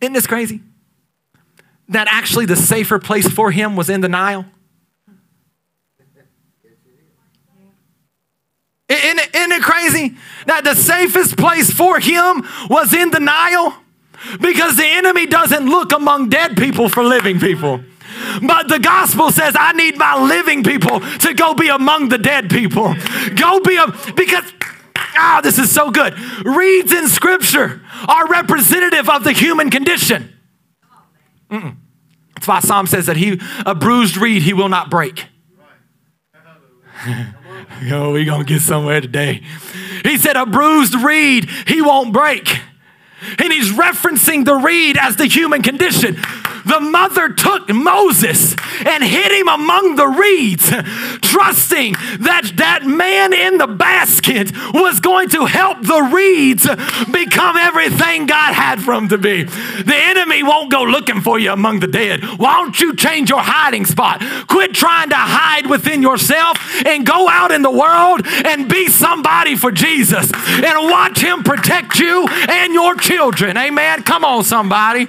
Isn't 0.02 0.12
this 0.12 0.28
crazy? 0.28 0.60
That 1.88 2.10
actually 2.12 2.46
the 2.46 2.58
safer 2.58 3.00
place 3.00 3.30
for 3.30 3.52
him 3.52 3.78
was 3.78 3.90
in 3.90 4.02
the 4.02 4.10
Nile. 4.10 4.44
Isn't 8.90 9.20
it, 9.20 9.34
isn't 9.34 9.52
it 9.54 9.64
crazy 9.64 10.18
that 10.46 10.66
the 10.66 10.76
safest 10.76 11.38
place 11.38 11.72
for 11.72 12.02
him 12.02 12.46
was 12.70 12.94
in 12.94 13.12
the 13.12 13.22
Nile? 13.22 13.74
Because 14.42 14.76
the 14.76 14.86
enemy 14.86 15.28
doesn't 15.28 15.66
look 15.68 15.94
among 15.94 16.28
dead 16.28 16.58
people 16.58 16.90
for 16.90 17.04
living 17.04 17.40
people. 17.40 17.82
But 18.46 18.68
the 18.68 18.80
gospel 18.80 19.32
says, 19.32 19.56
I 19.58 19.72
need 19.72 19.98
my 19.98 20.22
living 20.22 20.64
people 20.64 21.00
to 21.00 21.34
go 21.34 21.54
be 21.54 21.70
among 21.70 22.10
the 22.10 22.18
dead 22.18 22.50
people. 22.50 22.94
Go 23.36 23.62
be 23.62 23.78
a, 23.78 23.88
because 24.14 24.52
Ah, 24.96 25.42
this 25.44 25.60
is 25.60 25.72
so 25.72 25.92
good. 25.92 26.18
Reeds 26.46 26.92
in 26.92 27.08
Scripture 27.08 27.82
are 28.08 28.28
representative 28.28 29.10
of 29.10 29.24
the 29.24 29.32
human 29.32 29.70
condition. 29.70 30.34
Mm-mm. 31.50 31.78
That's 32.36 32.48
why 32.48 32.60
Psalm 32.60 32.88
says 32.88 33.06
that 33.06 33.18
he 33.18 33.40
a 33.66 33.74
bruised 33.76 34.18
reed 34.18 34.42
he 34.44 34.54
will 34.54 34.70
not 34.70 34.90
break. 34.90 35.28
oh, 37.92 38.12
we 38.14 38.26
gonna 38.26 38.44
get 38.44 38.62
somewhere 38.62 39.02
today. 39.02 39.42
He 40.04 40.18
said, 40.18 40.36
a 40.36 40.46
bruised 40.46 40.96
reed 40.96 41.50
he 41.68 41.82
won't 41.82 42.14
break. 42.14 42.60
And 43.40 43.52
he's 43.52 43.72
referencing 43.72 44.46
the 44.46 44.56
reed 44.56 44.98
as 44.98 45.16
the 45.16 45.26
human 45.26 45.62
condition. 45.62 46.18
The 46.66 46.80
mother 46.80 47.30
took 47.30 47.70
Moses 47.70 48.56
and 48.86 49.04
hid 49.04 49.32
him 49.32 49.48
among 49.48 49.96
the 49.96 50.08
reeds, 50.08 50.70
trusting 51.22 51.94
that 52.20 52.52
that 52.56 52.86
man 52.86 53.34
in 53.34 53.58
the 53.58 53.68
basket 53.68 54.52
was 54.74 55.00
going 55.00 55.30
to 55.30 55.46
help 55.46 55.82
the 55.82 56.10
reeds 56.14 56.66
become 57.12 57.58
everything 57.58 58.26
God 58.26 58.54
had 58.54 58.82
for 58.82 58.94
him 58.94 59.10
to 59.10 59.18
be. 59.18 59.44
The 59.44 59.96
enemy 59.96 60.44
won't 60.44 60.72
go 60.72 60.84
looking 60.84 61.22
for 61.22 61.40
you 61.40 61.52
among 61.52 61.80
the 61.80 61.88
dead. 61.88 62.24
Why 62.38 62.54
don't 62.56 62.80
you 62.80 62.96
change 62.96 63.30
your 63.30 63.42
hiding 63.42 63.86
spot? 63.86 64.22
Quit 64.48 64.74
trying 64.74 65.10
to 65.10 65.16
hide 65.16 65.68
within 65.68 66.02
yourself 66.02 66.58
and 66.86 67.06
go 67.06 67.30
out 67.30 67.52
in 67.52 67.62
the 67.62 67.72
world 67.72 68.22
and 68.26 68.70
be 68.70 68.88
somebody 68.88 69.56
for 69.56 69.72
Jesus 69.72 70.32
and 70.34 70.90
watch 70.90 71.20
him 71.20 71.44
protect 71.44 72.00
you 72.00 72.28
and 72.28 72.74
your 72.74 72.96
children. 72.96 73.58
Amen. 73.58 74.04
Come 74.04 74.26
on, 74.26 74.44
somebody. 74.44 75.08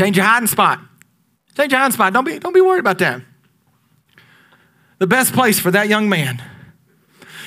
Change 0.00 0.16
your 0.16 0.24
hiding 0.24 0.46
spot. 0.46 0.80
Change 1.54 1.72
your 1.72 1.78
hiding 1.78 1.92
spot. 1.92 2.14
Don't 2.14 2.24
be, 2.24 2.38
don't 2.38 2.54
be 2.54 2.62
worried 2.62 2.80
about 2.80 2.96
that. 3.00 3.20
The 4.96 5.06
best 5.06 5.34
place 5.34 5.60
for 5.60 5.70
that 5.72 5.88
young 5.88 6.08
man. 6.08 6.42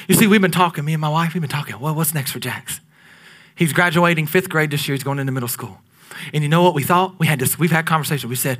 You 0.07 0.13
see, 0.13 0.27
we've 0.27 0.39
been 0.39 0.51
talking, 0.51 0.85
me 0.85 0.93
and 0.93 1.01
my 1.01 1.09
wife, 1.09 1.33
we've 1.33 1.41
been 1.41 1.49
talking. 1.49 1.79
Well, 1.79 1.95
what's 1.95 2.13
next 2.13 2.29
for 2.29 2.37
Jax? 2.37 2.79
He's 3.55 3.73
graduating 3.73 4.27
fifth 4.27 4.49
grade 4.49 4.69
this 4.69 4.87
year. 4.87 4.93
He's 4.93 5.01
going 5.01 5.17
into 5.17 5.31
middle 5.31 5.49
school. 5.49 5.79
And 6.31 6.43
you 6.43 6.49
know 6.49 6.61
what 6.61 6.75
we 6.75 6.83
thought? 6.83 7.17
We 7.17 7.25
had 7.25 7.39
this, 7.39 7.57
we've 7.57 7.71
had 7.71 7.87
conversations. 7.87 8.29
We 8.29 8.35
said, 8.35 8.59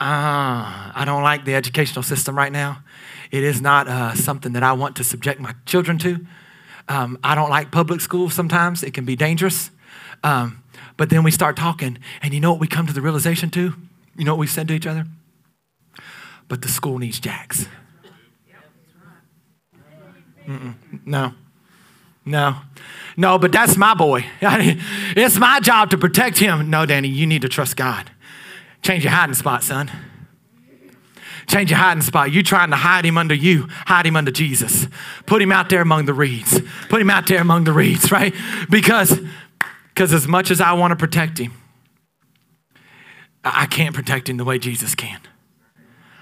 ah, 0.00 0.90
I 0.94 1.04
don't 1.04 1.22
like 1.22 1.44
the 1.44 1.54
educational 1.54 2.02
system 2.02 2.34
right 2.34 2.50
now. 2.50 2.82
It 3.30 3.44
is 3.44 3.60
not 3.60 3.88
uh, 3.88 4.14
something 4.14 4.54
that 4.54 4.62
I 4.62 4.72
want 4.72 4.96
to 4.96 5.04
subject 5.04 5.38
my 5.38 5.54
children 5.66 5.98
to. 5.98 6.26
Um, 6.88 7.18
I 7.22 7.34
don't 7.34 7.50
like 7.50 7.70
public 7.70 8.00
school 8.00 8.30
sometimes. 8.30 8.82
It 8.82 8.94
can 8.94 9.04
be 9.04 9.16
dangerous. 9.16 9.70
Um, 10.22 10.63
but 10.96 11.10
then 11.10 11.22
we 11.22 11.30
start 11.30 11.56
talking, 11.56 11.98
and 12.22 12.32
you 12.32 12.40
know 12.40 12.50
what 12.50 12.60
we 12.60 12.66
come 12.66 12.86
to 12.86 12.92
the 12.92 13.02
realization 13.02 13.50
to? 13.50 13.74
You 14.16 14.24
know 14.24 14.32
what 14.32 14.40
we 14.40 14.46
said 14.46 14.68
to 14.68 14.74
each 14.74 14.86
other? 14.86 15.06
But 16.48 16.62
the 16.62 16.68
school 16.68 16.98
needs 16.98 17.18
Jax. 17.18 17.66
Mm-mm. 20.46 20.74
No. 21.06 21.32
No. 22.24 22.56
No, 23.16 23.38
but 23.38 23.52
that's 23.52 23.76
my 23.76 23.94
boy. 23.94 24.24
it's 24.40 25.36
my 25.36 25.60
job 25.60 25.90
to 25.90 25.98
protect 25.98 26.38
him. 26.38 26.70
No, 26.70 26.86
Danny, 26.86 27.08
you 27.08 27.26
need 27.26 27.42
to 27.42 27.48
trust 27.48 27.76
God. 27.76 28.10
Change 28.82 29.04
your 29.04 29.12
hiding 29.12 29.34
spot, 29.34 29.62
son. 29.62 29.90
Change 31.46 31.70
your 31.70 31.78
hiding 31.78 32.02
spot. 32.02 32.32
You 32.32 32.42
trying 32.42 32.70
to 32.70 32.76
hide 32.76 33.04
him 33.04 33.18
under 33.18 33.34
you, 33.34 33.68
hide 33.86 34.06
him 34.06 34.16
under 34.16 34.30
Jesus. 34.30 34.88
Put 35.26 35.42
him 35.42 35.52
out 35.52 35.68
there 35.68 35.82
among 35.82 36.06
the 36.06 36.14
reeds. 36.14 36.60
Put 36.88 37.00
him 37.00 37.10
out 37.10 37.26
there 37.26 37.40
among 37.40 37.64
the 37.64 37.72
reeds, 37.72 38.10
right? 38.12 38.34
Because 38.70 39.20
because 39.94 40.12
as 40.12 40.26
much 40.26 40.50
as 40.50 40.60
I 40.60 40.72
want 40.72 40.90
to 40.90 40.96
protect 40.96 41.38
him, 41.38 41.52
I 43.44 43.66
can't 43.66 43.94
protect 43.94 44.28
him 44.28 44.38
the 44.38 44.44
way 44.44 44.58
Jesus 44.58 44.94
can. 44.96 45.20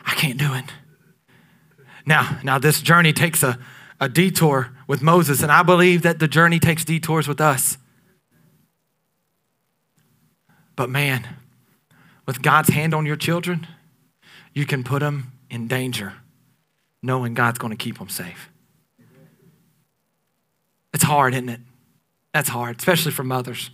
I 0.04 0.12
can't 0.14 0.38
do 0.38 0.52
it. 0.52 0.64
Now, 2.04 2.38
now 2.42 2.58
this 2.58 2.82
journey 2.82 3.14
takes 3.14 3.42
a, 3.42 3.58
a 3.98 4.10
detour 4.10 4.72
with 4.86 5.00
Moses, 5.00 5.42
and 5.42 5.50
I 5.50 5.62
believe 5.62 6.02
that 6.02 6.18
the 6.18 6.28
journey 6.28 6.58
takes 6.58 6.84
detours 6.84 7.26
with 7.26 7.40
us. 7.40 7.78
But 10.76 10.90
man, 10.90 11.26
with 12.26 12.42
God's 12.42 12.68
hand 12.70 12.92
on 12.92 13.06
your 13.06 13.16
children, 13.16 13.66
you 14.52 14.66
can 14.66 14.84
put 14.84 15.00
them 15.00 15.32
in 15.48 15.66
danger 15.66 16.14
knowing 17.02 17.32
God's 17.32 17.58
going 17.58 17.70
to 17.70 17.76
keep 17.76 17.98
them 17.98 18.08
safe. 18.08 18.50
It's 20.92 21.04
hard, 21.04 21.32
isn't 21.34 21.48
it? 21.48 21.60
That's 22.32 22.48
hard, 22.48 22.78
especially 22.78 23.12
for 23.12 23.24
mothers. 23.24 23.70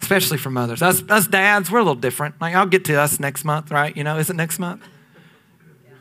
Especially 0.00 0.38
for 0.38 0.50
mothers. 0.50 0.82
Us, 0.82 1.02
us 1.08 1.28
dads, 1.28 1.70
we're 1.70 1.78
a 1.78 1.82
little 1.82 1.94
different. 1.94 2.40
Like, 2.40 2.54
I'll 2.54 2.66
get 2.66 2.84
to 2.86 3.00
us 3.00 3.20
next 3.20 3.44
month, 3.44 3.70
right? 3.70 3.96
You 3.96 4.02
know, 4.02 4.18
is 4.18 4.30
it 4.30 4.36
next 4.36 4.58
month? 4.58 4.82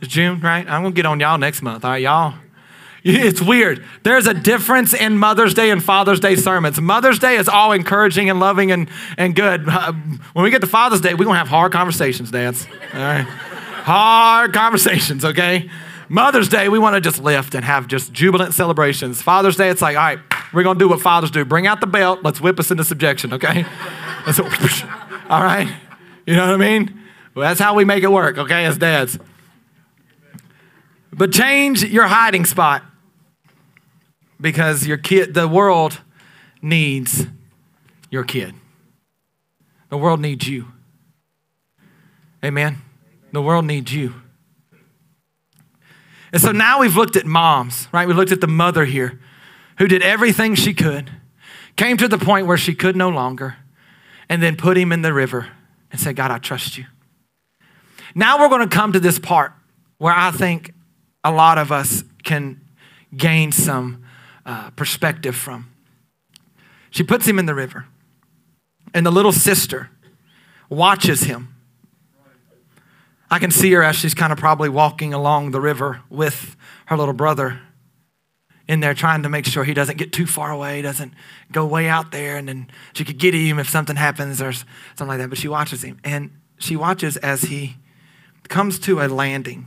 It's 0.02 0.12
June, 0.12 0.40
right? 0.40 0.68
I'm 0.68 0.82
going 0.82 0.94
to 0.94 0.96
get 0.96 1.06
on 1.06 1.20
y'all 1.20 1.38
next 1.38 1.62
month, 1.62 1.86
all 1.86 1.92
right, 1.92 2.02
y'all? 2.02 2.34
It's 3.04 3.42
weird. 3.42 3.84
There's 4.04 4.28
a 4.28 4.34
difference 4.34 4.94
in 4.94 5.18
Mother's 5.18 5.54
Day 5.54 5.72
and 5.72 5.84
Father's 5.84 6.20
Day 6.20 6.36
sermons. 6.36 6.80
Mother's 6.80 7.18
Day 7.18 7.36
is 7.36 7.50
all 7.50 7.72
encouraging 7.72 8.30
and 8.30 8.40
loving 8.40 8.72
and, 8.72 8.90
and 9.18 9.36
good. 9.36 9.68
Uh, 9.68 9.94
when 10.34 10.44
we 10.44 10.52
get 10.52 10.62
to 10.62 10.68
Father's 10.68 11.02
Day, 11.02 11.14
we're 11.14 11.26
going 11.26 11.36
to 11.36 11.40
have 11.40 11.48
hard 11.48 11.72
conversations, 11.72 12.30
dads. 12.30 12.68
All 12.94 13.00
right? 13.00 13.26
hard 13.82 14.54
conversations, 14.54 15.26
okay? 15.26 15.70
Mother's 16.12 16.50
Day, 16.50 16.68
we 16.68 16.78
want 16.78 16.96
to 16.96 17.00
just 17.00 17.24
lift 17.24 17.56
and 17.56 17.64
have 17.64 17.88
just 17.88 18.12
jubilant 18.12 18.54
celebrations. 18.54 19.22
Father's 19.22 19.56
Day, 19.56 19.70
it's 19.70 19.82
like, 19.82 19.96
all 19.96 20.04
right, 20.04 20.20
we're 20.54 20.62
going 20.62 20.78
to 20.78 20.84
do 20.84 20.90
what 20.90 21.00
fathers 21.00 21.32
do. 21.32 21.46
Bring 21.46 21.68
out 21.68 21.80
the 21.80 21.88
belt. 21.88 22.20
Let's 22.22 22.42
whip 22.42 22.60
us 22.60 22.70
into 22.70 22.84
subjection, 22.84 23.32
okay? 23.32 23.64
all 25.30 25.42
right? 25.42 25.74
You 26.26 26.36
know 26.36 26.48
what 26.48 26.56
I 26.56 26.58
mean? 26.58 27.00
Well, 27.34 27.48
that's 27.48 27.62
how 27.62 27.76
we 27.76 27.86
make 27.86 28.04
it 28.04 28.12
work, 28.12 28.38
okay, 28.38 28.66
as 28.66 28.78
dads. 28.78 29.18
But 31.14 31.32
change 31.32 31.82
your 31.82 32.08
hiding 32.08 32.44
spot 32.44 32.84
because 34.42 34.86
your 34.86 34.98
kid, 34.98 35.34
the 35.34 35.48
world 35.48 36.02
needs 36.62 37.26
your 38.10 38.26
kid. 38.26 38.54
The 39.88 39.98
world 39.98 40.20
needs 40.20 40.46
you. 40.46 40.74
Amen. 42.44 42.82
The 43.32 43.42
world 43.42 43.64
needs 43.64 43.94
you. 43.94 44.16
And 46.32 46.42
so 46.42 46.52
now 46.52 46.80
we've 46.80 46.96
looked 46.96 47.16
at 47.16 47.26
moms, 47.26 47.88
right? 47.92 48.08
We 48.08 48.14
looked 48.14 48.32
at 48.32 48.42
the 48.42 48.48
mother 48.48 48.86
here 48.86 49.20
who 49.78 49.88
did 49.88 50.02
everything 50.02 50.56
she 50.56 50.74
could. 50.74 51.12
came 51.76 51.98
to 51.98 52.08
the 52.08 52.18
point 52.18 52.48
where 52.48 52.58
she 52.58 52.76
could 52.76 52.96
no 52.96 53.10
longer, 53.10 53.56
and 54.30 54.42
then 54.42 54.56
put 54.56 54.78
him 54.78 54.92
in 54.92 55.02
the 55.02 55.14
river 55.14 55.50
and 55.92 56.00
said, 56.00 56.16
God, 56.16 56.32
I 56.32 56.38
trust 56.38 56.78
you. 56.78 56.86
Now 58.14 58.40
we're 58.40 58.50
going 58.50 58.68
to 58.68 58.76
come 58.76 58.94
to 58.94 59.00
this 59.00 59.20
part 59.20 59.54
where 59.98 60.14
I 60.14 60.32
think 60.32 60.74
a 61.24 61.32
lot 61.32 61.58
of 61.58 61.72
us 61.72 62.04
can 62.24 62.62
gain 63.16 63.52
some 63.52 64.04
uh, 64.46 64.70
perspective 64.72 65.36
from. 65.36 65.72
She 66.90 67.04
puts 67.04 67.28
him 67.28 67.40
in 67.40 67.46
the 67.46 67.56
river, 67.56 67.86
and 68.94 69.06
the 69.06 69.12
little 69.12 69.32
sister 69.32 69.90
watches 70.70 71.24
him. 71.24 71.56
I 73.32 73.40
can 73.40 73.50
see 73.50 73.72
her 73.72 73.82
as 73.82 73.96
she's 73.96 74.14
kind 74.14 74.34
of 74.34 74.38
probably 74.38 74.68
walking 74.68 75.14
along 75.14 75.52
the 75.52 75.62
river 75.62 76.02
with 76.10 76.58
her 76.88 76.98
little 76.98 77.14
brother 77.14 77.62
in 78.68 78.82
there 78.82 78.94
trying 78.94 79.24
to 79.24 79.30
make 79.30 79.46
sure 79.46 79.64
he 79.64 79.74
doesn't 79.74 79.98
get 79.98 80.12
too 80.12 80.26
far 80.26 80.52
away, 80.52 80.82
doesn't 80.82 81.14
go 81.50 81.66
way 81.66 81.88
out 81.88 82.12
there, 82.12 82.36
and 82.36 82.50
then 82.50 82.70
she 82.92 83.06
could 83.06 83.18
get 83.18 83.34
him 83.34 83.58
if 83.58 83.70
something 83.70 83.96
happens 83.96 84.42
or 84.42 84.52
something 84.52 85.08
like 85.08 85.18
that. 85.20 85.30
But 85.30 85.38
she 85.38 85.48
watches 85.48 85.82
him, 85.82 85.98
and 86.04 86.32
she 86.58 86.76
watches 86.76 87.16
as 87.18 87.44
he 87.44 87.78
comes 88.50 88.78
to 88.80 89.00
a 89.00 89.08
landing. 89.08 89.66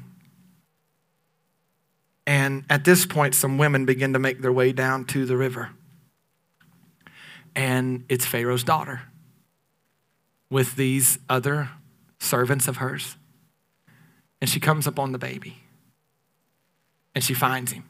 And 2.27 2.65
at 2.69 2.85
this 2.85 3.07
point, 3.07 3.35
some 3.35 3.57
women 3.57 3.87
begin 3.87 4.13
to 4.13 4.19
make 4.19 4.43
their 4.43 4.53
way 4.53 4.73
down 4.73 5.07
to 5.07 5.25
the 5.25 5.39
river. 5.39 5.71
And 7.57 8.05
it's 8.11 8.27
Pharaoh's 8.27 8.65
daughter 8.65 9.03
with 10.51 10.77
these 10.77 11.19
other 11.31 11.71
servants 12.19 12.69
of 12.69 12.77
hers. 12.79 13.17
And 14.45 14.51
she 14.51 14.61
comes 14.61 14.87
upon 14.87 15.13
the 15.13 15.19
baby 15.19 15.57
and 17.15 17.25
she 17.25 17.33
finds 17.33 17.73
him. 17.73 17.89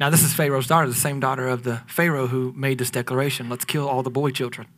Now, 0.00 0.08
this 0.08 0.22
is 0.22 0.32
Pharaoh's 0.32 0.66
daughter, 0.66 0.88
the 0.88 0.94
same 0.94 1.20
daughter 1.20 1.46
of 1.46 1.64
the 1.64 1.82
Pharaoh 1.86 2.28
who 2.28 2.54
made 2.56 2.78
this 2.78 2.90
declaration 2.90 3.50
let's 3.50 3.66
kill 3.66 3.86
all 3.86 4.02
the 4.02 4.08
boy 4.08 4.30
children. 4.30 4.68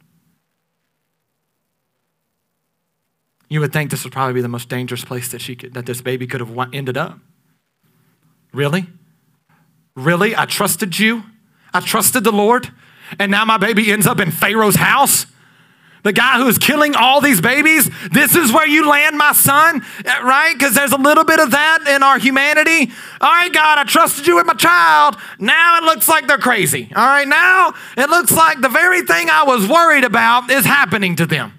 You 3.49 3.61
would 3.61 3.73
think 3.73 3.93
this 3.93 4.03
would 4.03 4.13
probably 4.13 4.35
be 4.35 4.41
the 4.41 4.49
most 4.49 4.69
dangerous 4.69 5.05
place 5.05 5.29
that, 5.29 5.41
she 5.41 5.55
could, 5.55 5.73
that 5.75 5.87
this 5.87 6.01
baby 6.01 6.27
could 6.27 6.41
have 6.41 6.69
ended 6.73 6.97
up. 6.97 7.21
Really? 8.53 8.89
Really? 9.95 10.35
I 10.35 10.47
trusted 10.47 10.99
you. 10.99 11.23
I 11.73 11.79
trusted 11.79 12.25
the 12.25 12.33
Lord. 12.33 12.73
And 13.21 13.31
now 13.31 13.45
my 13.45 13.57
baby 13.57 13.93
ends 13.93 14.09
up 14.09 14.19
in 14.19 14.33
Pharaoh's 14.33 14.75
house? 14.75 15.27
The 16.09 16.15
guy 16.15 16.39
who 16.39 16.49
is 16.49 16.57
killing 16.57 16.97
all 16.97 17.21
these 17.21 17.39
babies, 17.39 17.91
this 18.09 18.35
is 18.35 18.51
where 18.51 18.67
you 18.67 18.89
land 18.89 19.19
my 19.19 19.35
son, 19.35 19.85
eh, 20.07 20.21
right? 20.23 20.55
Because 20.55 20.75
there's 20.75 20.93
a 20.93 20.97
little 20.97 21.23
bit 21.23 21.39
of 21.39 21.51
that 21.51 21.87
in 21.87 22.03
our 22.03 22.19
humanity. 22.19 22.91
All 23.21 23.31
right, 23.31 23.53
God, 23.53 23.77
I 23.77 23.85
trusted 23.85 24.27
you 24.27 24.37
with 24.37 24.47
my 24.47 24.55
child. 24.55 25.19
Now 25.39 25.77
it 25.77 25.85
looks 25.85 26.09
like 26.09 26.27
they're 26.27 26.39
crazy. 26.39 26.91
All 26.97 27.07
right, 27.07 27.29
now 27.29 27.75
it 27.99 28.09
looks 28.09 28.33
like 28.33 28.63
the 28.63 28.71
very 28.71 29.03
thing 29.03 29.29
I 29.29 29.43
was 29.43 29.69
worried 29.69 30.05
about 30.05 30.51
is 30.51 30.65
happening 30.65 31.15
to 31.17 31.27
them. 31.27 31.53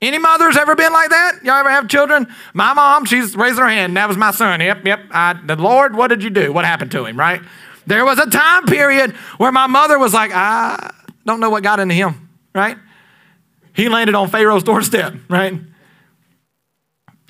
Any 0.00 0.18
mothers 0.18 0.56
ever 0.56 0.76
been 0.76 0.92
like 0.92 1.10
that? 1.10 1.40
Y'all 1.42 1.56
ever 1.56 1.70
have 1.70 1.88
children? 1.88 2.32
My 2.54 2.72
mom, 2.72 3.04
she's 3.04 3.34
raising 3.34 3.64
her 3.64 3.68
hand. 3.68 3.96
That 3.96 4.06
was 4.06 4.16
my 4.16 4.30
son. 4.30 4.60
Yep, 4.60 4.84
yep. 4.84 5.00
I, 5.10 5.32
the 5.32 5.56
Lord, 5.56 5.96
what 5.96 6.06
did 6.06 6.22
you 6.22 6.30
do? 6.30 6.52
What 6.52 6.64
happened 6.64 6.92
to 6.92 7.04
him, 7.04 7.18
right? 7.18 7.42
There 7.88 8.04
was 8.04 8.20
a 8.20 8.30
time 8.30 8.66
period 8.66 9.16
where 9.38 9.50
my 9.50 9.66
mother 9.66 9.98
was 9.98 10.14
like, 10.14 10.30
I 10.32 10.92
don't 11.26 11.40
know 11.40 11.50
what 11.50 11.64
got 11.64 11.80
into 11.80 11.94
him, 11.96 12.28
right? 12.54 12.76
He 13.80 13.88
landed 13.88 14.14
on 14.14 14.28
Pharaoh's 14.28 14.62
doorstep, 14.62 15.14
right? 15.30 15.54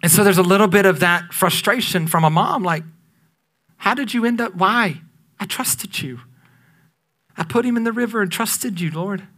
And 0.02 0.10
so 0.10 0.24
there's 0.24 0.36
a 0.36 0.42
little 0.42 0.66
bit 0.66 0.84
of 0.84 0.98
that 0.98 1.32
frustration 1.32 2.08
from 2.08 2.24
a 2.24 2.30
mom 2.30 2.64
like, 2.64 2.82
how 3.76 3.94
did 3.94 4.12
you 4.12 4.24
end 4.24 4.40
up? 4.40 4.56
Why? 4.56 5.00
I 5.38 5.46
trusted 5.46 6.02
you. 6.02 6.18
I 7.36 7.44
put 7.44 7.64
him 7.64 7.76
in 7.76 7.84
the 7.84 7.92
river 7.92 8.20
and 8.20 8.32
trusted 8.32 8.80
you, 8.80 8.90
Lord. 8.90 9.28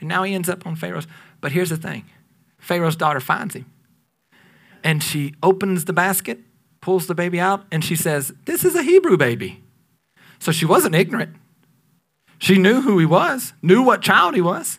And 0.00 0.08
now 0.10 0.22
he 0.22 0.34
ends 0.34 0.50
up 0.50 0.66
on 0.66 0.76
Pharaoh's. 0.76 1.06
But 1.40 1.52
here's 1.52 1.70
the 1.70 1.78
thing 1.78 2.04
Pharaoh's 2.58 2.96
daughter 2.96 3.20
finds 3.20 3.54
him. 3.54 3.64
And 4.82 5.02
she 5.02 5.34
opens 5.42 5.86
the 5.86 5.94
basket, 5.94 6.40
pulls 6.82 7.06
the 7.06 7.14
baby 7.14 7.40
out, 7.40 7.64
and 7.72 7.82
she 7.82 7.96
says, 7.96 8.34
This 8.44 8.66
is 8.66 8.74
a 8.74 8.82
Hebrew 8.82 9.16
baby. 9.16 9.62
So 10.40 10.52
she 10.52 10.66
wasn't 10.66 10.94
ignorant. 10.94 11.36
She 12.36 12.58
knew 12.58 12.82
who 12.82 12.98
he 12.98 13.06
was, 13.06 13.54
knew 13.62 13.82
what 13.82 14.02
child 14.02 14.34
he 14.34 14.42
was. 14.42 14.78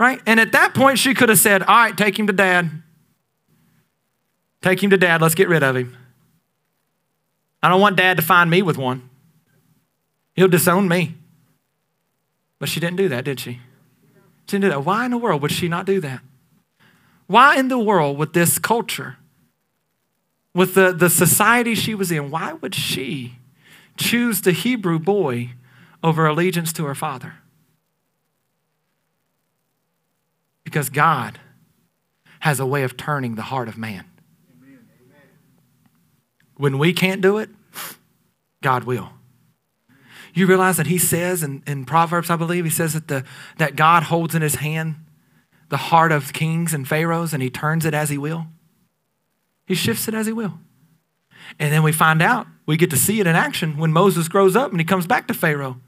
Right? 0.00 0.18
And 0.24 0.40
at 0.40 0.52
that 0.52 0.72
point, 0.72 0.98
she 0.98 1.12
could 1.12 1.28
have 1.28 1.38
said, 1.38 1.62
All 1.62 1.76
right, 1.76 1.96
take 1.96 2.18
him 2.18 2.26
to 2.26 2.32
dad. 2.32 2.70
Take 4.62 4.82
him 4.82 4.88
to 4.88 4.96
dad. 4.96 5.20
Let's 5.20 5.34
get 5.34 5.46
rid 5.46 5.62
of 5.62 5.76
him. 5.76 5.94
I 7.62 7.68
don't 7.68 7.82
want 7.82 7.96
dad 7.96 8.16
to 8.16 8.22
find 8.22 8.50
me 8.50 8.62
with 8.62 8.78
one. 8.78 9.10
He'll 10.34 10.48
disown 10.48 10.88
me. 10.88 11.16
But 12.58 12.70
she 12.70 12.80
didn't 12.80 12.96
do 12.96 13.10
that, 13.10 13.26
did 13.26 13.40
she? 13.40 13.52
She 14.46 14.56
didn't 14.56 14.62
do 14.62 14.68
that. 14.70 14.86
Why 14.86 15.04
in 15.04 15.10
the 15.10 15.18
world 15.18 15.42
would 15.42 15.52
she 15.52 15.68
not 15.68 15.84
do 15.84 16.00
that? 16.00 16.20
Why 17.26 17.56
in 17.56 17.68
the 17.68 17.78
world 17.78 18.16
would 18.16 18.32
this 18.32 18.58
culture, 18.58 19.18
with 20.54 20.74
the, 20.74 20.92
the 20.92 21.10
society 21.10 21.74
she 21.74 21.94
was 21.94 22.10
in, 22.10 22.30
why 22.30 22.54
would 22.54 22.74
she 22.74 23.34
choose 23.98 24.40
the 24.40 24.52
Hebrew 24.52 24.98
boy 24.98 25.50
over 26.02 26.26
allegiance 26.26 26.72
to 26.72 26.86
her 26.86 26.94
father? 26.94 27.34
Because 30.70 30.88
God 30.88 31.40
has 32.38 32.60
a 32.60 32.64
way 32.64 32.84
of 32.84 32.96
turning 32.96 33.34
the 33.34 33.42
heart 33.42 33.66
of 33.66 33.76
man. 33.76 34.04
When 36.56 36.78
we 36.78 36.92
can't 36.92 37.20
do 37.20 37.38
it, 37.38 37.50
God 38.62 38.84
will. 38.84 39.10
You 40.32 40.46
realize 40.46 40.76
that 40.76 40.86
he 40.86 40.96
says 40.96 41.42
in, 41.42 41.64
in 41.66 41.86
Proverbs, 41.86 42.30
I 42.30 42.36
believe, 42.36 42.64
he 42.64 42.70
says 42.70 42.92
that, 42.92 43.08
the, 43.08 43.24
that 43.58 43.74
God 43.74 44.04
holds 44.04 44.36
in 44.36 44.42
his 44.42 44.56
hand 44.56 44.94
the 45.70 45.76
heart 45.76 46.12
of 46.12 46.32
kings 46.32 46.72
and 46.72 46.86
pharaohs 46.86 47.34
and 47.34 47.42
he 47.42 47.50
turns 47.50 47.84
it 47.84 47.92
as 47.92 48.08
he 48.08 48.16
will. 48.16 48.46
He 49.66 49.74
shifts 49.74 50.06
it 50.06 50.14
as 50.14 50.26
he 50.26 50.32
will. 50.32 50.60
And 51.58 51.72
then 51.72 51.82
we 51.82 51.90
find 51.90 52.22
out, 52.22 52.46
we 52.64 52.76
get 52.76 52.90
to 52.90 52.96
see 52.96 53.18
it 53.18 53.26
in 53.26 53.34
action 53.34 53.76
when 53.76 53.92
Moses 53.92 54.28
grows 54.28 54.54
up 54.54 54.70
and 54.70 54.80
he 54.80 54.84
comes 54.84 55.08
back 55.08 55.26
to 55.26 55.34
Pharaoh. 55.34 55.80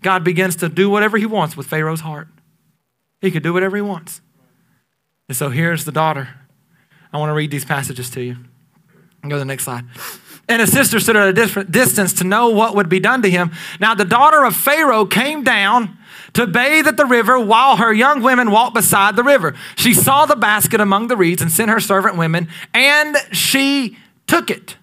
God 0.00 0.22
begins 0.22 0.54
to 0.56 0.68
do 0.68 0.88
whatever 0.88 1.18
he 1.18 1.26
wants 1.26 1.56
with 1.56 1.66
Pharaoh's 1.66 2.02
heart. 2.02 2.28
He 3.20 3.30
could 3.30 3.42
do 3.42 3.52
whatever 3.52 3.76
he 3.76 3.82
wants. 3.82 4.20
And 5.28 5.36
so 5.36 5.50
here's 5.50 5.84
the 5.84 5.92
daughter. 5.92 6.28
I 7.12 7.18
want 7.18 7.30
to 7.30 7.34
read 7.34 7.50
these 7.50 7.64
passages 7.64 8.10
to 8.10 8.22
you. 8.22 8.36
Go 9.22 9.30
to 9.30 9.38
the 9.38 9.44
next 9.44 9.64
slide. 9.64 9.84
And 10.48 10.60
his 10.60 10.72
sister 10.72 10.98
stood 10.98 11.16
at 11.16 11.28
a 11.28 11.32
different 11.32 11.70
distance 11.70 12.12
to 12.14 12.24
know 12.24 12.48
what 12.48 12.74
would 12.74 12.88
be 12.88 12.98
done 12.98 13.22
to 13.22 13.30
him. 13.30 13.52
Now 13.78 13.94
the 13.94 14.04
daughter 14.04 14.44
of 14.44 14.56
Pharaoh 14.56 15.04
came 15.04 15.44
down 15.44 15.96
to 16.32 16.46
bathe 16.46 16.86
at 16.88 16.96
the 16.96 17.06
river 17.06 17.38
while 17.38 17.76
her 17.76 17.92
young 17.92 18.22
women 18.22 18.50
walked 18.50 18.74
beside 18.74 19.16
the 19.16 19.22
river. 19.22 19.54
She 19.76 19.94
saw 19.94 20.26
the 20.26 20.36
basket 20.36 20.80
among 20.80 21.08
the 21.08 21.16
reeds 21.16 21.42
and 21.42 21.52
sent 21.52 21.70
her 21.70 21.80
servant 21.80 22.16
women, 22.16 22.48
and 22.74 23.16
she 23.32 23.96
took 24.26 24.50
it. 24.50 24.76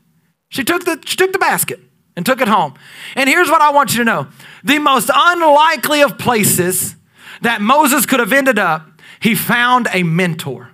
She 0.50 0.64
took 0.64 0.86
the, 0.86 1.02
she 1.06 1.18
took 1.18 1.34
the 1.34 1.40
basket 1.40 1.80
and 2.16 2.26
took 2.26 2.42
it 2.42 2.48
home. 2.48 2.74
And 3.16 3.30
here's 3.30 3.50
what 3.50 3.62
I 3.62 3.72
want 3.72 3.92
you 3.92 4.00
to 4.00 4.06
know 4.06 4.28
the 4.64 4.80
most 4.80 5.10
unlikely 5.14 6.02
of 6.02 6.18
places 6.18 6.96
that 7.42 7.62
Moses 7.62 8.06
could 8.06 8.20
have 8.20 8.34
ended 8.34 8.60
up, 8.60 8.88
he 9.20 9.36
found 9.36 9.88
a 9.94 10.04
mentor. 10.04 10.72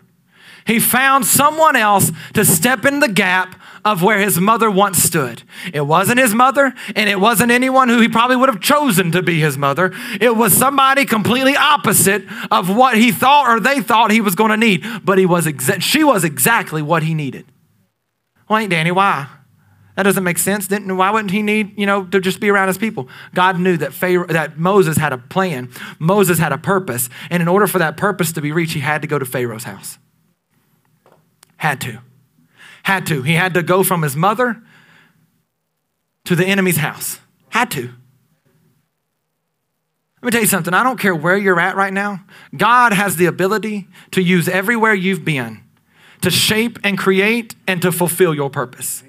He 0.66 0.80
found 0.80 1.26
someone 1.26 1.76
else 1.76 2.12
to 2.34 2.46
step 2.46 2.86
in 2.86 3.00
the 3.00 3.10
gap 3.10 3.60
of 3.86 4.02
where 4.02 4.20
his 4.20 4.40
mother 4.40 4.72
once 4.72 4.98
stood. 5.04 5.44
It 5.74 5.82
wasn't 5.82 6.20
his 6.20 6.34
mother, 6.34 6.74
and 6.96 7.10
it 7.10 7.20
wasn't 7.20 7.52
anyone 7.52 7.90
who 7.90 8.00
he 8.00 8.08
probably 8.08 8.38
would 8.38 8.48
have 8.48 8.62
chosen 8.62 9.12
to 9.12 9.22
be 9.22 9.42
his 9.42 9.58
mother. 9.58 9.92
It 10.22 10.38
was 10.38 10.54
somebody 10.54 11.04
completely 11.06 11.58
opposite 11.58 12.24
of 12.50 12.74
what 12.74 12.98
he 12.98 13.12
thought 13.12 13.50
or 13.50 13.60
they 13.60 13.82
thought 13.82 14.12
he 14.12 14.22
was 14.22 14.36
going 14.36 14.52
to 14.52 14.58
need. 14.58 14.86
But 15.04 15.18
he 15.18 15.26
was 15.26 15.46
exa- 15.46 15.82
she 15.82 16.04
was 16.04 16.24
exactly 16.24 16.82
what 16.82 17.04
he 17.04 17.14
needed. 17.14 17.46
Well, 18.48 18.60
ain't 18.60 18.70
Danny, 18.70 18.92
why? 18.92 19.28
That 19.96 20.04
doesn't 20.04 20.24
make 20.24 20.40
sense. 20.40 20.68
Didn't, 20.68 20.96
why 20.98 21.12
wouldn't 21.12 21.32
he 21.32 21.44
need, 21.44 21.78
you 21.78 21.86
know, 21.86 22.06
to 22.06 22.20
just 22.20 22.40
be 22.40 22.50
around 22.50 22.68
his 22.68 22.78
people? 22.78 23.08
God 23.36 23.60
knew 23.60 23.78
that, 23.78 23.94
Pharaoh, 23.94 24.28
that 24.28 24.58
Moses 24.58 24.98
had 24.98 25.14
a 25.14 25.18
plan. 25.18 25.70
Moses 26.00 26.40
had 26.40 26.52
a 26.52 26.58
purpose. 26.58 27.10
And 27.30 27.42
in 27.42 27.48
order 27.48 27.68
for 27.68 27.78
that 27.80 27.96
purpose 27.96 28.32
to 28.34 28.42
be 28.42 28.52
reached, 28.52 28.74
he 28.74 28.80
had 28.80 29.02
to 29.04 29.08
go 29.08 29.20
to 29.20 29.26
Pharaoh's 29.26 29.66
house. 29.66 30.00
Had 31.58 31.80
to. 31.82 32.00
Had 32.84 33.06
to. 33.08 33.22
He 33.22 33.34
had 33.34 33.54
to 33.54 33.62
go 33.62 33.84
from 33.84 34.02
his 34.02 34.16
mother 34.16 34.62
to 36.26 36.36
the 36.36 36.46
enemy's 36.46 36.78
house. 36.78 37.20
Had 37.50 37.70
to. 37.72 37.92
Let 40.22 40.28
me 40.28 40.32
tell 40.32 40.42
you 40.42 40.48
something. 40.48 40.74
I 40.74 40.84
don't 40.84 41.00
care 41.00 41.14
where 41.14 41.38
you're 41.38 41.60
at 41.60 41.76
right 41.76 41.94
now. 41.94 42.24
God 42.56 42.94
has 42.94 43.18
the 43.18 43.26
ability 43.26 43.88
to 44.12 44.22
use 44.22 44.48
everywhere 44.48 44.94
you've 44.94 45.24
been 45.24 45.62
to 46.22 46.32
shape 46.32 46.80
and 46.84 46.98
create 46.98 47.56
and 47.68 47.82
to 47.82 47.92
fulfill 47.92 48.34
your 48.34 48.50
purpose. 48.50 49.04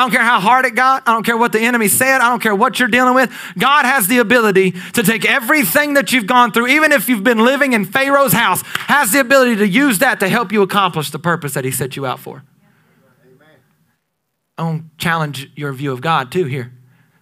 I 0.00 0.04
don't 0.04 0.12
care 0.12 0.24
how 0.24 0.40
hard 0.40 0.64
it 0.64 0.74
got. 0.74 1.06
I 1.06 1.12
don't 1.12 1.24
care 1.24 1.36
what 1.36 1.52
the 1.52 1.60
enemy 1.60 1.86
said. 1.86 2.22
I 2.22 2.30
don't 2.30 2.40
care 2.40 2.54
what 2.54 2.78
you're 2.78 2.88
dealing 2.88 3.12
with. 3.12 3.30
God 3.58 3.84
has 3.84 4.08
the 4.08 4.16
ability 4.16 4.70
to 4.94 5.02
take 5.02 5.26
everything 5.26 5.92
that 5.92 6.10
you've 6.10 6.26
gone 6.26 6.52
through, 6.52 6.68
even 6.68 6.90
if 6.90 7.06
you've 7.06 7.22
been 7.22 7.44
living 7.44 7.74
in 7.74 7.84
Pharaoh's 7.84 8.32
house, 8.32 8.62
has 8.64 9.12
the 9.12 9.20
ability 9.20 9.56
to 9.56 9.68
use 9.68 9.98
that 9.98 10.18
to 10.20 10.28
help 10.30 10.52
you 10.52 10.62
accomplish 10.62 11.10
the 11.10 11.18
purpose 11.18 11.52
that 11.52 11.66
he 11.66 11.70
set 11.70 11.96
you 11.96 12.06
out 12.06 12.18
for. 12.18 12.44
I 14.56 14.62
want 14.62 14.84
to 14.84 14.96
challenge 14.96 15.50
your 15.54 15.70
view 15.74 15.92
of 15.92 16.00
God 16.00 16.32
too 16.32 16.46
here. 16.46 16.72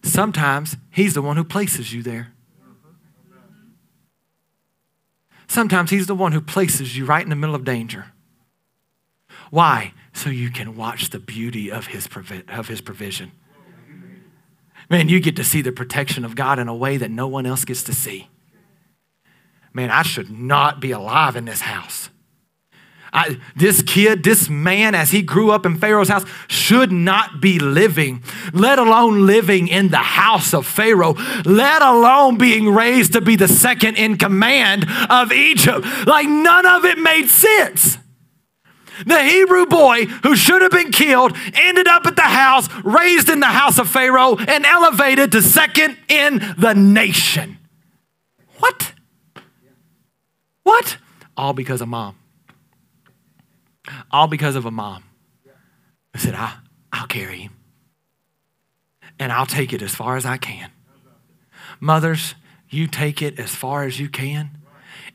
sometimes 0.04 0.76
He's 0.92 1.14
the 1.14 1.22
one 1.22 1.36
who 1.36 1.42
places 1.42 1.92
you 1.92 2.04
there. 2.04 2.32
Sometimes 5.48 5.90
He's 5.90 6.06
the 6.06 6.14
one 6.14 6.30
who 6.30 6.40
places 6.40 6.96
you 6.96 7.06
right 7.06 7.24
in 7.24 7.30
the 7.30 7.34
middle 7.34 7.56
of 7.56 7.64
danger. 7.64 8.12
Why? 9.50 9.94
So 10.18 10.30
you 10.30 10.50
can 10.50 10.74
watch 10.74 11.10
the 11.10 11.20
beauty 11.20 11.70
of 11.70 11.86
His, 11.86 12.08
provi- 12.08 12.42
of 12.48 12.66
his 12.66 12.80
provision. 12.80 13.30
Man, 14.90 15.08
you 15.08 15.20
get 15.20 15.36
to 15.36 15.44
see 15.44 15.62
the 15.62 15.70
protection 15.70 16.24
of 16.24 16.34
God 16.34 16.58
in 16.58 16.66
a 16.66 16.74
way 16.74 16.96
that 16.96 17.12
no 17.12 17.28
one 17.28 17.46
else 17.46 17.64
gets 17.64 17.84
to 17.84 17.92
see. 17.92 18.28
Man, 19.72 19.90
I 19.90 20.02
should 20.02 20.28
not 20.28 20.80
be 20.80 20.90
alive 20.90 21.36
in 21.36 21.44
this 21.44 21.60
house. 21.60 22.10
I, 23.12 23.38
this 23.54 23.80
kid, 23.80 24.24
this 24.24 24.48
man, 24.48 24.96
as 24.96 25.12
he 25.12 25.22
grew 25.22 25.52
up 25.52 25.64
in 25.64 25.78
Pharaoh's 25.78 26.08
house, 26.08 26.24
should 26.48 26.90
not 26.90 27.40
be 27.40 27.60
living, 27.60 28.24
let 28.52 28.80
alone 28.80 29.24
living 29.24 29.68
in 29.68 29.90
the 29.90 29.98
house 29.98 30.52
of 30.52 30.66
Pharaoh, 30.66 31.14
let 31.44 31.80
alone 31.80 32.38
being 32.38 32.68
raised 32.74 33.12
to 33.12 33.20
be 33.20 33.36
the 33.36 33.46
second 33.46 33.96
in 33.96 34.18
command 34.18 34.84
of 35.08 35.30
Egypt. 35.30 35.86
Like 36.08 36.28
none 36.28 36.66
of 36.66 36.84
it 36.84 36.98
made 36.98 37.28
sense. 37.28 37.98
The 39.06 39.22
Hebrew 39.22 39.66
boy 39.66 40.06
who 40.06 40.36
should 40.36 40.62
have 40.62 40.70
been 40.70 40.90
killed 40.90 41.36
ended 41.54 41.88
up 41.88 42.06
at 42.06 42.16
the 42.16 42.22
house, 42.22 42.68
raised 42.84 43.28
in 43.28 43.40
the 43.40 43.46
house 43.46 43.78
of 43.78 43.88
Pharaoh, 43.88 44.36
and 44.36 44.64
elevated 44.64 45.32
to 45.32 45.42
second 45.42 45.96
in 46.08 46.54
the 46.58 46.74
nation. 46.74 47.58
What? 48.58 48.92
What? 50.62 50.98
All 51.36 51.52
because 51.52 51.80
of 51.80 51.88
mom. 51.88 52.16
All 54.10 54.26
because 54.26 54.56
of 54.56 54.66
a 54.66 54.70
mom 54.70 55.04
I 56.18 56.20
said, 56.20 56.34
I, 56.34 56.54
I'll 56.92 57.06
carry 57.06 57.42
him. 57.42 57.52
And 59.20 59.30
I'll 59.30 59.46
take 59.46 59.72
it 59.72 59.82
as 59.82 59.94
far 59.94 60.16
as 60.16 60.26
I 60.26 60.36
can. 60.36 60.70
Mothers, 61.78 62.34
you 62.68 62.88
take 62.88 63.22
it 63.22 63.38
as 63.38 63.54
far 63.54 63.84
as 63.84 64.00
you 64.00 64.08
can, 64.08 64.57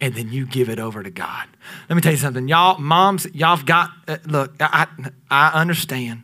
and 0.04 0.16
then 0.16 0.34
you 0.34 0.46
give 0.46 0.68
it 0.68 0.80
over 0.80 1.02
to 1.02 1.10
God. 1.10 1.48
Let 1.88 1.96
me 1.96 2.02
tell 2.02 2.12
you 2.12 2.18
something. 2.18 2.50
Y'all, 2.50 2.78
moms, 2.78 3.26
y'all 3.34 3.56
have 3.56 3.66
got, 3.66 3.90
uh, 4.06 4.18
look, 4.26 4.54
I, 4.60 4.86
I 5.32 5.52
understand 5.62 6.24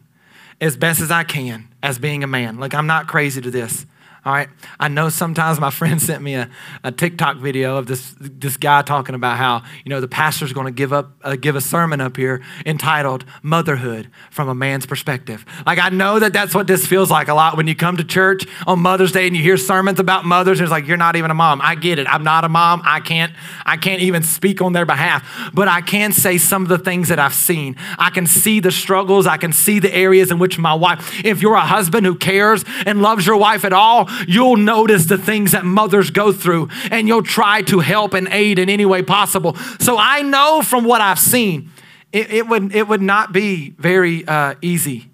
as 0.59 0.75
best 0.75 0.99
as 0.99 1.11
I 1.11 1.23
can 1.23 1.69
as 1.81 1.97
being 1.97 2.21
a 2.21 2.27
man. 2.27 2.59
Look, 2.59 2.75
I'm 2.75 2.87
not 2.87 3.07
crazy 3.07 3.39
to 3.39 3.49
this. 3.49 3.85
All 4.25 4.33
right. 4.33 4.49
I 4.79 4.89
know 4.89 5.09
sometimes 5.09 5.59
my 5.59 5.69
friend 5.79 6.01
sent 6.01 6.21
me 6.21 6.35
a, 6.35 6.49
a 6.83 6.91
TikTok 6.91 7.37
video 7.37 7.77
of 7.77 7.87
this, 7.87 8.13
this 8.19 8.57
guy 8.57 8.81
talking 8.81 9.15
about 9.15 9.37
how, 9.37 9.63
you 9.85 9.89
know, 9.89 10.01
the 10.01 10.07
pastor's 10.07 10.51
going 10.51 10.65
to 10.65 10.71
give 10.71 10.91
up, 10.91 11.11
uh, 11.23 11.35
give 11.35 11.55
a 11.55 11.61
sermon 11.61 12.01
up 12.01 12.17
here 12.17 12.41
entitled 12.65 13.23
Motherhood 13.41 14.09
from 14.29 14.49
a 14.49 14.55
Man's 14.55 14.85
Perspective. 14.85 15.45
Like, 15.65 15.79
I 15.79 15.89
know 15.89 16.19
that 16.19 16.33
that's 16.33 16.53
what 16.53 16.67
this 16.67 16.85
feels 16.85 17.09
like 17.09 17.29
a 17.29 17.33
lot 17.33 17.55
when 17.55 17.67
you 17.67 17.75
come 17.75 17.97
to 17.97 18.03
church 18.03 18.45
on 18.67 18.79
Mother's 18.79 19.11
Day 19.11 19.25
and 19.25 19.35
you 19.35 19.41
hear 19.41 19.57
sermons 19.57 19.99
about 19.99 20.25
mothers. 20.25 20.59
It's 20.59 20.71
like, 20.71 20.85
you're 20.85 20.97
not 20.97 21.15
even 21.15 21.31
a 21.31 21.35
mom. 21.35 21.61
I 21.63 21.75
get 21.75 21.97
it. 21.97 22.07
I'm 22.07 22.23
not 22.23 22.43
a 22.43 22.49
mom. 22.49 22.81
I 22.83 22.99
can't, 22.99 23.31
I 23.65 23.77
can't 23.77 24.01
even 24.01 24.23
speak 24.23 24.61
on 24.61 24.73
their 24.73 24.85
behalf, 24.85 25.51
but 25.53 25.67
I 25.67 25.81
can 25.81 26.11
say 26.11 26.37
some 26.37 26.63
of 26.63 26.69
the 26.69 26.77
things 26.77 27.07
that 27.07 27.19
I've 27.19 27.33
seen. 27.33 27.77
I 27.97 28.09
can 28.09 28.27
see 28.27 28.59
the 28.59 28.71
struggles. 28.71 29.27
I 29.27 29.37
can 29.37 29.53
see 29.53 29.79
the 29.79 29.93
areas 29.93 30.29
in 30.29 30.39
which 30.39 30.57
my 30.57 30.73
wife, 30.73 31.23
if 31.23 31.41
you're 31.41 31.55
a 31.55 31.61
husband 31.61 32.05
who 32.05 32.15
cares 32.15 32.65
and 32.85 33.01
loves 33.01 33.25
your 33.25 33.37
wife 33.37 33.63
at 33.63 33.71
all, 33.71 34.08
you'll 34.27 34.57
notice 34.57 35.05
the 35.05 35.17
things 35.17 35.51
that 35.51 35.65
mothers 35.65 36.09
go 36.11 36.31
through 36.31 36.69
and 36.91 37.07
you'll 37.07 37.23
try 37.23 37.61
to 37.63 37.79
help 37.79 38.13
and 38.13 38.27
aid 38.29 38.59
in 38.59 38.69
any 38.69 38.85
way 38.85 39.01
possible. 39.01 39.55
So 39.79 39.97
I 39.97 40.21
know 40.21 40.61
from 40.61 40.83
what 40.83 41.01
I've 41.01 41.19
seen, 41.19 41.71
it, 42.11 42.31
it 42.31 42.47
would, 42.47 42.75
it 42.75 42.87
would 42.87 43.01
not 43.01 43.31
be 43.31 43.71
very 43.71 44.27
uh, 44.27 44.55
easy 44.61 45.09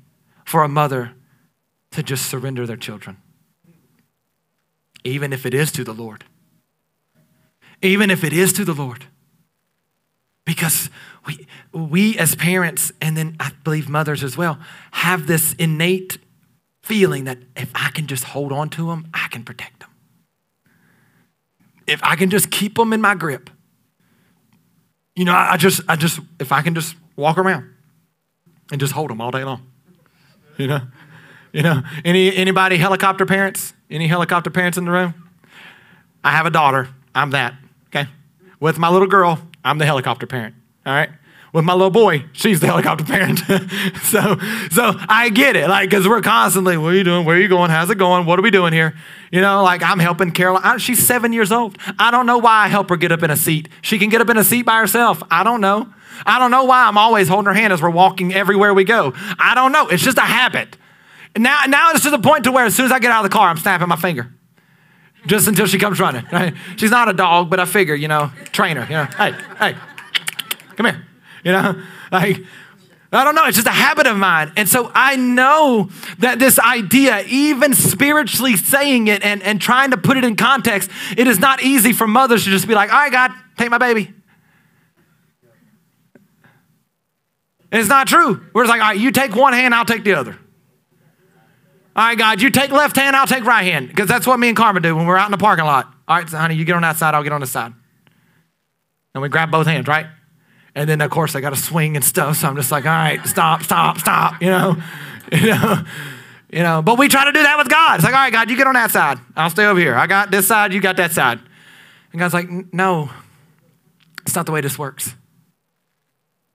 for 0.46 0.64
a 0.64 0.68
mother 0.68 1.12
to 1.92 2.04
just 2.04 2.26
surrender 2.28 2.66
their 2.66 2.78
children, 2.78 3.18
even 5.04 5.34
if 5.34 5.46
it 5.46 5.54
is 5.54 5.72
to 5.74 5.84
the 5.84 5.94
Lord. 5.94 6.26
Even 7.82 8.10
if 8.10 8.24
it 8.24 8.34
is 8.34 8.54
to 8.54 8.66
the 8.66 8.74
Lord. 8.74 9.06
Because 10.46 10.90
we, 11.26 11.48
we 11.72 12.18
as 12.18 12.36
parents, 12.36 12.92
and 13.02 13.18
then 13.18 13.36
I 13.40 13.52
believe 13.64 13.90
mothers 13.90 14.24
as 14.24 14.38
well, 14.38 14.60
have 14.92 15.28
this 15.28 15.54
innate 15.54 16.18
feeling 16.86 17.24
that 17.24 17.40
if 17.56 17.72
I 17.74 17.90
can 17.90 18.06
just 18.06 18.26
hold 18.26 18.52
on 18.52 18.70
to 18.70 18.90
them, 18.90 19.08
I 19.12 19.28
can 19.32 19.44
protect 19.44 19.80
them. 19.80 19.90
If 21.88 22.00
I 22.04 22.16
can 22.16 22.30
just 22.30 22.52
keep 22.52 22.76
them 22.76 22.94
in 22.94 23.02
my 23.02 23.16
grip, 23.16 23.50
you 25.16 25.26
know, 25.26 25.34
I 25.34 25.58
just, 25.58 25.82
I 25.88 25.96
just, 25.96 26.20
if 26.40 26.52
I 26.52 26.62
can 26.62 26.76
just 26.76 26.96
walk 27.16 27.40
around 27.40 27.68
and 28.72 28.80
just 28.80 28.94
hold 28.94 29.10
them 29.10 29.20
all 29.20 29.32
day 29.32 29.44
long, 29.44 29.66
you 30.58 30.68
know, 30.68 30.82
you 31.54 31.64
know, 31.64 31.82
any 32.04 32.36
anybody 32.36 32.78
helicopter 32.78 33.26
parents? 33.26 33.74
Any 33.90 34.08
helicopter 34.08 34.52
parents 34.52 34.78
in 34.78 34.86
the 34.86 34.92
room? 34.92 35.16
I 36.24 36.32
have 36.32 36.46
a 36.46 36.52
daughter. 36.52 36.90
I'm 37.16 37.32
that. 37.32 37.56
Okay, 37.88 38.08
with 38.60 38.78
my 38.78 38.90
little 38.90 39.08
girl, 39.08 39.40
I'm 39.64 39.80
the 39.80 39.86
helicopter 39.86 40.28
parent. 40.28 40.54
All 40.86 40.94
right 40.94 41.10
with 41.56 41.64
my 41.64 41.72
little 41.72 41.90
boy, 41.90 42.26
she's 42.34 42.60
the 42.60 42.68
helicopter 42.68 43.06
parent. 43.06 43.40
so, 44.04 44.38
so 44.72 44.94
I 45.08 45.32
get 45.34 45.56
it, 45.56 45.70
like, 45.70 45.90
because 45.90 46.06
we're 46.06 46.22
constantly, 46.22 46.76
what 46.78 46.94
are 46.94 46.98
you 46.98 47.06
doing? 47.06 47.24
Where 47.24 47.38
are 47.38 47.40
you 47.40 47.48
going? 47.48 47.72
How's 47.72 47.90
it 47.90 47.98
going? 47.98 48.26
What 48.26 48.38
are 48.38 48.42
we 48.42 48.52
doing 48.52 48.74
here? 48.74 48.94
You 49.32 49.40
know, 49.40 49.64
like 49.64 49.82
I'm 49.82 50.00
helping 50.00 50.32
Caroline. 50.32 50.80
she's 50.80 51.00
seven 51.08 51.32
years 51.32 51.54
old. 51.54 51.78
I 51.98 52.12
don't 52.12 52.26
know 52.26 52.40
why 52.40 52.66
I 52.66 52.68
help 52.68 52.90
her 52.90 52.98
get 52.98 53.14
up 53.14 53.24
in 53.24 53.32
a 53.32 53.38
seat. 53.38 53.70
She 53.82 53.98
can 53.98 54.10
get 54.10 54.20
up 54.20 54.30
in 54.30 54.38
a 54.38 54.44
seat 54.44 54.64
by 54.64 54.80
herself. 54.80 55.24
I 55.32 55.46
don't 55.46 55.62
know. 55.62 55.94
I 56.26 56.40
don't 56.40 56.52
know 56.52 56.66
why 56.66 56.88
I'm 56.88 56.98
always 56.98 57.30
holding 57.30 57.46
her 57.46 57.54
hand 57.54 57.72
as 57.72 57.82
we're 57.82 57.90
walking 57.90 58.34
everywhere 58.34 58.74
we 58.74 58.84
go. 58.84 59.14
I 59.16 59.56
don't 59.56 59.72
know. 59.72 59.88
It's 59.88 60.04
just 60.04 60.18
a 60.18 60.22
habit. 60.22 60.76
Now, 61.38 61.62
now 61.70 61.92
it's 61.92 62.04
to 62.04 62.10
the 62.10 62.20
point 62.20 62.44
to 62.44 62.52
where 62.52 62.66
as 62.66 62.76
soon 62.76 62.88
as 62.88 62.92
I 62.92 63.00
get 63.00 63.12
out 63.12 63.24
of 63.24 63.32
the 63.32 63.34
car, 63.34 63.48
I'm 63.48 63.58
snapping 63.58 63.88
my 63.88 63.96
finger. 63.96 64.30
Just 65.26 65.48
until 65.48 65.68
she 65.68 65.80
comes 65.80 66.02
running. 66.02 66.26
Right? 66.34 66.54
She's 66.76 66.92
not 66.92 67.08
a 67.08 67.14
dog, 67.14 67.50
but 67.50 67.62
I 67.62 67.66
figure, 67.66 67.96
you 67.96 68.10
know, 68.10 68.30
trainer. 68.52 68.84
You 68.84 68.96
know, 68.96 69.06
hey, 69.06 69.32
hey, 69.58 69.76
come 70.76 70.88
here. 70.88 71.06
You 71.46 71.52
know, 71.52 71.82
like, 72.12 72.44
I 73.12 73.24
don't 73.24 73.36
know. 73.36 73.46
It's 73.46 73.56
just 73.56 73.68
a 73.68 73.72
habit 73.72 74.08
of 74.08 74.18
mine. 74.18 74.52
And 74.58 74.68
so 74.68 74.92
I 74.94 75.16
know 75.16 75.90
that 76.20 76.40
this 76.40 76.60
idea, 76.60 77.24
even 77.28 77.74
spiritually 77.74 78.58
saying 78.58 79.08
it 79.08 79.24
and, 79.24 79.42
and 79.44 79.62
trying 79.62 79.92
to 79.92 79.98
put 79.98 80.18
it 80.18 80.26
in 80.26 80.36
context, 80.36 80.90
it 81.16 81.28
is 81.28 81.40
not 81.40 81.62
easy 81.64 81.94
for 81.94 82.08
mothers 82.08 82.44
to 82.44 82.50
just 82.50 82.68
be 82.68 82.74
like, 82.74 82.92
all 82.92 83.00
right, 83.00 83.12
God, 83.12 83.32
take 83.58 83.70
my 83.70 83.78
baby. 83.78 84.12
And 87.72 87.80
it's 87.80 87.90
not 87.90 88.08
true. 88.08 88.44
We're 88.54 88.64
just 88.64 88.72
like, 88.72 88.82
all 88.82 88.90
right, 88.90 89.00
you 89.00 89.12
take 89.12 89.36
one 89.36 89.54
hand, 89.54 89.76
I'll 89.76 89.86
take 89.86 90.04
the 90.04 90.16
other. 90.16 90.38
All 91.96 92.08
right, 92.08 92.18
God, 92.18 92.42
you 92.42 92.50
take 92.50 92.72
left 92.72 92.96
hand, 92.96 93.16
I'll 93.16 93.28
take 93.28 93.46
right 93.46 93.64
hand. 93.64 93.88
Because 93.90 94.08
that's 94.08 94.26
what 94.26 94.40
me 94.40 94.48
and 94.48 94.58
Carmen 94.58 94.82
do 94.82 94.96
when 94.96 95.06
we're 95.06 95.18
out 95.18 95.26
in 95.26 95.32
the 95.32 95.38
parking 95.38 95.66
lot. 95.66 95.94
All 96.08 96.18
right, 96.18 96.28
so 96.28 96.38
honey, 96.38 96.56
you 96.56 96.66
get 96.66 96.76
on 96.76 96.82
that 96.82 96.98
side, 96.98 97.14
I'll 97.14 97.24
get 97.24 97.34
on 97.34 97.42
this 97.42 97.52
side. 97.52 97.74
And 99.14 99.22
we 99.22 99.30
grab 99.30 99.52
both 99.52 99.68
hands, 99.68 99.88
right? 99.88 100.08
And 100.76 100.90
then, 100.90 101.00
of 101.00 101.10
course, 101.10 101.36
I 101.36 101.42
got 101.42 101.52
to 101.52 101.56
swing 101.56 101.96
and 101.96 102.04
stuff. 102.04 102.38
So 102.38 102.48
I'm 102.48 102.56
just 102.56 102.72
like, 102.72 102.86
all 102.86 102.92
right, 102.92 103.26
stop, 103.26 103.64
stop, 103.64 103.98
stop, 103.98 104.42
you 104.42 104.50
know? 104.50 104.76
You 105.32 105.48
know? 105.48 105.84
You 106.52 106.60
know, 106.60 106.84
but 106.84 107.00
we 107.00 107.08
try 107.08 107.26
to 107.26 107.32
do 107.32 107.42
that 107.42 107.58
with 107.58 107.68
God. 107.68 107.96
It's 107.96 108.04
like, 108.04 108.14
all 108.14 108.20
right, 108.20 108.32
God, 108.32 108.50
you 108.50 108.56
get 108.56 108.68
on 108.68 108.76
that 108.76 108.92
side. 108.92 109.18
I'll 109.36 109.50
stay 109.50 109.66
over 109.66 109.80
here. 109.80 109.96
I 109.96 110.06
got 110.06 110.30
this 110.30 110.48
side, 110.48 110.72
you 110.72 110.80
got 110.80 110.98
that 110.98 111.12
side. 111.12 111.40
And 112.12 112.20
God's 112.20 112.34
like, 112.36 112.48
no, 112.72 113.10
it's 114.22 114.36
not 114.36 114.46
the 114.46 114.52
way 114.52 114.62
this 114.62 114.78
works. 114.78 115.16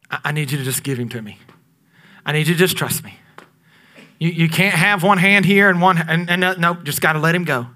I, 0.08 0.20
I 0.26 0.32
need 0.32 0.52
you 0.52 0.58
to 0.58 0.64
just 0.64 0.84
give 0.84 0.98
him 0.98 1.08
to 1.08 1.20
me. 1.20 1.38
I 2.24 2.32
need 2.32 2.46
you 2.46 2.54
to 2.54 2.58
just 2.58 2.76
trust 2.76 3.02
me. 3.02 3.18
You, 4.20 4.30
you 4.30 4.48
can't 4.48 4.76
have 4.76 5.02
one 5.02 5.18
hand 5.18 5.44
here 5.44 5.68
and 5.68 5.82
one, 5.82 5.98
and, 5.98 6.30
and 6.30 6.44
uh, 6.44 6.54
nope, 6.56 6.84
just 6.84 7.00
got 7.00 7.14
to 7.14 7.18
let 7.18 7.34
him 7.34 7.44
go 7.44 7.66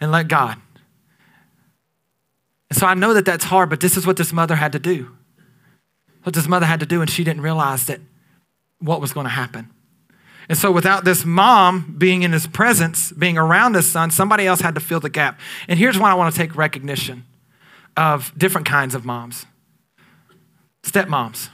and 0.00 0.10
let 0.10 0.28
God. 0.28 0.56
And 2.70 2.78
so 2.78 2.86
I 2.86 2.94
know 2.94 3.12
that 3.12 3.26
that's 3.26 3.44
hard, 3.44 3.68
but 3.68 3.80
this 3.80 3.98
is 3.98 4.06
what 4.06 4.16
this 4.16 4.32
mother 4.32 4.56
had 4.56 4.72
to 4.72 4.78
do 4.78 5.14
what 6.22 6.34
this 6.34 6.48
mother 6.48 6.66
had 6.66 6.80
to 6.80 6.86
do, 6.86 7.00
and 7.00 7.10
she 7.10 7.24
didn't 7.24 7.42
realize 7.42 7.86
that 7.86 8.00
what 8.78 9.00
was 9.00 9.12
going 9.12 9.24
to 9.24 9.30
happen. 9.30 9.70
And 10.48 10.58
so, 10.58 10.70
without 10.70 11.04
this 11.04 11.24
mom 11.24 11.94
being 11.98 12.22
in 12.22 12.32
his 12.32 12.46
presence, 12.46 13.12
being 13.12 13.38
around 13.38 13.74
his 13.74 13.90
son, 13.90 14.10
somebody 14.10 14.46
else 14.46 14.60
had 14.60 14.74
to 14.74 14.80
fill 14.80 15.00
the 15.00 15.10
gap. 15.10 15.40
And 15.68 15.78
here's 15.78 15.98
why 15.98 16.10
I 16.10 16.14
want 16.14 16.34
to 16.34 16.38
take 16.38 16.56
recognition 16.56 17.24
of 17.96 18.32
different 18.36 18.66
kinds 18.66 18.94
of 18.94 19.04
moms 19.04 19.46
stepmoms. 20.82 21.48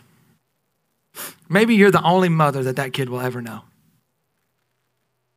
Maybe 1.51 1.75
you're 1.75 1.91
the 1.91 2.03
only 2.03 2.31
mother 2.31 2.63
that 2.63 2.77
that 2.77 2.95
kid 2.95 3.11
will 3.11 3.21
ever 3.21 3.43
know. 3.43 3.63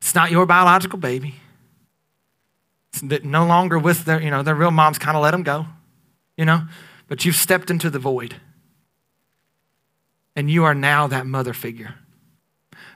It's 0.00 0.14
not 0.14 0.30
your 0.30 0.46
biological 0.46 0.98
baby. 0.98 1.34
It's 2.92 3.02
no 3.02 3.46
longer 3.46 3.78
with 3.78 4.04
their, 4.04 4.20
you 4.20 4.30
know, 4.30 4.42
their 4.42 4.54
real 4.54 4.70
moms 4.70 4.98
kind 4.98 5.16
of 5.16 5.22
let 5.22 5.32
them 5.32 5.42
go, 5.42 5.66
you 6.36 6.44
know, 6.44 6.62
but 7.08 7.24
you've 7.24 7.36
stepped 7.36 7.70
into 7.70 7.90
the 7.90 7.98
void 7.98 8.36
and 10.36 10.50
you 10.50 10.64
are 10.64 10.74
now 10.74 11.06
that 11.06 11.26
mother 11.26 11.52
figure. 11.52 11.94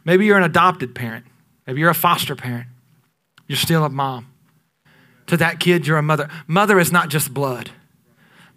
Maybe 0.04 0.26
you're 0.26 0.38
an 0.38 0.44
adopted 0.44 0.94
parent. 0.94 1.26
Maybe 1.66 1.80
you're 1.80 1.90
a 1.90 1.94
foster 1.94 2.36
parent. 2.36 2.68
You're 3.48 3.56
still 3.56 3.84
a 3.84 3.90
mom. 3.90 4.32
To 5.26 5.36
that 5.36 5.58
kid, 5.58 5.86
you're 5.86 5.98
a 5.98 6.02
mother. 6.02 6.28
Mother 6.46 6.78
is 6.78 6.92
not 6.92 7.08
just 7.08 7.34
blood. 7.34 7.70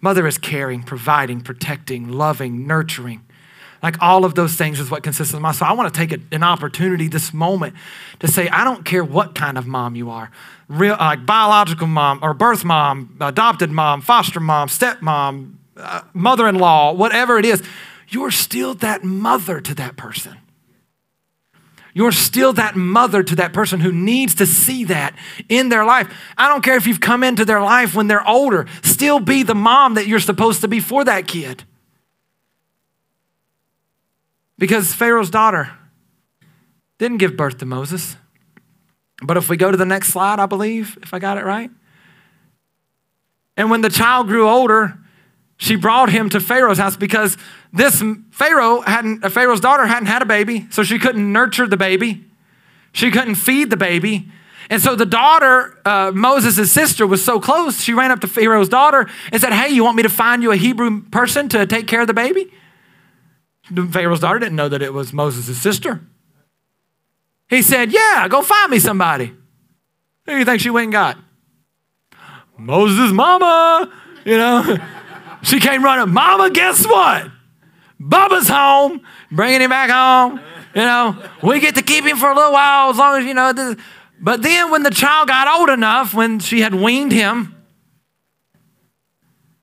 Mother 0.02 0.28
is 0.28 0.38
caring, 0.38 0.84
providing, 0.84 1.42
protecting, 1.42 2.08
loving, 2.08 2.68
nurturing. 2.68 3.26
Like 3.82 4.02
all 4.02 4.26
of 4.26 4.36
those 4.36 4.56
things 4.56 4.80
is 4.80 4.92
what 4.92 5.04
consists 5.04 5.34
of 5.34 5.42
mom. 5.42 5.54
So 5.54 5.66
I 5.66 5.72
want 5.74 5.94
to 5.94 5.98
take 5.98 6.22
an 6.32 6.44
opportunity 6.44 7.08
this 7.08 7.34
moment 7.34 7.76
to 8.20 8.28
say, 8.28 8.50
I 8.50 8.64
don't 8.64 8.84
care 8.84 9.04
what 9.04 9.36
kind 9.36 9.58
of 9.58 9.68
mom 9.68 9.96
you 9.96 10.10
are, 10.10 10.32
real 10.68 10.98
like 11.00 11.26
biological 11.26 11.88
mom 11.88 12.20
or 12.22 12.34
birth 12.34 12.66
mom, 12.66 13.18
adopted 13.22 13.72
mom, 13.72 14.02
foster 14.02 14.40
mom, 14.40 14.68
stepmom, 14.68 15.54
uh, 15.78 16.02
mother-in-law, 16.14 16.94
whatever 16.94 17.40
it 17.40 17.46
is, 17.46 17.64
you're 18.10 18.32
still 18.32 18.74
that 18.76 19.04
mother 19.04 19.62
to 19.62 19.76
that 19.76 19.96
person. 19.96 20.38
You're 21.94 22.12
still 22.12 22.54
that 22.54 22.76
mother 22.76 23.24
to 23.24 23.36
that 23.38 23.52
person 23.52 23.80
who 23.80 23.92
needs 23.92 24.36
to 24.36 24.46
see 24.46 24.86
that 24.86 25.16
in 25.50 25.70
their 25.70 25.84
life. 25.84 26.14
I 26.38 26.48
don't 26.48 26.64
care 26.64 26.76
if 26.76 26.86
you've 26.86 27.02
come 27.02 27.24
into 27.24 27.46
their 27.46 27.62
life 27.62 27.96
when 27.96 28.08
they're 28.08 28.28
older, 28.28 28.68
still 28.84 29.20
be 29.20 29.44
the 29.44 29.56
mom 29.56 29.96
that 29.96 30.08
you're 30.08 30.20
supposed 30.20 30.62
to 30.62 30.68
be 30.68 30.80
for 30.80 31.04
that 31.04 31.28
kid. 31.28 31.64
Because 34.58 34.94
Pharaoh's 34.94 35.30
daughter 35.30 35.72
didn't 37.00 37.18
give 37.18 37.36
birth 37.36 37.58
to 37.60 37.66
Moses. 37.66 38.18
But 39.22 39.38
if 39.38 39.50
we 39.50 39.58
go 39.58 39.72
to 39.72 39.78
the 39.78 39.86
next 39.86 40.10
slide, 40.10 40.40
I 40.40 40.46
believe, 40.46 40.98
if 41.02 41.14
I 41.14 41.20
got 41.20 41.38
it 41.38 41.44
right. 41.44 41.72
And 43.58 43.70
when 43.70 43.82
the 43.82 43.90
child 43.90 44.28
grew 44.28 44.48
older, 44.48 44.98
she 45.60 45.76
brought 45.76 46.10
him 46.10 46.30
to 46.30 46.40
Pharaoh's 46.40 46.78
house 46.78 46.96
because 46.96 47.38
this 47.74 48.02
Pharaoh 48.32 48.80
hadn't, 48.80 49.30
Pharaoh's 49.30 49.60
daughter 49.60 49.86
hadn't 49.86 50.08
had 50.08 50.22
a 50.22 50.26
baby, 50.26 50.68
so 50.72 50.84
she 50.84 50.98
couldn't 50.98 51.32
nurture 51.34 51.68
the 51.68 51.76
baby. 51.76 52.24
She 52.94 53.12
couldn't 53.12 53.36
feed 53.36 53.70
the 53.70 53.76
baby. 53.76 54.30
And 54.70 54.82
so 54.82 54.96
the 54.96 55.06
daughter, 55.06 55.78
uh, 55.84 56.14
Moses' 56.16 56.72
sister, 56.72 57.06
was 57.06 57.24
so 57.24 57.42
close, 57.42 57.82
she 57.82 57.94
ran 57.94 58.10
up 58.10 58.22
to 58.22 58.28
Pharaoh's 58.28 58.70
daughter 58.70 59.10
and 59.34 59.42
said, 59.42 59.52
Hey, 59.52 59.70
you 59.70 59.84
want 59.84 59.98
me 59.98 60.04
to 60.04 60.10
find 60.10 60.42
you 60.42 60.52
a 60.52 60.56
Hebrew 60.56 61.02
person 61.10 61.50
to 61.50 61.68
take 61.68 61.88
care 61.88 62.00
of 62.00 62.08
the 62.08 62.14
baby? 62.14 62.54
Pharaoh's 63.92 64.22
daughter 64.22 64.40
didn't 64.40 64.56
know 64.56 64.70
that 64.70 64.82
it 64.82 64.94
was 64.94 65.12
Moses' 65.12 65.58
sister. 65.58 66.00
He 67.50 67.62
said, 67.62 67.92
Yeah, 67.92 68.30
go 68.30 68.42
find 68.42 68.72
me 68.72 68.80
somebody. 68.80 69.26
Who 70.26 70.32
do 70.32 70.38
you 70.38 70.46
think 70.46 70.62
she 70.62 70.70
went 70.70 70.86
and 70.86 70.94
got? 70.94 71.18
Moses' 72.58 73.12
mama, 73.12 73.92
you 74.24 74.38
know. 74.38 74.78
she 75.42 75.60
came 75.60 75.84
running, 75.84 76.14
Mama, 76.14 76.50
guess 76.50 76.86
what? 76.86 77.32
Bubba's 78.00 78.48
home, 78.48 79.02
bringing 79.32 79.62
him 79.62 79.70
back 79.70 79.90
home. 79.90 80.40
You 80.74 80.82
know, 80.82 81.22
we 81.44 81.60
get 81.60 81.76
to 81.76 81.82
keep 81.82 82.06
him 82.06 82.18
for 82.18 82.30
a 82.30 82.36
little 82.36 82.54
while 82.54 82.92
as 82.92 82.98
long 82.98 83.20
as, 83.20 83.26
you 83.26 83.34
know. 83.34 83.54
This. 83.54 83.76
But 84.22 84.42
then 84.42 84.72
when 84.72 84.84
the 84.84 84.92
child 84.92 85.28
got 85.28 85.48
old 85.60 85.70
enough, 85.70 86.14
when 86.14 86.40
she 86.40 86.62
had 86.62 86.74
weaned 86.74 87.12
him, 87.12 87.56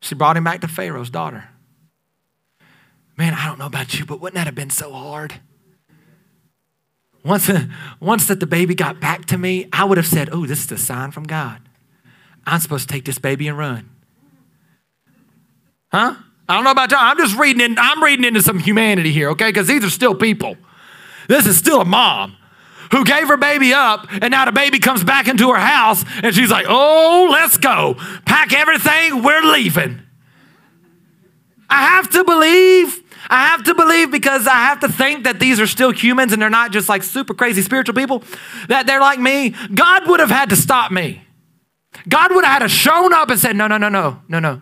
she 0.00 0.14
brought 0.14 0.36
him 0.36 0.44
back 0.44 0.60
to 0.62 0.68
Pharaoh's 0.68 1.10
daughter. 1.10 1.48
Man, 3.16 3.34
I 3.34 3.46
don't 3.46 3.58
know 3.58 3.66
about 3.66 3.98
you, 3.98 4.04
but 4.04 4.20
wouldn't 4.20 4.34
that 4.34 4.46
have 4.46 4.54
been 4.54 4.70
so 4.70 4.92
hard? 4.92 5.40
Once, 7.24 7.50
once 8.00 8.26
that 8.26 8.40
the 8.40 8.46
baby 8.46 8.74
got 8.74 9.00
back 9.00 9.24
to 9.26 9.38
me, 9.38 9.68
I 9.72 9.84
would 9.84 9.96
have 9.96 10.06
said, 10.06 10.28
Oh, 10.32 10.46
this 10.46 10.64
is 10.64 10.72
a 10.72 10.78
sign 10.78 11.10
from 11.12 11.24
God. 11.24 11.60
I'm 12.46 12.60
supposed 12.60 12.88
to 12.88 12.92
take 12.92 13.04
this 13.04 13.18
baby 13.18 13.48
and 13.48 13.58
run. 13.58 13.90
Huh? 15.92 16.14
I 16.48 16.54
don't 16.54 16.64
know 16.64 16.70
about 16.70 16.90
y'all. 16.90 17.00
I'm 17.00 17.16
just 17.16 17.36
reading 17.36 17.60
in, 17.60 17.78
I'm 17.78 18.02
reading 18.02 18.24
into 18.24 18.42
some 18.42 18.58
humanity 18.58 19.12
here, 19.12 19.30
okay? 19.30 19.48
Because 19.48 19.66
these 19.66 19.84
are 19.84 19.90
still 19.90 20.14
people. 20.14 20.56
This 21.28 21.46
is 21.46 21.56
still 21.56 21.80
a 21.80 21.84
mom 21.84 22.36
who 22.92 23.04
gave 23.04 23.26
her 23.28 23.36
baby 23.36 23.72
up, 23.72 24.06
and 24.10 24.30
now 24.30 24.44
the 24.44 24.52
baby 24.52 24.78
comes 24.78 25.02
back 25.02 25.26
into 25.26 25.50
her 25.50 25.58
house, 25.58 26.04
and 26.22 26.34
she's 26.34 26.50
like, 26.50 26.66
Oh, 26.68 27.28
let's 27.32 27.56
go. 27.56 27.94
Pack 28.24 28.52
everything, 28.52 29.22
we're 29.22 29.42
leaving. 29.42 30.02
I 31.68 31.82
have 31.82 32.10
to 32.10 32.22
believe 32.22 33.02
I 33.28 33.46
have 33.48 33.64
to 33.64 33.74
believe 33.74 34.10
because 34.10 34.46
I 34.46 34.54
have 34.54 34.80
to 34.80 34.88
think 34.88 35.24
that 35.24 35.40
these 35.40 35.58
are 35.60 35.66
still 35.66 35.90
humans 35.90 36.32
and 36.32 36.40
they're 36.40 36.50
not 36.50 36.70
just 36.70 36.88
like 36.88 37.02
super 37.02 37.34
crazy 37.34 37.62
spiritual 37.62 37.94
people, 37.94 38.22
that 38.68 38.86
they're 38.86 39.00
like 39.00 39.18
me. 39.18 39.54
God 39.74 40.08
would 40.08 40.20
have 40.20 40.30
had 40.30 40.50
to 40.50 40.56
stop 40.56 40.92
me. 40.92 41.22
God 42.08 42.32
would 42.34 42.44
have 42.44 42.52
had 42.52 42.58
to 42.60 42.68
shown 42.68 43.12
up 43.12 43.30
and 43.30 43.40
said, 43.40 43.56
No, 43.56 43.66
no, 43.66 43.78
no, 43.78 43.88
no, 43.88 44.22
no, 44.28 44.38
no. 44.38 44.60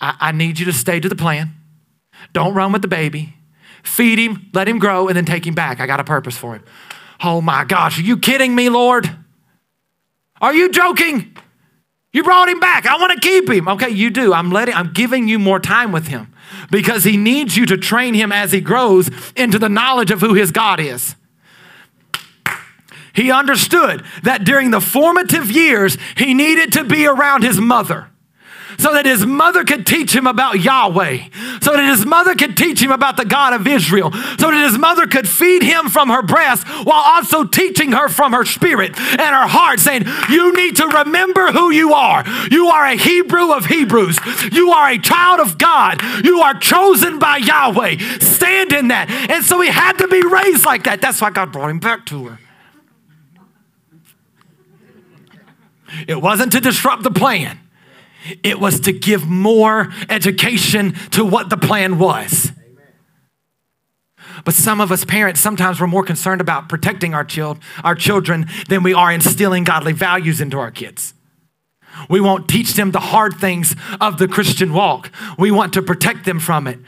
I, 0.00 0.16
I 0.20 0.32
need 0.32 0.58
you 0.58 0.66
to 0.66 0.72
stay 0.72 1.00
to 1.00 1.08
the 1.08 1.16
plan. 1.16 1.50
Don't 2.32 2.54
run 2.54 2.72
with 2.72 2.82
the 2.82 2.88
baby. 2.88 3.34
Feed 3.82 4.18
him, 4.18 4.50
let 4.52 4.68
him 4.68 4.78
grow, 4.78 5.08
and 5.08 5.16
then 5.16 5.24
take 5.24 5.46
him 5.46 5.54
back. 5.54 5.80
I 5.80 5.86
got 5.86 6.00
a 6.00 6.04
purpose 6.04 6.36
for 6.36 6.54
him. 6.54 6.64
Oh 7.22 7.40
my 7.40 7.64
gosh, 7.64 7.98
are 7.98 8.02
you 8.02 8.16
kidding 8.16 8.54
me, 8.54 8.68
Lord? 8.68 9.10
Are 10.40 10.54
you 10.54 10.70
joking? 10.70 11.36
You 12.12 12.22
brought 12.22 12.48
him 12.48 12.60
back. 12.60 12.86
I 12.86 12.96
want 12.96 13.12
to 13.12 13.20
keep 13.20 13.48
him. 13.50 13.68
Okay, 13.68 13.90
you 13.90 14.10
do. 14.10 14.32
I'm 14.32 14.50
letting 14.50 14.74
I'm 14.74 14.92
giving 14.92 15.28
you 15.28 15.38
more 15.38 15.60
time 15.60 15.92
with 15.92 16.08
him 16.08 16.32
because 16.70 17.04
he 17.04 17.16
needs 17.16 17.56
you 17.56 17.66
to 17.66 17.76
train 17.76 18.14
him 18.14 18.32
as 18.32 18.52
he 18.52 18.60
grows 18.60 19.10
into 19.36 19.58
the 19.58 19.68
knowledge 19.68 20.10
of 20.10 20.20
who 20.20 20.34
his 20.34 20.50
God 20.50 20.80
is. 20.80 21.14
He 23.12 23.32
understood 23.32 24.04
that 24.22 24.44
during 24.44 24.70
the 24.70 24.80
formative 24.80 25.50
years, 25.50 25.98
he 26.16 26.34
needed 26.34 26.72
to 26.74 26.84
be 26.84 27.06
around 27.06 27.42
his 27.42 27.60
mother 27.60 28.08
so 28.78 28.92
that 28.92 29.04
his 29.06 29.26
mother 29.26 29.64
could 29.64 29.86
teach 29.86 30.14
him 30.14 30.26
about 30.26 30.60
Yahweh, 30.60 31.18
so 31.60 31.72
that 31.72 31.88
his 31.90 32.06
mother 32.06 32.34
could 32.34 32.56
teach 32.56 32.80
him 32.80 32.92
about 32.92 33.16
the 33.16 33.24
God 33.24 33.52
of 33.52 33.66
Israel, 33.66 34.12
so 34.12 34.50
that 34.50 34.70
his 34.70 34.78
mother 34.78 35.06
could 35.06 35.28
feed 35.28 35.62
him 35.62 35.88
from 35.88 36.08
her 36.08 36.22
breast 36.22 36.66
while 36.84 37.02
also 37.04 37.44
teaching 37.44 37.92
her 37.92 38.08
from 38.08 38.32
her 38.32 38.44
spirit 38.44 38.98
and 38.98 39.20
her 39.20 39.48
heart, 39.48 39.80
saying, 39.80 40.04
You 40.30 40.54
need 40.54 40.76
to 40.76 40.86
remember 40.86 41.52
who 41.52 41.70
you 41.72 41.92
are. 41.92 42.24
You 42.50 42.68
are 42.68 42.86
a 42.86 42.96
Hebrew 42.96 43.52
of 43.52 43.66
Hebrews, 43.66 44.18
you 44.52 44.70
are 44.70 44.90
a 44.90 44.98
child 44.98 45.40
of 45.40 45.58
God, 45.58 46.00
you 46.24 46.40
are 46.40 46.54
chosen 46.54 47.18
by 47.18 47.38
Yahweh. 47.38 47.98
Stand 48.20 48.72
in 48.72 48.88
that. 48.88 49.10
And 49.30 49.44
so 49.44 49.60
he 49.60 49.68
had 49.68 49.98
to 49.98 50.08
be 50.08 50.22
raised 50.22 50.64
like 50.64 50.84
that. 50.84 51.00
That's 51.00 51.20
why 51.20 51.30
God 51.30 51.52
brought 51.52 51.70
him 51.70 51.80
back 51.80 52.06
to 52.06 52.26
her. 52.28 52.38
It 56.06 56.20
wasn't 56.20 56.52
to 56.52 56.60
disrupt 56.60 57.02
the 57.02 57.10
plan. 57.10 57.58
It 58.42 58.60
was 58.60 58.80
to 58.80 58.92
give 58.92 59.26
more 59.26 59.92
education 60.08 60.92
to 61.12 61.24
what 61.24 61.50
the 61.50 61.56
plan 61.56 61.98
was. 61.98 62.52
But 64.44 64.54
some 64.54 64.80
of 64.80 64.92
us 64.92 65.04
parents, 65.04 65.40
sometimes 65.40 65.80
we're 65.80 65.88
more 65.88 66.04
concerned 66.04 66.40
about 66.40 66.68
protecting 66.68 67.14
our, 67.14 67.24
child, 67.24 67.58
our 67.82 67.94
children 67.94 68.46
than 68.68 68.82
we 68.82 68.94
are 68.94 69.12
instilling 69.12 69.64
godly 69.64 69.92
values 69.92 70.40
into 70.40 70.58
our 70.58 70.70
kids. 70.70 71.14
We 72.08 72.20
won't 72.20 72.48
teach 72.48 72.74
them 72.74 72.92
the 72.92 73.00
hard 73.00 73.34
things 73.34 73.74
of 74.00 74.18
the 74.18 74.28
Christian 74.28 74.72
walk. 74.72 75.10
We 75.36 75.50
want 75.50 75.72
to 75.72 75.82
protect 75.82 76.24
them 76.24 76.38
from 76.38 76.66
it 76.66 76.78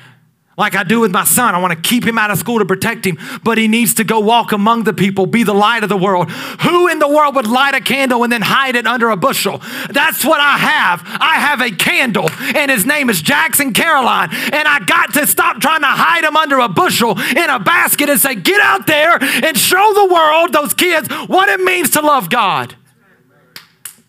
like 0.60 0.76
I 0.76 0.84
do 0.84 1.00
with 1.00 1.10
my 1.10 1.24
son. 1.24 1.54
I 1.54 1.58
want 1.58 1.72
to 1.72 1.88
keep 1.88 2.04
him 2.04 2.18
out 2.18 2.30
of 2.30 2.36
school 2.36 2.58
to 2.58 2.66
protect 2.66 3.06
him, 3.06 3.18
but 3.42 3.56
he 3.56 3.66
needs 3.66 3.94
to 3.94 4.04
go 4.04 4.20
walk 4.20 4.52
among 4.52 4.84
the 4.84 4.92
people, 4.92 5.24
be 5.24 5.42
the 5.42 5.54
light 5.54 5.82
of 5.82 5.88
the 5.88 5.96
world. 5.96 6.30
Who 6.30 6.86
in 6.86 6.98
the 6.98 7.08
world 7.08 7.34
would 7.36 7.46
light 7.46 7.74
a 7.74 7.80
candle 7.80 8.22
and 8.24 8.30
then 8.30 8.42
hide 8.42 8.76
it 8.76 8.86
under 8.86 9.08
a 9.08 9.16
bushel? 9.16 9.62
That's 9.88 10.22
what 10.22 10.38
I 10.38 10.58
have. 10.58 11.02
I 11.18 11.36
have 11.36 11.62
a 11.62 11.70
candle, 11.70 12.28
and 12.54 12.70
his 12.70 12.84
name 12.84 13.08
is 13.08 13.22
Jackson 13.22 13.72
Caroline. 13.72 14.28
And 14.32 14.68
I 14.68 14.80
got 14.80 15.14
to 15.14 15.26
stop 15.26 15.60
trying 15.60 15.80
to 15.80 15.86
hide 15.86 16.24
him 16.24 16.36
under 16.36 16.58
a 16.58 16.68
bushel 16.68 17.18
in 17.18 17.48
a 17.48 17.58
basket 17.58 18.10
and 18.10 18.20
say, 18.20 18.34
Get 18.34 18.60
out 18.60 18.86
there 18.86 19.16
and 19.22 19.56
show 19.56 19.92
the 19.94 20.12
world, 20.12 20.52
those 20.52 20.74
kids, 20.74 21.08
what 21.26 21.48
it 21.48 21.60
means 21.60 21.88
to 21.90 22.02
love 22.02 22.28
God. 22.28 22.76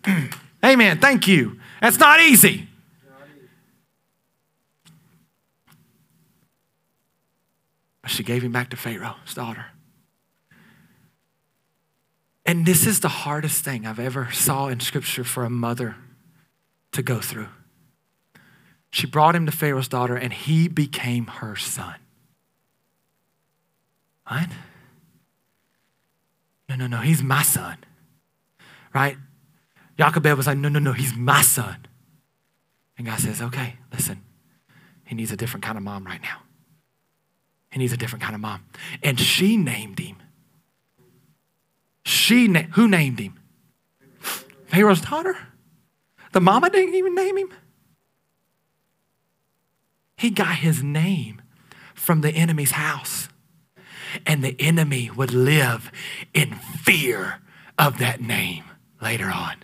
Amen. 0.65 0.99
Thank 0.99 1.29
you. 1.29 1.61
That's 1.81 1.97
not 1.97 2.19
easy. 2.19 2.67
But 8.01 8.11
she 8.11 8.23
gave 8.23 8.43
him 8.43 8.51
back 8.51 8.69
to 8.71 8.77
Pharaoh's 8.77 9.33
daughter. 9.33 9.67
And 12.45 12.65
this 12.65 12.87
is 12.87 12.99
the 12.99 13.07
hardest 13.07 13.63
thing 13.63 13.85
I've 13.85 13.99
ever 13.99 14.31
saw 14.31 14.67
in 14.67 14.79
scripture 14.79 15.23
for 15.23 15.43
a 15.43 15.49
mother 15.49 15.95
to 16.91 17.03
go 17.03 17.19
through. 17.19 17.49
She 18.89 19.07
brought 19.07 19.35
him 19.35 19.45
to 19.45 19.51
Pharaoh's 19.51 19.87
daughter 19.87 20.15
and 20.15 20.33
he 20.33 20.67
became 20.67 21.27
her 21.27 21.55
son. 21.55 21.95
What? 24.27 24.49
No, 26.67 26.75
no, 26.75 26.87
no, 26.87 26.97
he's 26.97 27.21
my 27.21 27.43
son. 27.43 27.77
Right? 28.93 29.17
Jochebed 29.97 30.35
was 30.35 30.47
like, 30.47 30.57
no, 30.57 30.67
no, 30.67 30.79
no, 30.79 30.93
he's 30.93 31.15
my 31.15 31.41
son. 31.41 31.85
And 32.97 33.07
God 33.07 33.19
says, 33.19 33.41
okay, 33.41 33.75
listen, 33.93 34.21
he 35.05 35.15
needs 35.15 35.31
a 35.31 35.37
different 35.37 35.63
kind 35.63 35.77
of 35.77 35.83
mom 35.83 36.05
right 36.05 36.21
now 36.21 36.39
and 37.71 37.81
he's 37.81 37.93
a 37.93 37.97
different 37.97 38.23
kind 38.23 38.35
of 38.35 38.41
mom. 38.41 38.65
And 39.01 39.19
she 39.19 39.57
named 39.57 39.99
him. 39.99 40.17
She 42.03 42.47
na- 42.47 42.63
who 42.71 42.87
named 42.87 43.19
him? 43.19 43.39
Pharaoh's 44.67 45.01
daughter. 45.01 45.37
The 46.31 46.41
mama 46.41 46.69
didn't 46.69 46.95
even 46.95 47.15
name 47.15 47.37
him. 47.37 47.53
He 50.17 50.29
got 50.29 50.55
his 50.55 50.83
name 50.83 51.41
from 51.93 52.21
the 52.21 52.31
enemy's 52.31 52.71
house. 52.71 53.29
And 54.25 54.43
the 54.43 54.55
enemy 54.59 55.09
would 55.09 55.33
live 55.33 55.91
in 56.33 56.55
fear 56.55 57.41
of 57.77 57.97
that 57.99 58.21
name 58.21 58.65
later 59.01 59.29
on. 59.29 59.55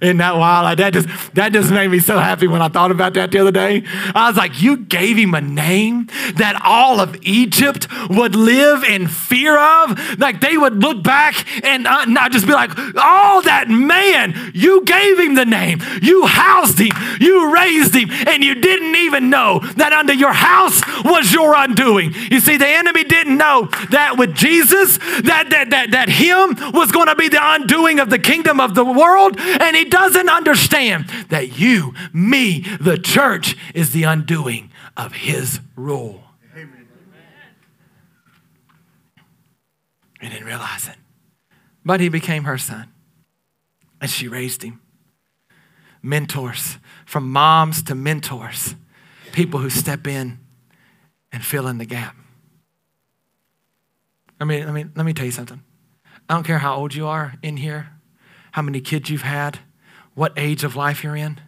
Isn't 0.00 0.18
that 0.18 0.36
wild? 0.36 0.64
Like 0.64 0.78
that 0.78 0.92
just 0.92 1.34
that 1.34 1.52
just 1.52 1.70
made 1.70 1.88
me 1.88 1.98
so 1.98 2.18
happy 2.18 2.46
when 2.46 2.60
I 2.60 2.68
thought 2.68 2.90
about 2.90 3.14
that 3.14 3.30
the 3.30 3.38
other 3.38 3.52
day. 3.52 3.82
I 4.14 4.28
was 4.28 4.36
like, 4.36 4.60
you 4.60 4.76
gave 4.78 5.16
him 5.16 5.34
a 5.34 5.40
name 5.40 6.06
that 6.34 6.60
all 6.64 7.00
of 7.00 7.16
Egypt 7.22 7.86
would 8.10 8.34
live 8.34 8.84
in 8.84 9.08
fear 9.08 9.58
of. 9.58 10.18
Like 10.18 10.40
they 10.40 10.56
would 10.56 10.82
look 10.82 11.02
back 11.02 11.46
and 11.64 11.86
uh, 11.86 12.04
not 12.04 12.32
just 12.32 12.46
be 12.46 12.52
like, 12.52 12.70
oh, 12.76 13.42
that 13.44 13.68
man, 13.68 14.52
you 14.54 14.84
gave 14.84 15.18
him 15.18 15.34
the 15.34 15.44
name, 15.44 15.80
you 16.02 16.26
housed 16.26 16.78
him, 16.78 16.92
you 17.20 17.52
raised 17.52 17.94
him, 17.94 18.10
and 18.10 18.44
you 18.44 18.54
didn't 18.54 18.94
even 18.96 19.30
know 19.30 19.60
that 19.76 19.92
under 19.92 20.12
your 20.12 20.32
house 20.32 20.82
was 21.04 21.32
your 21.32 21.54
undoing. 21.54 22.12
You 22.30 22.40
see, 22.40 22.56
the 22.56 22.68
enemy 22.68 23.04
didn't 23.04 23.36
know 23.36 23.68
that 23.90 24.16
with 24.18 24.34
Jesus, 24.34 24.98
that 24.98 25.46
that 25.50 25.70
that, 25.70 25.90
that 25.92 26.08
him 26.08 26.72
was 26.72 26.92
going 26.92 27.06
to 27.06 27.16
be 27.16 27.28
the 27.28 27.40
undoing 27.40 27.98
of 27.98 28.10
the 28.10 28.18
kingdom 28.18 28.60
of 28.60 28.74
the 28.74 28.84
world, 28.84 29.38
and 29.38 29.76
he 29.76 29.85
doesn't 29.90 30.28
understand 30.28 31.08
that 31.28 31.58
you, 31.58 31.94
me, 32.12 32.64
the 32.80 32.98
church, 32.98 33.56
is 33.74 33.92
the 33.92 34.04
undoing 34.04 34.70
of 34.96 35.12
his 35.12 35.60
rule. 35.74 36.22
He 40.20 40.28
didn't 40.28 40.46
realize 40.46 40.88
it. 40.88 40.96
But 41.84 42.00
he 42.00 42.08
became 42.08 42.44
her 42.44 42.58
son, 42.58 42.88
and 44.00 44.10
she 44.10 44.26
raised 44.28 44.62
him. 44.62 44.80
Mentors, 46.02 46.78
from 47.04 47.30
moms 47.30 47.82
to 47.84 47.94
mentors, 47.94 48.74
people 49.32 49.60
who 49.60 49.70
step 49.70 50.06
in 50.06 50.38
and 51.30 51.44
fill 51.44 51.68
in 51.68 51.78
the 51.78 51.84
gap. 51.84 52.16
I 54.40 54.44
mean, 54.44 54.64
let 54.64 54.74
me, 54.74 54.84
let 54.94 55.06
me 55.06 55.12
tell 55.12 55.26
you 55.26 55.32
something. 55.32 55.62
I 56.28 56.34
don't 56.34 56.44
care 56.44 56.58
how 56.58 56.76
old 56.76 56.94
you 56.94 57.06
are 57.06 57.34
in 57.42 57.56
here, 57.56 57.88
how 58.52 58.62
many 58.62 58.80
kids 58.80 59.10
you've 59.10 59.22
had, 59.22 59.60
what 60.16 60.32
age 60.36 60.64
of 60.64 60.74
life 60.74 61.04
you're 61.04 61.14
in. 61.14 61.38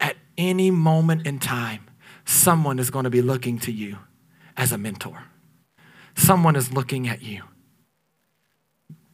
At 0.00 0.16
any 0.36 0.72
moment 0.72 1.24
in 1.24 1.38
time, 1.38 1.88
someone 2.24 2.80
is 2.80 2.90
going 2.90 3.04
to 3.04 3.10
be 3.10 3.22
looking 3.22 3.60
to 3.60 3.70
you 3.70 3.98
as 4.56 4.72
a 4.72 4.78
mentor. 4.78 5.22
Someone 6.16 6.56
is 6.56 6.72
looking 6.72 7.06
at 7.06 7.22
you. 7.22 7.42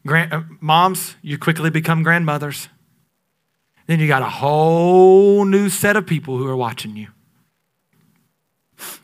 Grand, 0.07 0.32
uh, 0.32 0.42
moms, 0.61 1.16
you 1.20 1.36
quickly 1.36 1.68
become 1.68 2.03
grandmothers. 2.03 2.68
Then 3.86 4.01
you 4.01 4.09
got 4.09 4.22
a 4.22 4.28
whole 4.28 5.45
new 5.45 5.68
set 5.68 5.97
of 5.97 6.07
people 6.07 6.38
who 6.38 6.47
are 6.47 6.57
watching 6.57 6.97
you. 6.97 7.09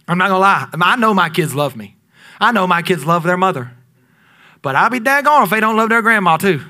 I'm 0.09 0.19
not 0.19 0.29
gonna 0.29 0.41
lie, 0.41 0.69
I 0.73 0.97
know 0.97 1.13
my 1.13 1.29
kids 1.29 1.55
love 1.55 1.77
me. 1.77 1.97
I 2.41 2.53
know 2.53 2.67
my 2.67 2.83
kids 2.83 3.05
love 3.05 3.23
their 3.23 3.37
mother. 3.37 3.73
But 4.63 4.77
I'll 4.77 4.91
be 4.91 5.01
daggone 5.01 5.45
if 5.45 5.51
they 5.51 5.61
don't 5.61 5.77
love 5.77 5.89
their 5.89 6.03
grandma 6.03 6.37
too. 6.37 6.63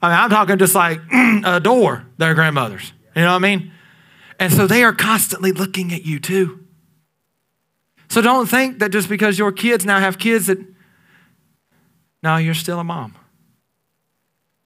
I 0.00 0.08
mean, 0.08 0.18
I'm 0.18 0.30
talking 0.30 0.58
just 0.58 0.74
like 0.74 1.00
adore 1.44 2.06
their 2.18 2.34
grandmothers. 2.34 2.92
You 3.16 3.22
know 3.22 3.32
what 3.32 3.44
I 3.44 3.56
mean? 3.56 3.72
And 4.38 4.52
so 4.52 4.66
they 4.66 4.84
are 4.84 4.92
constantly 4.92 5.52
looking 5.52 5.92
at 5.92 6.04
you 6.04 6.20
too. 6.20 6.64
So 8.08 8.22
don't 8.22 8.46
think 8.48 8.78
that 8.78 8.90
just 8.90 9.08
because 9.08 9.38
your 9.38 9.52
kids 9.52 9.84
now 9.84 9.98
have 9.98 10.18
kids 10.18 10.46
that, 10.46 10.58
no, 12.22 12.36
you're 12.36 12.54
still 12.54 12.78
a 12.78 12.84
mom. 12.84 13.16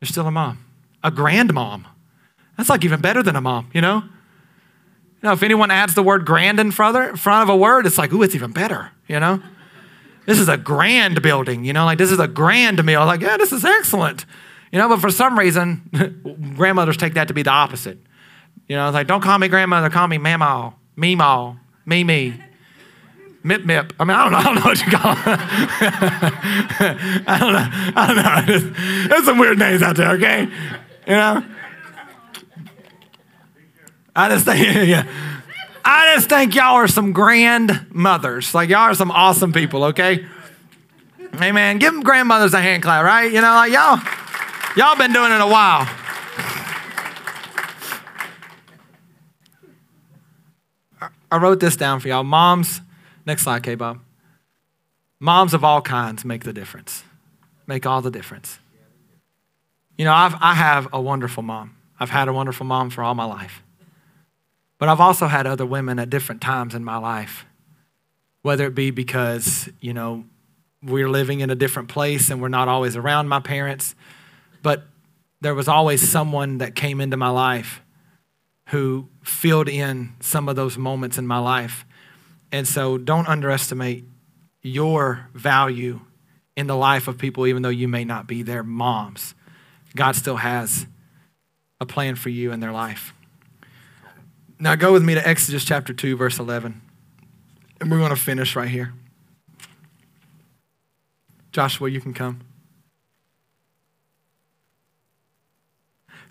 You're 0.00 0.08
still 0.08 0.26
a 0.26 0.30
mom, 0.30 0.64
a 1.02 1.10
grandmom. 1.10 1.84
That's 2.56 2.68
like 2.68 2.84
even 2.84 3.00
better 3.00 3.22
than 3.22 3.36
a 3.36 3.40
mom, 3.40 3.70
you 3.72 3.80
know? 3.80 4.02
You 4.04 5.28
know, 5.28 5.32
if 5.32 5.42
anyone 5.42 5.70
adds 5.70 5.94
the 5.94 6.02
word 6.02 6.26
grand 6.26 6.60
in 6.60 6.70
front 6.72 7.16
of 7.26 7.48
a 7.48 7.56
word, 7.56 7.86
it's 7.86 7.98
like, 7.98 8.12
ooh, 8.12 8.22
it's 8.22 8.34
even 8.34 8.52
better, 8.52 8.90
you 9.08 9.18
know? 9.18 9.40
This 10.26 10.38
is 10.38 10.48
a 10.48 10.56
grand 10.56 11.22
building, 11.22 11.64
you 11.64 11.72
know, 11.72 11.84
like 11.84 11.98
this 11.98 12.10
is 12.10 12.18
a 12.18 12.28
grand 12.28 12.84
meal. 12.84 13.04
Like, 13.06 13.20
yeah, 13.20 13.36
this 13.36 13.52
is 13.52 13.64
excellent. 13.64 14.24
You 14.72 14.78
know, 14.78 14.88
but 14.88 15.00
for 15.00 15.10
some 15.10 15.38
reason, 15.38 16.54
grandmothers 16.56 16.96
take 16.96 17.14
that 17.14 17.28
to 17.28 17.34
be 17.34 17.42
the 17.42 17.50
opposite. 17.50 17.98
You 18.68 18.76
know, 18.76 18.88
it's 18.88 18.94
like, 18.94 19.06
don't 19.06 19.20
call 19.20 19.38
me 19.38 19.48
grandmother, 19.48 19.90
call 19.90 20.08
me 20.08 20.16
mamaw, 20.16 20.72
meemaw, 20.96 21.58
me 21.84 22.04
me. 22.04 22.42
Mip 23.44 23.64
mip. 23.64 23.92
I 23.98 24.04
mean, 24.04 24.16
I 24.16 24.22
don't 24.22 24.30
know. 24.32 24.38
I 24.38 24.44
don't 24.44 24.54
know 24.54 24.62
what 24.62 24.80
you 24.80 24.90
call 24.90 25.12
it. 25.12 25.18
I 27.26 27.38
don't 27.38 27.52
know. 27.52 27.68
I 27.96 28.06
don't 28.06 28.16
know. 28.16 28.40
There's 29.08 29.24
some 29.24 29.38
weird 29.38 29.58
names 29.58 29.82
out 29.82 29.96
there, 29.96 30.12
okay? 30.12 30.42
You 31.06 31.12
know? 31.12 31.44
I 34.14 34.28
just 34.28 34.44
think, 34.44 34.88
yeah. 34.88 35.06
I 35.84 36.14
just 36.14 36.28
think 36.28 36.54
y'all 36.54 36.74
are 36.74 36.86
some 36.86 37.12
grandmothers. 37.12 38.54
Like, 38.54 38.68
y'all 38.68 38.80
are 38.80 38.94
some 38.94 39.10
awesome 39.10 39.52
people, 39.52 39.84
okay? 39.84 40.24
Hey, 41.38 41.50
man, 41.50 41.78
give 41.78 41.92
them 41.92 42.02
grandmothers 42.02 42.54
a 42.54 42.60
hand 42.60 42.82
clap, 42.82 43.04
right? 43.04 43.32
You 43.32 43.40
know, 43.40 43.54
like, 43.54 43.72
y'all, 43.72 43.98
y'all 44.76 44.96
been 44.96 45.12
doing 45.12 45.32
it 45.32 45.40
a 45.40 45.46
while. 45.46 45.88
I 51.30 51.38
wrote 51.38 51.60
this 51.60 51.76
down 51.76 52.00
for 52.00 52.08
y'all. 52.08 52.24
Moms, 52.24 52.82
next 53.24 53.42
slide, 53.42 53.62
K 53.62 53.74
Bob. 53.74 54.00
Moms 55.18 55.54
of 55.54 55.64
all 55.64 55.80
kinds 55.80 56.24
make 56.24 56.44
the 56.44 56.52
difference, 56.52 57.04
make 57.66 57.86
all 57.86 58.02
the 58.02 58.10
difference. 58.10 58.58
You 59.96 60.04
know, 60.04 60.12
I've, 60.12 60.34
I 60.40 60.54
have 60.54 60.88
a 60.92 61.00
wonderful 61.00 61.42
mom. 61.42 61.76
I've 61.98 62.10
had 62.10 62.28
a 62.28 62.32
wonderful 62.32 62.66
mom 62.66 62.90
for 62.90 63.02
all 63.02 63.14
my 63.14 63.24
life. 63.24 63.62
But 64.78 64.88
I've 64.88 65.00
also 65.00 65.28
had 65.28 65.46
other 65.46 65.64
women 65.64 65.98
at 66.00 66.10
different 66.10 66.40
times 66.40 66.74
in 66.74 66.84
my 66.84 66.96
life, 66.96 67.46
whether 68.42 68.66
it 68.66 68.74
be 68.74 68.90
because, 68.90 69.70
you 69.80 69.94
know, 69.94 70.24
we're 70.82 71.08
living 71.08 71.40
in 71.40 71.50
a 71.50 71.54
different 71.54 71.88
place 71.88 72.28
and 72.28 72.42
we're 72.42 72.48
not 72.48 72.66
always 72.66 72.96
around 72.96 73.28
my 73.28 73.38
parents, 73.38 73.94
but 74.62 74.84
there 75.40 75.54
was 75.54 75.68
always 75.68 76.08
someone 76.08 76.58
that 76.58 76.74
came 76.74 77.00
into 77.00 77.16
my 77.16 77.28
life 77.28 77.82
who 78.68 79.08
filled 79.22 79.68
in 79.68 80.14
some 80.20 80.48
of 80.48 80.56
those 80.56 80.78
moments 80.78 81.18
in 81.18 81.26
my 81.26 81.38
life. 81.38 81.84
And 82.50 82.66
so 82.66 82.96
don't 82.96 83.26
underestimate 83.28 84.04
your 84.62 85.28
value 85.34 86.00
in 86.56 86.66
the 86.68 86.76
life 86.76 87.08
of 87.08 87.18
people, 87.18 87.46
even 87.46 87.62
though 87.62 87.68
you 87.68 87.88
may 87.88 88.04
not 88.04 88.26
be 88.26 88.42
their 88.42 88.62
moms. 88.62 89.34
God 89.96 90.14
still 90.14 90.36
has 90.36 90.86
a 91.80 91.86
plan 91.86 92.14
for 92.14 92.28
you 92.28 92.52
in 92.52 92.60
their 92.60 92.72
life. 92.72 93.12
Now 94.60 94.76
go 94.76 94.92
with 94.92 95.02
me 95.02 95.14
to 95.14 95.28
Exodus 95.28 95.64
chapter 95.64 95.92
2, 95.92 96.16
verse 96.16 96.38
11. 96.38 96.80
And 97.80 97.90
we're 97.90 97.98
going 97.98 98.10
to 98.10 98.16
finish 98.16 98.54
right 98.54 98.68
here. 98.68 98.94
Joshua, 101.50 101.90
you 101.90 102.00
can 102.00 102.14
come. 102.14 102.40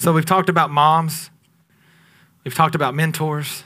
So 0.02 0.12
we've 0.12 0.26
talked 0.26 0.49
about 0.49 0.72
moms, 0.72 1.30
we've 2.43 2.56
talked 2.56 2.74
about 2.74 2.95
mentors, 2.95 3.64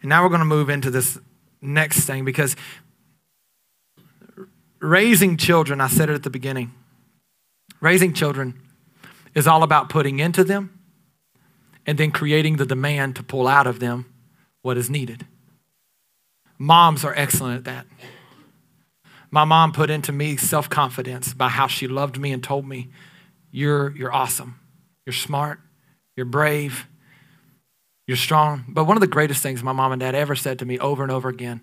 and 0.00 0.08
now 0.08 0.22
we're 0.22 0.28
going 0.28 0.38
to 0.38 0.44
move 0.44 0.70
into 0.70 0.88
this 0.88 1.18
next 1.60 2.04
thing 2.04 2.24
because 2.24 2.54
raising 4.78 5.36
children, 5.36 5.80
I 5.80 5.88
said 5.88 6.08
it 6.08 6.14
at 6.14 6.22
the 6.22 6.30
beginning, 6.30 6.72
raising 7.80 8.12
children 8.12 8.62
is 9.34 9.48
all 9.48 9.64
about 9.64 9.88
putting 9.88 10.20
into 10.20 10.44
them 10.44 10.78
and 11.86 11.98
then 11.98 12.12
creating 12.12 12.58
the 12.58 12.64
demand 12.64 13.16
to 13.16 13.24
pull 13.24 13.48
out 13.48 13.66
of 13.66 13.80
them 13.80 14.06
what 14.60 14.78
is 14.78 14.88
needed. 14.88 15.26
Moms 16.56 17.04
are 17.04 17.14
excellent 17.16 17.56
at 17.56 17.64
that. 17.64 17.86
My 19.32 19.44
mom 19.44 19.72
put 19.72 19.90
into 19.90 20.12
me 20.12 20.36
self 20.36 20.70
confidence 20.70 21.34
by 21.34 21.48
how 21.48 21.66
she 21.66 21.88
loved 21.88 22.20
me 22.20 22.30
and 22.30 22.44
told 22.44 22.64
me, 22.64 22.90
you're, 23.50 23.90
you're 23.96 24.14
awesome. 24.14 24.60
You're 25.06 25.12
smart. 25.12 25.60
You're 26.16 26.26
brave. 26.26 26.86
You're 28.06 28.16
strong. 28.16 28.64
But 28.68 28.84
one 28.84 28.96
of 28.96 29.00
the 29.00 29.06
greatest 29.06 29.42
things 29.42 29.62
my 29.62 29.72
mom 29.72 29.92
and 29.92 30.00
dad 30.00 30.14
ever 30.14 30.34
said 30.34 30.58
to 30.60 30.64
me 30.64 30.78
over 30.78 31.02
and 31.02 31.12
over 31.12 31.28
again 31.28 31.60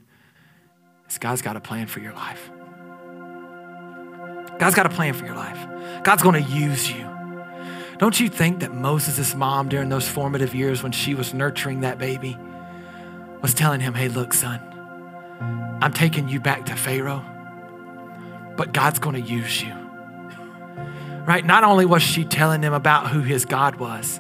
is 1.10 1.18
God's 1.18 1.42
got 1.42 1.56
a 1.56 1.62
plan 1.62 1.88
for 1.88 2.00
your 2.00 2.14
life. 2.14 2.50
God's 4.58 4.76
got 4.76 4.86
a 4.86 4.90
plan 4.90 5.14
for 5.14 5.26
your 5.26 5.36
life. 5.36 6.04
God's 6.04 6.22
going 6.22 6.44
to 6.44 6.52
use 6.52 6.92
you. 6.92 7.08
Don't 7.98 8.20
you 8.20 8.30
think 8.30 8.60
that 8.62 8.74
Moses' 8.74 9.36
mom, 9.36 9.68
during 9.70 9.90
those 9.90 10.08
formative 10.08 10.56
years 10.56 10.82
when 10.82 10.92
she 10.92 11.16
was 11.16 11.34
nurturing 11.34 11.82
that 11.82 11.98
baby, 11.98 12.38
was 13.42 13.54
telling 13.54 13.82
him, 13.82 13.94
hey, 13.94 14.08
look, 14.08 14.34
son, 14.34 14.60
I'm 15.82 15.94
taking 15.94 16.28
you 16.30 16.40
back 16.40 16.66
to 16.68 16.76
Pharaoh, 16.76 17.26
but 18.58 18.74
God's 18.74 19.00
going 19.00 19.22
to 19.22 19.22
use 19.22 19.62
you. 19.62 19.74
Right? 21.30 21.46
Not 21.46 21.64
only 21.64 21.86
was 21.86 22.02
she 22.02 22.26
telling 22.26 22.64
him 22.64 22.74
about 22.74 23.12
who 23.12 23.20
his 23.20 23.46
God 23.46 23.76
was, 23.76 24.20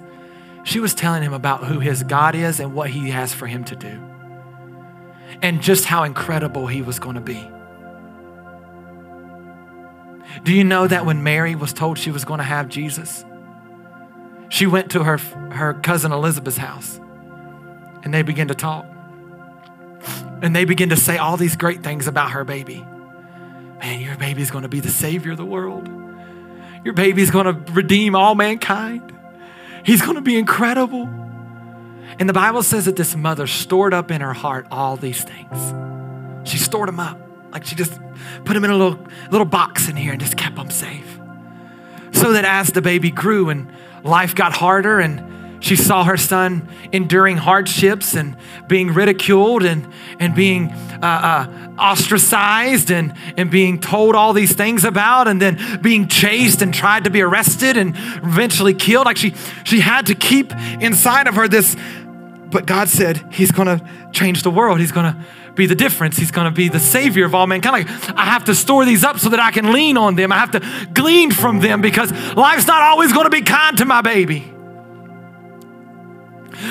she 0.64 0.80
was 0.80 0.93
telling 0.93 1.24
him 1.24 1.34
about 1.34 1.64
who 1.64 1.80
his 1.80 2.03
God 2.03 2.36
is 2.36 2.60
and 2.60 2.76
what 2.76 2.91
he 2.91 3.10
has 3.10 3.34
for 3.34 3.47
him 3.47 3.64
to 3.64 3.76
do, 3.76 3.99
and 5.41 5.60
just 5.60 5.86
how 5.86 6.03
incredible 6.03 6.68
he 6.68 6.84
was 6.84 6.99
going 6.99 7.16
to 7.16 7.22
be. 7.22 7.49
Do 10.43 10.53
you 10.53 10.64
know 10.64 10.86
that 10.86 11.03
when 11.07 11.24
Mary 11.24 11.55
was 11.55 11.74
told 11.74 11.97
she 11.97 12.12
was 12.12 12.26
going 12.26 12.38
to 12.38 12.43
have 12.43 12.70
Jesus, 12.70 13.26
she 14.49 14.68
went 14.68 14.91
to 14.91 15.03
her, 15.03 15.18
her 15.18 15.74
cousin 15.74 16.12
Elizabeth's 16.12 16.57
house 16.57 16.99
and 18.03 18.14
they 18.14 18.22
began 18.22 18.49
to 18.49 18.53
talk. 18.53 18.86
And 20.43 20.55
they 20.55 20.64
began 20.64 20.89
to 20.89 20.95
say 20.95 21.18
all 21.18 21.38
these 21.38 21.55
great 21.55 21.82
things 21.82 22.05
about 22.05 22.34
her 22.34 22.43
baby. 22.43 22.86
Man, 23.80 23.99
your 23.99 24.16
baby's 24.16 24.51
going 24.51 24.62
to 24.62 24.70
be 24.70 24.80
the 24.80 24.91
savior 24.91 25.32
of 25.32 25.38
the 25.38 25.45
world. 25.45 25.89
Your 26.84 26.93
baby's 26.93 27.32
going 27.32 27.45
to 27.45 27.71
redeem 27.73 28.15
all 28.15 28.36
mankind. 28.36 29.13
He's 29.84 30.01
going 30.01 30.15
to 30.15 30.21
be 30.21 30.38
incredible. 30.38 31.03
And 32.19 32.27
the 32.27 32.34
Bible 32.34 32.63
says 32.63 32.86
that 32.86 32.95
this 32.95 33.15
mother 33.15 33.47
stored 33.47 33.93
up 33.93 34.11
in 34.11 34.21
her 34.21 34.34
heart 34.34 34.67
all 34.71 34.97
these 34.97 35.23
things. 35.23 36.49
She 36.49 36.57
stored 36.57 36.88
them 36.88 36.99
up. 36.99 37.19
Like 37.51 37.65
she 37.65 37.75
just 37.75 37.99
put 38.45 38.53
them 38.53 38.63
in 38.63 38.71
a 38.71 38.77
little, 38.77 38.99
little 39.32 39.45
box 39.45 39.88
in 39.88 39.95
here 39.95 40.11
and 40.11 40.21
just 40.21 40.38
kept 40.38 40.55
them 40.55 40.69
safe. 40.69 41.19
So 42.11 42.34
that 42.34 42.45
as 42.45 42.67
the 42.69 42.82
baby 42.82 43.11
grew 43.11 43.49
and 43.49 43.71
life 44.03 44.36
got 44.36 44.53
harder 44.53 44.99
and 44.99 45.23
she 45.60 45.76
saw 45.76 46.03
her 46.03 46.18
son 46.18 46.68
enduring 46.91 47.38
hardships 47.38 48.16
and 48.16 48.36
being 48.68 48.93
ridiculed 48.93 49.64
and, 49.64 49.88
and 50.20 50.34
being 50.34 50.70
uh, 50.70 51.05
uh, 51.05 51.76
ostracized 51.80 52.91
and, 52.91 53.14
and 53.38 53.51
being 53.51 53.80
told 53.80 54.16
all 54.16 54.34
these 54.34 54.53
things 54.53 54.84
about 54.84 55.28
and 55.28 55.41
then 55.41 55.60
being 55.82 56.07
chased 56.07 56.62
and 56.62 56.74
tried 56.74 57.03
to 57.03 57.10
be 57.10 57.22
arrested 57.22 57.78
and 57.78 57.95
eventually 58.24 58.74
killed. 58.74 59.05
Like 59.05 59.18
she, 59.18 59.34
she 59.64 59.80
had 59.80 60.05
to 60.07 60.16
keep 60.16 60.53
inside 60.80 61.28
of 61.28 61.36
her 61.36 61.47
this, 61.47 61.76
but 62.51 62.66
God 62.66 62.89
said, 62.89 63.22
He's 63.32 63.51
gonna 63.51 63.82
change 64.12 64.43
the 64.43 64.51
world. 64.51 64.80
He's 64.80 64.91
gonna 64.91 65.24
be 65.55 65.66
the 65.66 65.76
difference. 65.76 66.18
He's 66.18 66.32
gonna 66.32 66.51
be 66.51 66.70
the 66.70 66.80
savior 66.80 67.26
of 67.26 67.36
all 67.36 67.47
mankind. 67.47 67.74
Like, 67.74 68.18
I 68.18 68.26
have 68.26 68.45
to 68.45 68.55
store 68.55 68.86
these 68.86 69.03
up 69.03 69.20
so 69.20 69.30
that 69.30 69.39
I 69.39 69.51
can 69.51 69.74
lean 69.74 69.97
on 69.97 70.16
them. 70.16 70.32
I 70.32 70.38
have 70.38 70.51
to 70.51 70.88
glean 70.93 71.32
from 71.32 71.60
them 71.60 71.82
because 71.82 72.12
life's 72.36 72.66
not 72.68 72.82
always 72.82 73.12
gonna 73.12 73.30
be 73.30 73.41
kind 73.41 73.78
to 73.78 73.86
my 73.86 74.01
baby. 74.01 74.53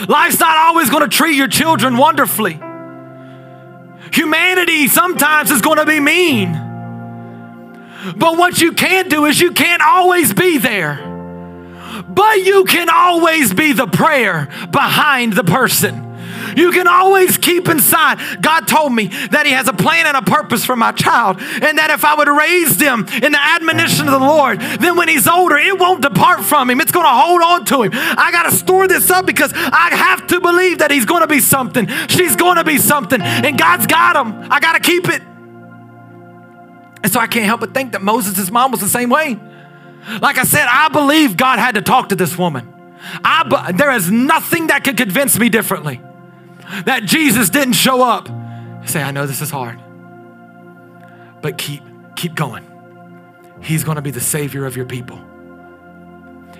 Life's 0.08 0.38
not 0.38 0.56
always 0.56 0.90
going 0.90 1.08
to 1.08 1.16
treat 1.16 1.36
your 1.36 1.48
children 1.48 1.96
wonderfully. 1.96 2.60
Humanity 4.12 4.88
sometimes 4.88 5.50
is 5.50 5.60
going 5.60 5.78
to 5.78 5.86
be 5.86 6.00
mean. 6.00 6.52
But 8.16 8.38
what 8.38 8.60
you 8.60 8.72
can 8.72 9.08
do 9.08 9.24
is 9.24 9.40
you 9.40 9.52
can't 9.52 9.82
always 9.82 10.32
be 10.32 10.58
there. 10.58 11.04
But 12.08 12.38
you 12.38 12.64
can 12.64 12.88
always 12.90 13.52
be 13.52 13.72
the 13.72 13.86
prayer 13.86 14.48
behind 14.70 15.32
the 15.32 15.44
person. 15.44 16.07
You 16.58 16.72
can 16.72 16.88
always 16.88 17.38
keep 17.38 17.68
inside. 17.68 18.42
God 18.42 18.66
told 18.66 18.92
me 18.92 19.06
that 19.30 19.46
He 19.46 19.52
has 19.52 19.68
a 19.68 19.72
plan 19.72 20.06
and 20.06 20.16
a 20.16 20.22
purpose 20.22 20.64
for 20.64 20.74
my 20.74 20.90
child, 20.90 21.36
and 21.40 21.78
that 21.78 21.90
if 21.90 22.04
I 22.04 22.16
would 22.16 22.26
raise 22.26 22.76
them 22.78 23.06
in 23.22 23.30
the 23.30 23.40
admonition 23.40 24.06
of 24.06 24.12
the 24.12 24.26
Lord, 24.26 24.58
then 24.58 24.96
when 24.96 25.06
He's 25.06 25.28
older, 25.28 25.56
it 25.56 25.78
won't 25.78 26.02
depart 26.02 26.44
from 26.44 26.68
Him. 26.68 26.80
It's 26.80 26.90
going 26.90 27.06
to 27.06 27.10
hold 27.10 27.42
on 27.42 27.64
to 27.66 27.82
Him. 27.84 27.92
I 27.94 28.32
got 28.32 28.50
to 28.50 28.56
store 28.56 28.88
this 28.88 29.08
up 29.08 29.24
because 29.24 29.52
I 29.54 29.90
have 29.94 30.26
to 30.26 30.40
believe 30.40 30.78
that 30.78 30.90
He's 30.90 31.04
going 31.04 31.20
to 31.20 31.28
be 31.28 31.38
something. 31.38 31.86
She's 32.08 32.34
going 32.34 32.56
to 32.56 32.64
be 32.64 32.78
something, 32.78 33.22
and 33.22 33.56
God's 33.56 33.86
got 33.86 34.16
Him. 34.16 34.50
I 34.50 34.58
got 34.58 34.72
to 34.72 34.80
keep 34.80 35.08
it. 35.08 35.22
And 37.04 37.12
so 37.12 37.20
I 37.20 37.28
can't 37.28 37.46
help 37.46 37.60
but 37.60 37.72
think 37.72 37.92
that 37.92 38.02
Moses' 38.02 38.50
mom 38.50 38.72
was 38.72 38.80
the 38.80 38.88
same 38.88 39.10
way. 39.10 39.38
Like 40.20 40.38
I 40.38 40.44
said, 40.44 40.66
I 40.68 40.88
believe 40.88 41.36
God 41.36 41.60
had 41.60 41.76
to 41.76 41.82
talk 41.82 42.08
to 42.08 42.16
this 42.16 42.36
woman. 42.36 42.74
I, 43.22 43.70
there 43.76 43.92
is 43.92 44.10
nothing 44.10 44.66
that 44.66 44.82
could 44.82 44.96
convince 44.96 45.38
me 45.38 45.48
differently 45.48 46.00
that 46.84 47.04
Jesus 47.04 47.50
didn't 47.50 47.74
show 47.74 48.02
up. 48.02 48.28
Say, 48.86 49.02
I 49.02 49.10
know 49.10 49.26
this 49.26 49.40
is 49.40 49.50
hard, 49.50 49.78
but 51.42 51.58
keep 51.58 51.82
keep 52.16 52.34
going. 52.34 52.64
He's 53.60 53.84
going 53.84 53.96
to 53.96 54.02
be 54.02 54.10
the 54.10 54.20
savior 54.20 54.66
of 54.66 54.76
your 54.76 54.86
people. 54.86 55.20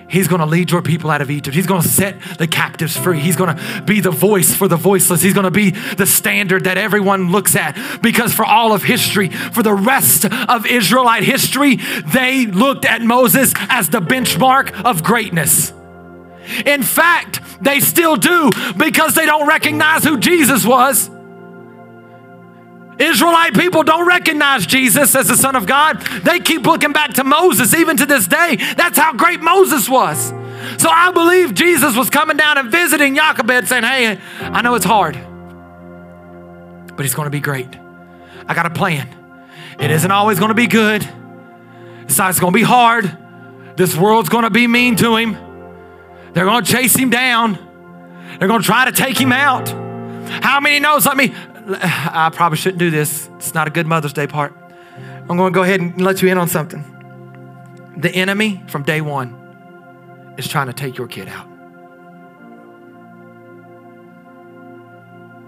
He's 0.09 0.27
going 0.27 0.39
to 0.39 0.47
lead 0.47 0.71
your 0.71 0.81
people 0.81 1.11
out 1.11 1.21
of 1.21 1.29
Egypt. 1.29 1.55
He's 1.55 1.67
going 1.67 1.83
to 1.83 1.87
set 1.87 2.19
the 2.39 2.47
captives 2.47 2.97
free. 2.97 3.19
He's 3.19 3.35
going 3.35 3.55
to 3.55 3.83
be 3.83 3.99
the 4.01 4.11
voice 4.11 4.53
for 4.55 4.67
the 4.67 4.75
voiceless. 4.75 5.21
He's 5.21 5.35
going 5.35 5.43
to 5.43 5.51
be 5.51 5.69
the 5.69 6.07
standard 6.07 6.63
that 6.63 6.79
everyone 6.79 7.31
looks 7.31 7.55
at. 7.55 7.77
Because 8.01 8.33
for 8.33 8.43
all 8.43 8.73
of 8.73 8.83
history, 8.83 9.29
for 9.29 9.61
the 9.61 9.73
rest 9.73 10.25
of 10.25 10.65
Israelite 10.65 11.23
history, 11.23 11.75
they 11.75 12.47
looked 12.47 12.85
at 12.85 13.03
Moses 13.03 13.53
as 13.69 13.89
the 13.89 14.01
benchmark 14.01 14.83
of 14.83 15.03
greatness. 15.03 15.73
In 16.65 16.83
fact, 16.83 17.41
they 17.61 17.79
still 17.79 18.15
do 18.15 18.49
because 18.77 19.15
they 19.15 19.25
don't 19.25 19.47
recognize 19.47 20.03
who 20.03 20.17
Jesus 20.17 20.65
was. 20.65 21.09
Israelite 22.99 23.53
people 23.53 23.83
don't 23.83 24.07
recognize 24.07 24.65
Jesus 24.65 25.15
as 25.15 25.29
the 25.29 25.37
Son 25.37 25.55
of 25.55 25.65
God. 25.65 26.01
They 26.23 26.39
keep 26.39 26.65
looking 26.65 26.91
back 26.91 27.13
to 27.13 27.23
Moses, 27.23 27.73
even 27.73 27.95
to 27.97 28.05
this 28.05 28.27
day. 28.27 28.57
That's 28.75 28.97
how 28.97 29.13
great 29.13 29.41
Moses 29.41 29.87
was. 29.87 30.33
So 30.77 30.89
I 30.89 31.11
believe 31.11 31.53
Jesus 31.53 31.95
was 31.95 32.09
coming 32.09 32.35
down 32.35 32.57
and 32.57 32.69
visiting 32.69 33.15
Jochebed, 33.15 33.69
saying, 33.69 33.83
Hey, 33.83 34.19
I 34.41 34.61
know 34.61 34.75
it's 34.75 34.85
hard, 34.85 35.17
but 36.97 37.05
it's 37.05 37.15
going 37.15 37.27
to 37.27 37.31
be 37.31 37.39
great. 37.39 37.73
I 38.45 38.53
got 38.53 38.65
a 38.65 38.69
plan. 38.69 39.07
It 39.79 39.91
isn't 39.91 40.11
always 40.11 40.37
going 40.37 40.49
to 40.49 40.55
be 40.55 40.67
good, 40.67 41.07
it's 42.03 42.17
going 42.17 42.51
to 42.51 42.51
be 42.51 42.63
hard. 42.63 43.17
This 43.77 43.95
world's 43.95 44.27
going 44.27 44.43
to 44.43 44.49
be 44.49 44.67
mean 44.67 44.97
to 44.97 45.15
him. 45.15 45.48
They're 46.33 46.45
going 46.45 46.63
to 46.63 46.71
chase 46.71 46.95
him 46.95 47.09
down. 47.09 47.57
They're 48.37 48.47
going 48.47 48.61
to 48.61 48.65
try 48.65 48.85
to 48.85 48.91
take 48.91 49.19
him 49.19 49.31
out. 49.31 49.69
How 50.43 50.59
many 50.59 50.79
knows? 50.79 51.05
Let 51.05 51.17
me, 51.17 51.33
I 51.33 52.29
probably 52.33 52.57
shouldn't 52.57 52.79
do 52.79 52.91
this. 52.91 53.29
It's 53.37 53.53
not 53.53 53.67
a 53.67 53.71
good 53.71 53.87
Mother's 53.87 54.13
Day 54.13 54.27
part. 54.27 54.55
I'm 55.29 55.37
going 55.37 55.51
to 55.51 55.55
go 55.57 55.63
ahead 55.63 55.79
and 55.79 55.99
let 55.99 56.21
you 56.21 56.29
in 56.29 56.37
on 56.37 56.47
something. 56.47 56.83
The 57.97 58.09
enemy 58.11 58.63
from 58.67 58.83
day 58.83 59.01
one 59.01 59.35
is 60.37 60.47
trying 60.47 60.67
to 60.67 60.73
take 60.73 60.97
your 60.97 61.07
kid 61.07 61.27
out. 61.27 61.47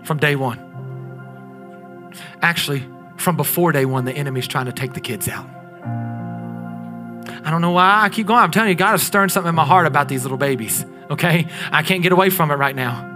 From 0.04 0.18
day 0.18 0.36
one. 0.36 0.60
Actually, 2.42 2.84
from 3.18 3.38
before 3.38 3.72
day 3.72 3.86
one, 3.86 4.06
the 4.06 4.14
enemy's 4.14 4.48
trying 4.48 4.66
to 4.66 4.74
take 4.74 4.94
the 4.94 5.00
kids 5.00 5.28
out. 5.28 5.48
I 7.44 7.50
don't 7.50 7.62
know 7.62 7.72
why 7.72 8.02
I 8.04 8.10
keep 8.10 8.28
going. 8.28 8.40
I'm 8.40 8.52
telling 8.52 8.70
you, 8.70 8.76
God 8.76 8.96
is 8.96 9.04
stirring 9.04 9.30
something 9.30 9.50
in 9.50 9.56
my 9.56 9.66
heart 9.66 9.88
about 9.88 10.08
these 10.08 10.24
little 10.24 10.38
babies, 10.38 10.86
okay? 11.10 11.48
I 11.72 11.82
can't 11.82 12.04
get 12.04 12.12
away 12.12 12.30
from 12.30 12.52
it 12.52 12.56
right 12.56 12.76
now. 12.76 13.10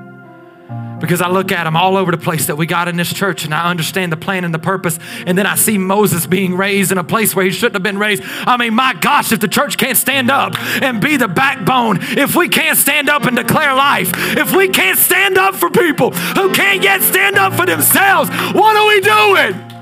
Because 1.00 1.22
I 1.22 1.30
look 1.30 1.52
at 1.52 1.66
them 1.66 1.76
all 1.76 1.98
over 1.98 2.12
the 2.12 2.18
place 2.18 2.48
that 2.48 2.56
we 2.56 2.66
got 2.66 2.88
in 2.88 2.96
this 2.96 3.14
church 3.14 3.44
and 3.44 3.54
I 3.54 3.70
understand 3.70 4.12
the 4.12 4.18
plan 4.18 4.44
and 4.44 4.54
the 4.54 4.60
purpose. 4.60 4.98
And 5.28 5.38
then 5.38 5.46
I 5.46 5.56
see 5.56 5.78
Moses 5.78 6.26
being 6.26 6.56
raised 6.56 6.92
in 6.92 6.98
a 6.98 7.04
place 7.04 7.36
where 7.36 7.46
he 7.46 7.52
shouldn't 7.52 7.76
have 7.76 7.84
been 7.84 8.00
raised. 8.00 8.24
I 8.26 8.58
mean, 8.58 8.74
my 8.74 8.94
gosh, 8.94 9.32
if 9.32 9.42
the 9.42 9.48
church 9.48 9.78
can't 9.78 9.98
stand 9.98 10.32
up 10.32 10.58
and 10.82 11.02
be 11.02 11.18
the 11.18 11.28
backbone, 11.28 12.00
if 12.02 12.36
we 12.36 12.50
can't 12.50 12.78
stand 12.78 13.10
up 13.10 13.26
and 13.26 13.36
declare 13.36 13.76
life, 13.76 14.12
if 14.38 14.56
we 14.56 14.70
can't 14.70 14.98
stand 14.98 15.38
up 15.38 15.54
for 15.56 15.70
people 15.70 16.12
who 16.12 16.52
can't 16.54 16.82
yet 16.82 17.02
stand 17.02 17.38
up 17.38 17.54
for 17.54 17.66
themselves, 17.66 18.30
what 18.54 18.76
are 18.76 18.88
we 18.88 19.02
doing? 19.02 19.75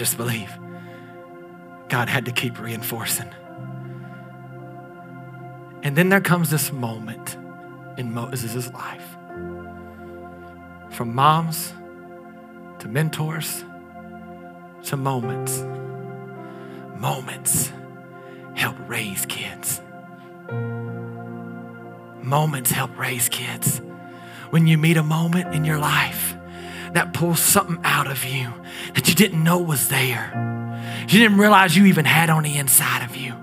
Just 0.00 0.16
believe 0.16 0.50
God 1.90 2.08
had 2.08 2.24
to 2.24 2.32
keep 2.32 2.58
reinforcing. 2.58 3.28
And 5.82 5.94
then 5.94 6.08
there 6.08 6.22
comes 6.22 6.48
this 6.48 6.72
moment 6.72 7.36
in 7.98 8.14
Moses' 8.14 8.72
life 8.72 9.04
from 10.88 11.14
moms 11.14 11.74
to 12.78 12.88
mentors 12.88 13.62
to 14.84 14.96
moments. 14.96 15.62
Moments 16.96 17.70
help 18.54 18.76
raise 18.88 19.26
kids. 19.26 19.82
Moments 22.22 22.70
help 22.70 22.98
raise 22.98 23.28
kids. 23.28 23.82
When 24.48 24.66
you 24.66 24.78
meet 24.78 24.96
a 24.96 25.02
moment 25.02 25.54
in 25.54 25.66
your 25.66 25.78
life 25.78 26.36
that 26.94 27.12
pulls 27.12 27.40
something 27.40 27.78
out 27.84 28.06
of 28.06 28.24
you 28.24 28.52
that 28.94 29.08
you 29.08 29.14
didn't 29.14 29.42
know 29.42 29.58
was 29.58 29.88
there. 29.88 31.06
You 31.08 31.18
didn't 31.18 31.38
realize 31.38 31.76
you 31.76 31.86
even 31.86 32.04
had 32.04 32.30
on 32.30 32.42
the 32.42 32.56
inside 32.56 33.04
of 33.04 33.16
you. 33.16 33.34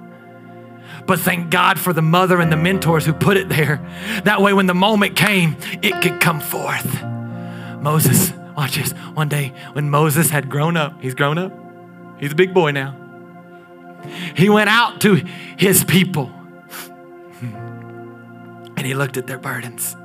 But 1.06 1.20
thank 1.20 1.50
God 1.50 1.80
for 1.80 1.94
the 1.94 2.02
mother 2.02 2.42
and 2.42 2.52
the 2.52 2.58
mentors 2.58 3.06
who 3.06 3.14
put 3.14 3.38
it 3.38 3.48
there. 3.48 3.78
That 4.26 4.42
way, 4.42 4.52
when 4.54 4.66
the 4.66 4.74
moment 4.74 5.16
came, 5.16 5.56
it 5.82 6.02
could 6.02 6.20
come 6.20 6.42
forth. 6.42 7.02
Moses, 7.82 8.34
watch 8.58 8.76
this. 8.76 8.92
One 8.92 9.30
day, 9.30 9.54
when 9.72 9.90
Moses 9.90 10.30
had 10.30 10.50
grown 10.50 10.76
up, 10.76 11.02
he's 11.02 11.16
grown 11.16 11.38
up, 11.38 11.54
he's 12.20 12.34
a 12.34 12.36
big 12.36 12.54
boy 12.54 12.72
now. 12.72 12.96
He 14.36 14.50
went 14.50 14.70
out 14.70 15.02
to 15.02 15.16
his 15.58 15.84
people 15.84 16.32
and 17.42 18.86
he 18.86 18.94
looked 18.94 19.16
at 19.18 19.28
their 19.28 19.40
burdens. 19.40 19.96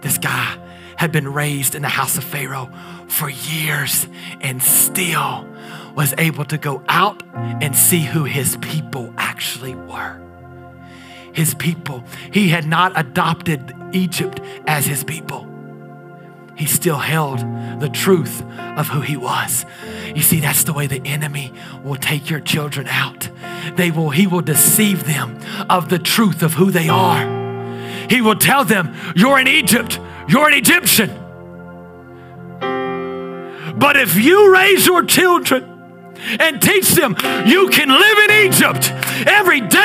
This 0.00 0.16
guy 0.16 0.56
had 0.98 1.12
been 1.12 1.32
raised 1.32 1.74
in 1.76 1.82
the 1.82 1.88
house 1.88 2.18
of 2.18 2.24
Pharaoh 2.24 2.70
for 3.06 3.30
years 3.30 4.08
and 4.40 4.60
still 4.60 5.48
was 5.94 6.12
able 6.18 6.44
to 6.44 6.58
go 6.58 6.82
out 6.88 7.22
and 7.34 7.74
see 7.74 8.00
who 8.00 8.24
his 8.24 8.56
people 8.58 9.14
actually 9.16 9.76
were. 9.76 10.20
His 11.32 11.54
people. 11.54 12.02
He 12.32 12.48
had 12.48 12.66
not 12.66 12.92
adopted 12.98 13.72
Egypt 13.92 14.40
as 14.66 14.86
his 14.86 15.04
people. 15.04 15.46
He 16.56 16.66
still 16.66 16.98
held 16.98 17.38
the 17.78 17.88
truth 17.88 18.42
of 18.58 18.88
who 18.88 19.00
he 19.00 19.16
was. 19.16 19.64
You 20.16 20.22
see, 20.22 20.40
that's 20.40 20.64
the 20.64 20.72
way 20.72 20.88
the 20.88 21.06
enemy 21.06 21.52
will 21.84 21.94
take 21.94 22.28
your 22.28 22.40
children 22.40 22.88
out. 22.88 23.30
They 23.76 23.92
will, 23.92 24.10
he 24.10 24.26
will 24.26 24.40
deceive 24.40 25.04
them 25.04 25.38
of 25.70 25.90
the 25.90 26.00
truth 26.00 26.42
of 26.42 26.54
who 26.54 26.72
they 26.72 26.88
are. 26.88 27.38
He 28.10 28.20
will 28.20 28.34
tell 28.34 28.64
them, 28.64 28.96
You're 29.14 29.38
in 29.38 29.46
Egypt, 29.46 30.00
you're 30.28 30.48
an 30.48 30.54
Egyptian. 30.54 31.10
But 33.78 33.96
if 33.96 34.16
you 34.16 34.52
raise 34.52 34.86
your 34.86 35.04
children 35.04 35.64
and 36.40 36.60
teach 36.60 36.90
them 36.90 37.16
you 37.46 37.68
can 37.68 37.88
live 37.88 38.18
in 38.28 38.48
Egypt 38.48 38.92
every 39.26 39.60
day, 39.60 39.84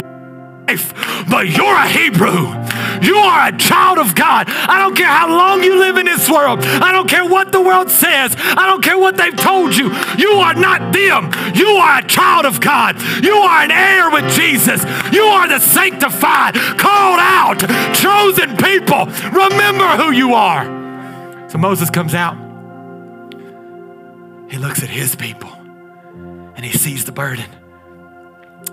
but 1.30 1.49
you're 1.49 1.76
a 1.76 1.88
Hebrew. 1.88 2.47
You 3.01 3.18
are 3.18 3.49
a 3.49 3.57
child 3.57 3.97
of 3.99 4.16
God. 4.16 4.47
I 4.47 4.80
don't 4.80 4.95
care 4.95 5.07
how 5.07 5.28
long 5.30 5.64
you 5.64 5.78
live 5.78 5.97
in 5.97 6.05
this 6.05 6.30
world. 6.30 6.59
I 6.61 6.91
don't 6.91 7.09
care 7.09 7.26
what 7.26 7.51
the 7.51 7.61
world 7.61 7.89
says. 7.89 8.36
I 8.38 8.66
don't 8.68 8.84
care 8.84 8.97
what 8.97 9.18
they've 9.18 9.36
told 9.36 9.76
you. 9.76 9.93
You 10.18 10.32
are 10.39 10.53
not 10.53 10.93
them. 10.93 11.32
You 11.55 11.68
are 11.68 11.99
a 11.99 12.07
child 12.07 12.45
of 12.45 12.61
God. 12.61 12.99
You 13.24 13.36
are 13.36 13.64
an 13.64 13.72
heir 13.72 14.09
with 14.09 14.32
Jesus. 14.34 14.84
You 15.11 15.24
are 15.24 15.47
the 15.47 15.59
sanctified, 15.59 16.55
called 16.55 17.20
out, 17.20 17.59
chosen 17.95 18.57
people. 18.57 19.05
Remember 19.32 19.88
who 19.97 20.11
you 20.11 20.34
are. 20.34 21.49
So 21.49 21.57
Moses 21.57 21.89
comes 21.89 22.16
out. 22.16 22.38
He 24.49 24.57
looks 24.57 24.84
at 24.84 24.89
his 24.89 25.16
people 25.16 25.51
and 26.55 26.64
he 26.64 26.72
sees 26.72 27.05
the 27.05 27.11
burden. 27.11 27.45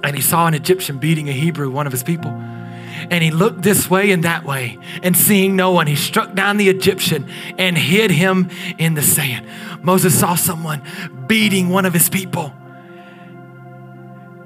And 0.03 0.16
he 0.16 0.22
saw 0.22 0.46
an 0.46 0.55
Egyptian 0.55 0.98
beating 0.98 1.28
a 1.28 1.32
Hebrew, 1.32 1.70
one 1.70 1.86
of 1.86 1.92
his 1.92 2.03
people. 2.03 2.30
And 2.30 3.24
he 3.24 3.30
looked 3.30 3.62
this 3.62 3.88
way 3.88 4.11
and 4.11 4.24
that 4.24 4.44
way, 4.44 4.78
and 5.03 5.16
seeing 5.16 5.57
no 5.57 5.72
one, 5.72 5.86
he 5.86 5.96
struck 5.96 6.34
down 6.34 6.59
the 6.59 6.68
Egyptian 6.68 7.28
and 7.57 7.76
hid 7.76 8.11
him 8.11 8.51
in 8.78 8.94
the 8.94 9.03
sand. 9.03 9.46
Moses 9.82 10.18
saw 10.18 10.34
someone 10.34 10.82
beating 11.26 11.70
one 11.70 11.86
of 11.86 11.94
his 11.94 12.09
people. 12.09 12.53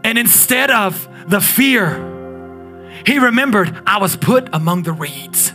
And 0.05 0.19
instead 0.19 0.71
of 0.71 1.09
the 1.27 1.41
fear, 1.41 2.13
he 3.07 3.19
remembered, 3.19 3.83
I 3.87 3.99
was 3.99 4.17
put 4.17 4.49
among 4.53 4.85
the 4.85 4.93
reeds, 4.93 5.53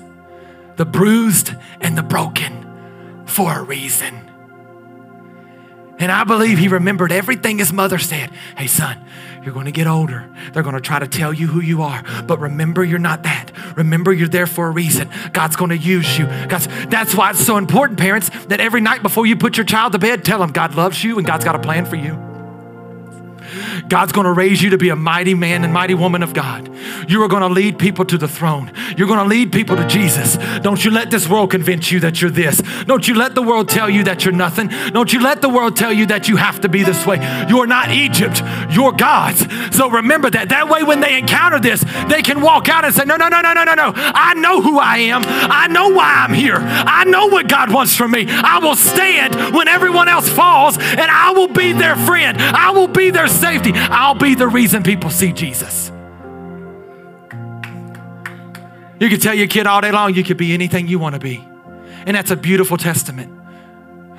the 0.75 0.85
bruised 0.85 1.55
and 1.79 1.97
the 1.97 2.03
broken 2.03 3.23
for 3.25 3.59
a 3.59 3.63
reason. 3.63 4.29
And 5.99 6.11
I 6.11 6.23
believe 6.23 6.57
he 6.57 6.67
remembered 6.69 7.11
everything 7.11 7.59
his 7.59 7.73
mother 7.73 7.97
said. 7.97 8.31
Hey, 8.57 8.67
son, 8.67 9.05
you're 9.43 9.53
going 9.53 9.65
to 9.65 9.71
get 9.71 9.87
older. 9.87 10.29
They're 10.53 10.63
going 10.63 10.75
to 10.75 10.81
try 10.81 10.99
to 10.99 11.07
tell 11.07 11.33
you 11.33 11.47
who 11.47 11.61
you 11.61 11.81
are. 11.81 12.03
But 12.23 12.39
remember, 12.39 12.83
you're 12.83 12.99
not 12.99 13.23
that. 13.23 13.51
Remember, 13.75 14.11
you're 14.13 14.27
there 14.27 14.47
for 14.47 14.67
a 14.67 14.71
reason. 14.71 15.09
God's 15.33 15.55
going 15.55 15.69
to 15.69 15.77
use 15.77 16.17
you. 16.17 16.25
God's, 16.47 16.67
that's 16.87 17.15
why 17.15 17.31
it's 17.31 17.45
so 17.45 17.57
important, 17.57 17.99
parents, 17.99 18.29
that 18.45 18.59
every 18.59 18.81
night 18.81 19.01
before 19.01 19.25
you 19.25 19.35
put 19.35 19.57
your 19.57 19.65
child 19.65 19.93
to 19.93 19.99
bed, 19.99 20.25
tell 20.25 20.39
them 20.39 20.51
God 20.51 20.75
loves 20.75 21.03
you 21.03 21.17
and 21.17 21.25
God's 21.25 21.45
got 21.45 21.55
a 21.55 21.59
plan 21.59 21.85
for 21.85 21.95
you. 21.95 22.29
God's 23.87 24.11
going 24.11 24.25
to 24.25 24.33
raise 24.33 24.61
you 24.61 24.71
to 24.71 24.77
be 24.77 24.89
a 24.89 24.95
mighty 24.95 25.33
man 25.33 25.63
and 25.63 25.73
mighty 25.73 25.93
woman 25.93 26.23
of 26.23 26.33
God. 26.33 26.69
You 27.07 27.21
are 27.23 27.27
going 27.27 27.41
to 27.41 27.49
lead 27.49 27.79
people 27.79 28.05
to 28.05 28.17
the 28.17 28.27
throne. 28.27 28.71
You're 28.97 29.07
going 29.07 29.19
to 29.19 29.25
lead 29.25 29.51
people 29.51 29.75
to 29.75 29.87
Jesus. 29.87 30.37
Don't 30.61 30.83
you 30.83 30.91
let 30.91 31.11
this 31.11 31.27
world 31.27 31.51
convince 31.51 31.91
you 31.91 31.99
that 32.01 32.21
you're 32.21 32.31
this. 32.31 32.61
Don't 32.85 33.07
you 33.07 33.15
let 33.15 33.35
the 33.35 33.41
world 33.41 33.69
tell 33.69 33.89
you 33.89 34.03
that 34.03 34.25
you're 34.25 34.33
nothing. 34.33 34.69
Don't 34.91 35.11
you 35.11 35.21
let 35.21 35.41
the 35.41 35.49
world 35.49 35.75
tell 35.75 35.93
you 35.93 36.05
that 36.07 36.27
you 36.27 36.35
have 36.35 36.61
to 36.61 36.69
be 36.69 36.83
this 36.83 37.05
way. 37.05 37.17
You're 37.49 37.67
not 37.67 37.91
Egypt. 37.91 38.41
You're 38.71 38.91
God's. 38.91 39.45
So 39.75 39.89
remember 39.89 40.29
that. 40.29 40.49
That 40.49 40.69
way, 40.69 40.83
when 40.83 40.99
they 40.99 41.17
encounter 41.17 41.59
this, 41.59 41.83
they 42.07 42.21
can 42.21 42.41
walk 42.41 42.69
out 42.69 42.85
and 42.85 42.93
say, 42.93 43.05
No, 43.05 43.17
no, 43.17 43.27
no, 43.27 43.41
no, 43.41 43.53
no, 43.53 43.63
no, 43.63 43.73
no. 43.73 43.93
I 43.95 44.33
know 44.35 44.61
who 44.61 44.79
I 44.79 44.97
am. 44.97 45.21
I 45.25 45.67
know 45.67 45.89
why 45.89 46.25
I'm 46.27 46.33
here. 46.33 46.57
I 46.57 47.03
know 47.05 47.27
what 47.27 47.47
God 47.47 47.71
wants 47.71 47.95
from 47.95 48.11
me. 48.11 48.25
I 48.27 48.59
will 48.59 48.75
stand 48.75 49.53
when 49.53 49.67
everyone 49.67 50.07
else 50.07 50.29
falls, 50.29 50.77
and 50.77 50.99
I 50.99 51.31
will 51.31 51.47
be 51.47 51.73
their 51.73 51.95
friend. 51.95 52.37
I 52.37 52.71
will 52.71 52.87
be 52.87 53.09
their 53.09 53.27
safety. 53.27 53.68
I'll 53.75 54.15
be 54.15 54.35
the 54.35 54.47
reason 54.47 54.83
people 54.83 55.09
see 55.09 55.31
Jesus. 55.31 55.91
You 58.99 59.07
can 59.07 59.19
tell 59.19 59.33
your 59.33 59.47
kid 59.47 59.65
all 59.65 59.81
day 59.81 59.91
long 59.91 60.13
you 60.13 60.23
could 60.23 60.37
be 60.37 60.53
anything 60.53 60.87
you 60.87 60.99
want 60.99 61.15
to 61.15 61.19
be. 61.19 61.45
And 62.05 62.15
that's 62.15 62.31
a 62.31 62.35
beautiful 62.35 62.77
testament. 62.77 63.33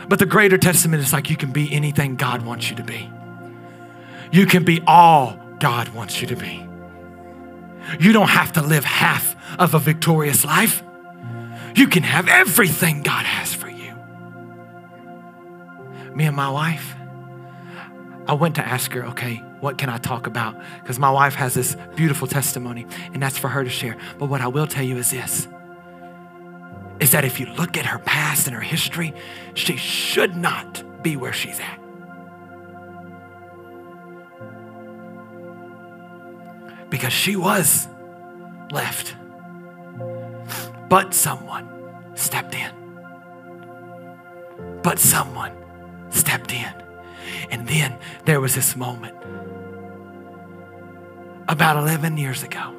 But 0.08 0.18
the 0.18 0.26
greater 0.26 0.58
testament 0.58 1.02
is 1.02 1.12
like 1.12 1.30
you 1.30 1.36
can 1.36 1.52
be 1.52 1.72
anything 1.72 2.16
God 2.16 2.42
wants 2.42 2.70
you 2.70 2.76
to 2.76 2.82
be. 2.82 3.10
You 4.32 4.46
can 4.46 4.64
be 4.64 4.82
all 4.86 5.38
God 5.58 5.88
wants 5.90 6.20
you 6.20 6.28
to 6.28 6.36
be. 6.36 6.66
You 7.98 8.12
don't 8.12 8.28
have 8.28 8.52
to 8.52 8.62
live 8.62 8.84
half 8.84 9.36
of 9.58 9.74
a 9.74 9.78
victorious 9.78 10.44
life. 10.44 10.82
You 11.74 11.86
can 11.86 12.02
have 12.02 12.28
everything 12.28 13.02
God 13.02 13.26
has 13.26 13.54
for 13.54 13.68
you. 13.68 13.94
Me 16.14 16.24
and 16.24 16.36
my 16.36 16.50
wife, 16.50 16.94
I 18.30 18.34
went 18.34 18.54
to 18.54 18.64
ask 18.64 18.92
her, 18.92 19.04
okay, 19.06 19.42
what 19.58 19.76
can 19.76 19.88
I 19.88 19.98
talk 19.98 20.28
about? 20.28 20.54
Because 20.80 21.00
my 21.00 21.10
wife 21.10 21.34
has 21.34 21.52
this 21.54 21.76
beautiful 21.96 22.28
testimony, 22.28 22.86
and 23.12 23.20
that's 23.20 23.36
for 23.36 23.48
her 23.48 23.64
to 23.64 23.68
share. 23.68 23.96
But 24.20 24.26
what 24.26 24.40
I 24.40 24.46
will 24.46 24.68
tell 24.68 24.84
you 24.84 24.98
is 24.98 25.10
this 25.10 25.48
is 27.00 27.10
that 27.10 27.24
if 27.24 27.40
you 27.40 27.46
look 27.46 27.76
at 27.76 27.86
her 27.86 27.98
past 27.98 28.46
and 28.46 28.54
her 28.54 28.62
history, 28.62 29.14
she 29.54 29.76
should 29.76 30.36
not 30.36 31.02
be 31.02 31.16
where 31.16 31.32
she's 31.32 31.58
at. 31.58 31.80
Because 36.88 37.12
she 37.12 37.34
was 37.34 37.88
left. 38.70 39.16
But 40.88 41.14
someone 41.14 41.68
stepped 42.14 42.54
in. 42.54 42.70
But 44.84 45.00
someone 45.00 45.52
stepped 46.10 46.52
in. 46.52 46.72
And 47.50 47.66
then 47.68 47.98
there 48.24 48.40
was 48.40 48.54
this 48.54 48.76
moment 48.76 49.16
about 51.48 51.76
11 51.76 52.16
years 52.16 52.42
ago 52.42 52.76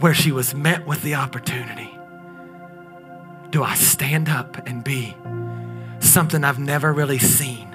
where 0.00 0.14
she 0.14 0.32
was 0.32 0.54
met 0.54 0.86
with 0.86 1.02
the 1.02 1.14
opportunity 1.14 1.96
do 3.50 3.62
I 3.62 3.74
stand 3.74 4.28
up 4.28 4.68
and 4.68 4.84
be 4.84 5.16
something 6.00 6.44
I've 6.44 6.58
never 6.58 6.92
really 6.92 7.18
seen? 7.18 7.74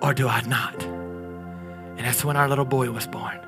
Or 0.00 0.14
do 0.14 0.28
I 0.28 0.40
not? 0.42 0.82
And 0.84 2.00
that's 2.00 2.24
when 2.24 2.36
our 2.36 2.48
little 2.48 2.64
boy 2.64 2.90
was 2.92 3.06
born. 3.06 3.40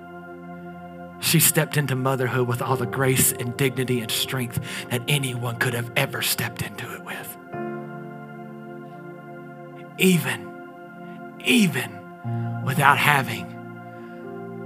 She 1.20 1.38
stepped 1.38 1.76
into 1.76 1.94
motherhood 1.94 2.48
with 2.48 2.62
all 2.62 2.76
the 2.76 2.86
grace 2.86 3.30
and 3.32 3.56
dignity 3.56 4.00
and 4.00 4.10
strength 4.10 4.58
that 4.90 5.02
anyone 5.06 5.56
could 5.56 5.74
have 5.74 5.92
ever 5.94 6.22
stepped 6.22 6.62
into 6.62 6.92
it 6.94 7.04
with. 7.04 7.36
Even, 10.00 10.48
even 11.44 12.62
without 12.64 12.96
having 12.96 13.46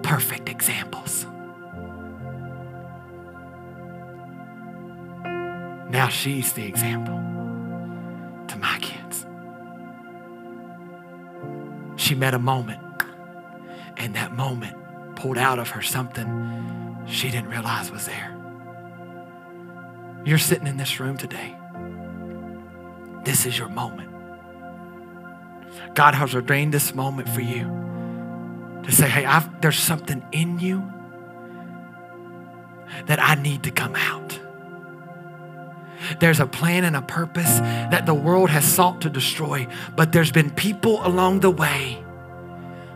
perfect 0.04 0.48
examples. 0.48 1.26
Now 5.90 6.08
she's 6.08 6.52
the 6.52 6.64
example 6.64 7.16
to 8.46 8.56
my 8.58 8.78
kids. 8.78 9.26
She 11.96 12.14
met 12.14 12.34
a 12.34 12.38
moment, 12.38 12.80
and 13.96 14.14
that 14.14 14.36
moment 14.36 14.76
pulled 15.16 15.38
out 15.38 15.58
of 15.58 15.68
her 15.70 15.82
something 15.82 17.02
she 17.06 17.30
didn't 17.30 17.50
realize 17.50 17.90
was 17.90 18.06
there. 18.06 18.30
You're 20.24 20.38
sitting 20.38 20.68
in 20.68 20.76
this 20.76 21.00
room 21.00 21.16
today. 21.16 21.56
This 23.24 23.46
is 23.46 23.58
your 23.58 23.68
moment. 23.68 24.13
God 25.94 26.14
has 26.14 26.34
ordained 26.34 26.72
this 26.72 26.94
moment 26.94 27.28
for 27.28 27.40
you 27.40 27.64
to 28.84 28.92
say, 28.92 29.08
hey, 29.08 29.24
I've, 29.24 29.60
there's 29.60 29.78
something 29.78 30.24
in 30.32 30.58
you 30.58 30.82
that 33.06 33.20
I 33.20 33.34
need 33.34 33.62
to 33.64 33.70
come 33.70 33.94
out. 33.96 34.38
There's 36.20 36.40
a 36.40 36.46
plan 36.46 36.84
and 36.84 36.96
a 36.96 37.02
purpose 37.02 37.58
that 37.60 38.04
the 38.06 38.14
world 38.14 38.50
has 38.50 38.64
sought 38.64 39.00
to 39.02 39.10
destroy, 39.10 39.66
but 39.96 40.12
there's 40.12 40.30
been 40.30 40.50
people 40.50 41.04
along 41.06 41.40
the 41.40 41.50
way 41.50 42.04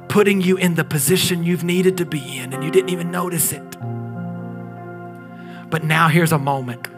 putting 0.08 0.40
you 0.40 0.56
in 0.56 0.74
the 0.74 0.84
position 0.84 1.44
you've 1.44 1.64
needed 1.64 1.98
to 1.98 2.06
be 2.06 2.38
in, 2.38 2.52
and 2.52 2.64
you 2.64 2.70
didn't 2.70 2.90
even 2.90 3.10
notice 3.10 3.52
it. 3.52 3.76
But 5.70 5.84
now 5.84 6.08
here's 6.08 6.32
a 6.32 6.38
moment. 6.38 6.88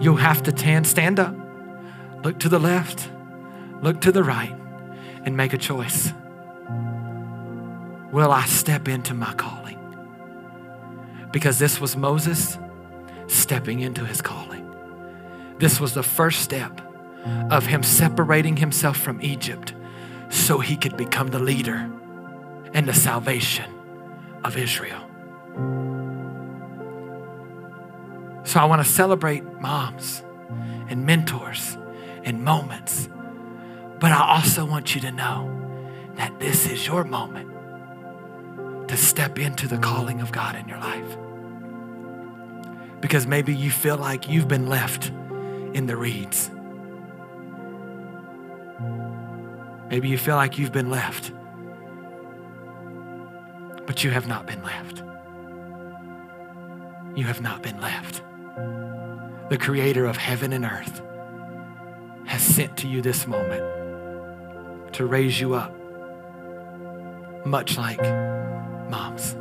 You'll 0.00 0.16
have 0.16 0.42
to 0.44 0.84
stand 0.84 1.20
up, 1.20 1.34
look 2.24 2.38
to 2.40 2.48
the 2.48 2.58
left, 2.58 3.10
look 3.82 4.00
to 4.02 4.12
the 4.12 4.22
right, 4.22 4.54
and 5.24 5.36
make 5.36 5.52
a 5.52 5.58
choice. 5.58 6.12
Will 8.12 8.32
I 8.32 8.44
step 8.46 8.88
into 8.88 9.14
my 9.14 9.32
calling? 9.34 9.78
Because 11.30 11.58
this 11.58 11.80
was 11.80 11.96
Moses 11.96 12.58
stepping 13.28 13.80
into 13.80 14.04
his 14.04 14.20
calling. 14.20 14.66
This 15.58 15.78
was 15.78 15.94
the 15.94 16.02
first 16.02 16.40
step 16.42 16.80
of 17.50 17.66
him 17.66 17.82
separating 17.82 18.56
himself 18.56 18.96
from 18.96 19.20
Egypt 19.20 19.74
so 20.30 20.58
he 20.58 20.76
could 20.76 20.96
become 20.96 21.28
the 21.28 21.38
leader 21.38 21.90
and 22.72 22.88
the 22.88 22.94
salvation 22.94 23.70
of 24.42 24.56
Israel. 24.56 25.06
So 28.44 28.58
I 28.58 28.64
want 28.64 28.84
to 28.84 28.90
celebrate 28.90 29.44
moms 29.60 30.24
and 30.88 31.06
mentors 31.06 31.76
and 32.24 32.42
moments 32.42 33.08
but 34.00 34.12
I 34.12 34.36
also 34.36 34.64
want 34.64 34.94
you 34.94 35.00
to 35.02 35.12
know 35.12 35.48
that 36.16 36.40
this 36.40 36.68
is 36.68 36.86
your 36.86 37.04
moment 37.04 37.50
to 38.88 38.96
step 38.96 39.38
into 39.38 39.68
the 39.68 39.78
calling 39.78 40.20
of 40.20 40.32
God 40.32 40.56
in 40.56 40.68
your 40.68 40.78
life. 40.78 41.16
because 43.00 43.26
maybe 43.26 43.54
you 43.54 43.70
feel 43.70 43.96
like 43.96 44.28
you've 44.28 44.48
been 44.48 44.68
left 44.68 45.08
in 45.72 45.86
the 45.86 45.96
reeds. 45.96 46.50
Maybe 49.88 50.08
you 50.08 50.18
feel 50.18 50.36
like 50.36 50.58
you've 50.58 50.72
been 50.72 50.90
left, 50.90 51.32
but 53.86 54.04
you 54.04 54.10
have 54.10 54.28
not 54.28 54.46
been 54.46 54.62
left. 54.62 55.02
You 57.16 57.24
have 57.24 57.40
not 57.40 57.62
been 57.62 57.80
left. 57.80 58.22
The 59.48 59.58
creator 59.58 60.04
of 60.06 60.16
heaven 60.16 60.52
and 60.52 60.64
earth 60.64 61.02
has 62.26 62.42
sent 62.42 62.76
to 62.78 62.86
you 62.86 63.02
this 63.02 63.26
moment 63.26 63.64
to 64.92 65.06
raise 65.06 65.40
you 65.40 65.54
up, 65.54 65.74
much 67.44 67.76
like 67.76 68.00
moms. 68.90 69.36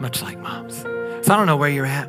Much 0.00 0.22
like 0.22 0.38
moms. 0.38 0.78
So 0.78 1.34
I 1.34 1.36
don't 1.36 1.46
know 1.46 1.56
where 1.56 1.70
you're 1.70 1.86
at. 1.86 2.08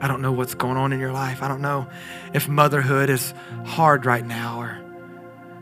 I 0.00 0.08
don't 0.08 0.20
know 0.20 0.32
what's 0.32 0.54
going 0.54 0.76
on 0.76 0.92
in 0.92 1.00
your 1.00 1.12
life. 1.12 1.42
I 1.42 1.48
don't 1.48 1.62
know 1.62 1.88
if 2.34 2.48
motherhood 2.48 3.08
is 3.08 3.32
hard 3.64 4.04
right 4.04 4.24
now, 4.24 4.60
or 4.60 4.78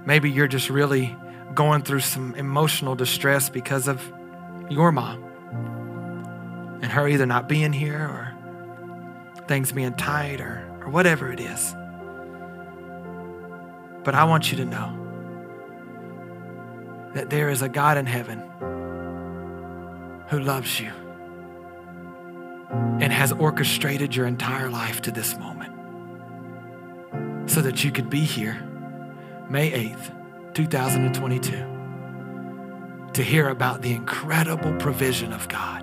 maybe 0.05 0.30
you're 0.30 0.48
just 0.48 0.70
really 0.70 1.16
going 1.55 1.82
through 1.82 2.00
some 2.00 2.34
emotional 2.34 2.96
distress 2.96 3.48
because 3.48 3.86
of 3.86 4.12
your 4.68 4.90
mom 4.90 5.22
and 6.82 6.90
her 6.90 7.07
either 7.07 7.26
not 7.26 7.48
being 7.48 7.72
here 7.72 7.98
or 7.98 8.34
things 9.46 9.70
being 9.72 9.94
tight 9.94 10.40
or, 10.40 10.64
or 10.82 10.90
whatever 10.90 11.32
it 11.32 11.38
is. 11.38 11.74
But 14.05 14.14
I 14.14 14.24
want 14.24 14.50
you 14.50 14.59
to 14.59 14.64
know 14.64 15.00
that 17.14 17.30
there 17.30 17.48
is 17.48 17.62
a 17.62 17.68
God 17.68 17.96
in 17.96 18.07
heaven 18.07 18.42
who 20.28 20.40
loves 20.40 20.78
you 20.78 20.92
and 23.00 23.12
has 23.12 23.32
orchestrated 23.32 24.14
your 24.14 24.26
entire 24.26 24.68
life 24.68 25.00
to 25.02 25.11
this 25.11 25.36
moment 25.38 25.72
so 27.50 27.62
that 27.62 27.84
you 27.84 27.90
could 27.90 28.11
be 28.11 28.20
here 28.20 28.62
May 29.48 29.90
8th, 29.90 30.55
2022, 30.55 33.11
to 33.12 33.22
hear 33.22 33.48
about 33.48 33.82
the 33.82 33.92
incredible 33.92 34.74
provision 34.78 35.32
of 35.32 35.48
God 35.48 35.82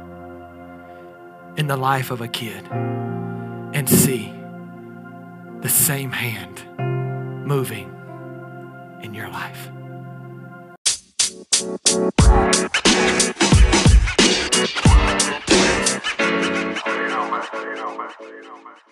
in 1.58 1.68
the 1.68 1.78
life 1.78 2.12
of 2.12 2.22
a 2.22 2.28
kid 2.28 2.68
and 2.72 3.90
see 3.90 4.34
the 5.62 5.70
same 5.70 6.12
hand 6.12 6.64
moving 7.48 7.96
in 9.04 9.14
your 9.14 9.30
life. 9.30 9.68
You 9.68 9.74
know, 17.08 17.30
man. 17.30 17.44
You 17.64 17.76
know, 17.78 18.58
man. 18.64 18.91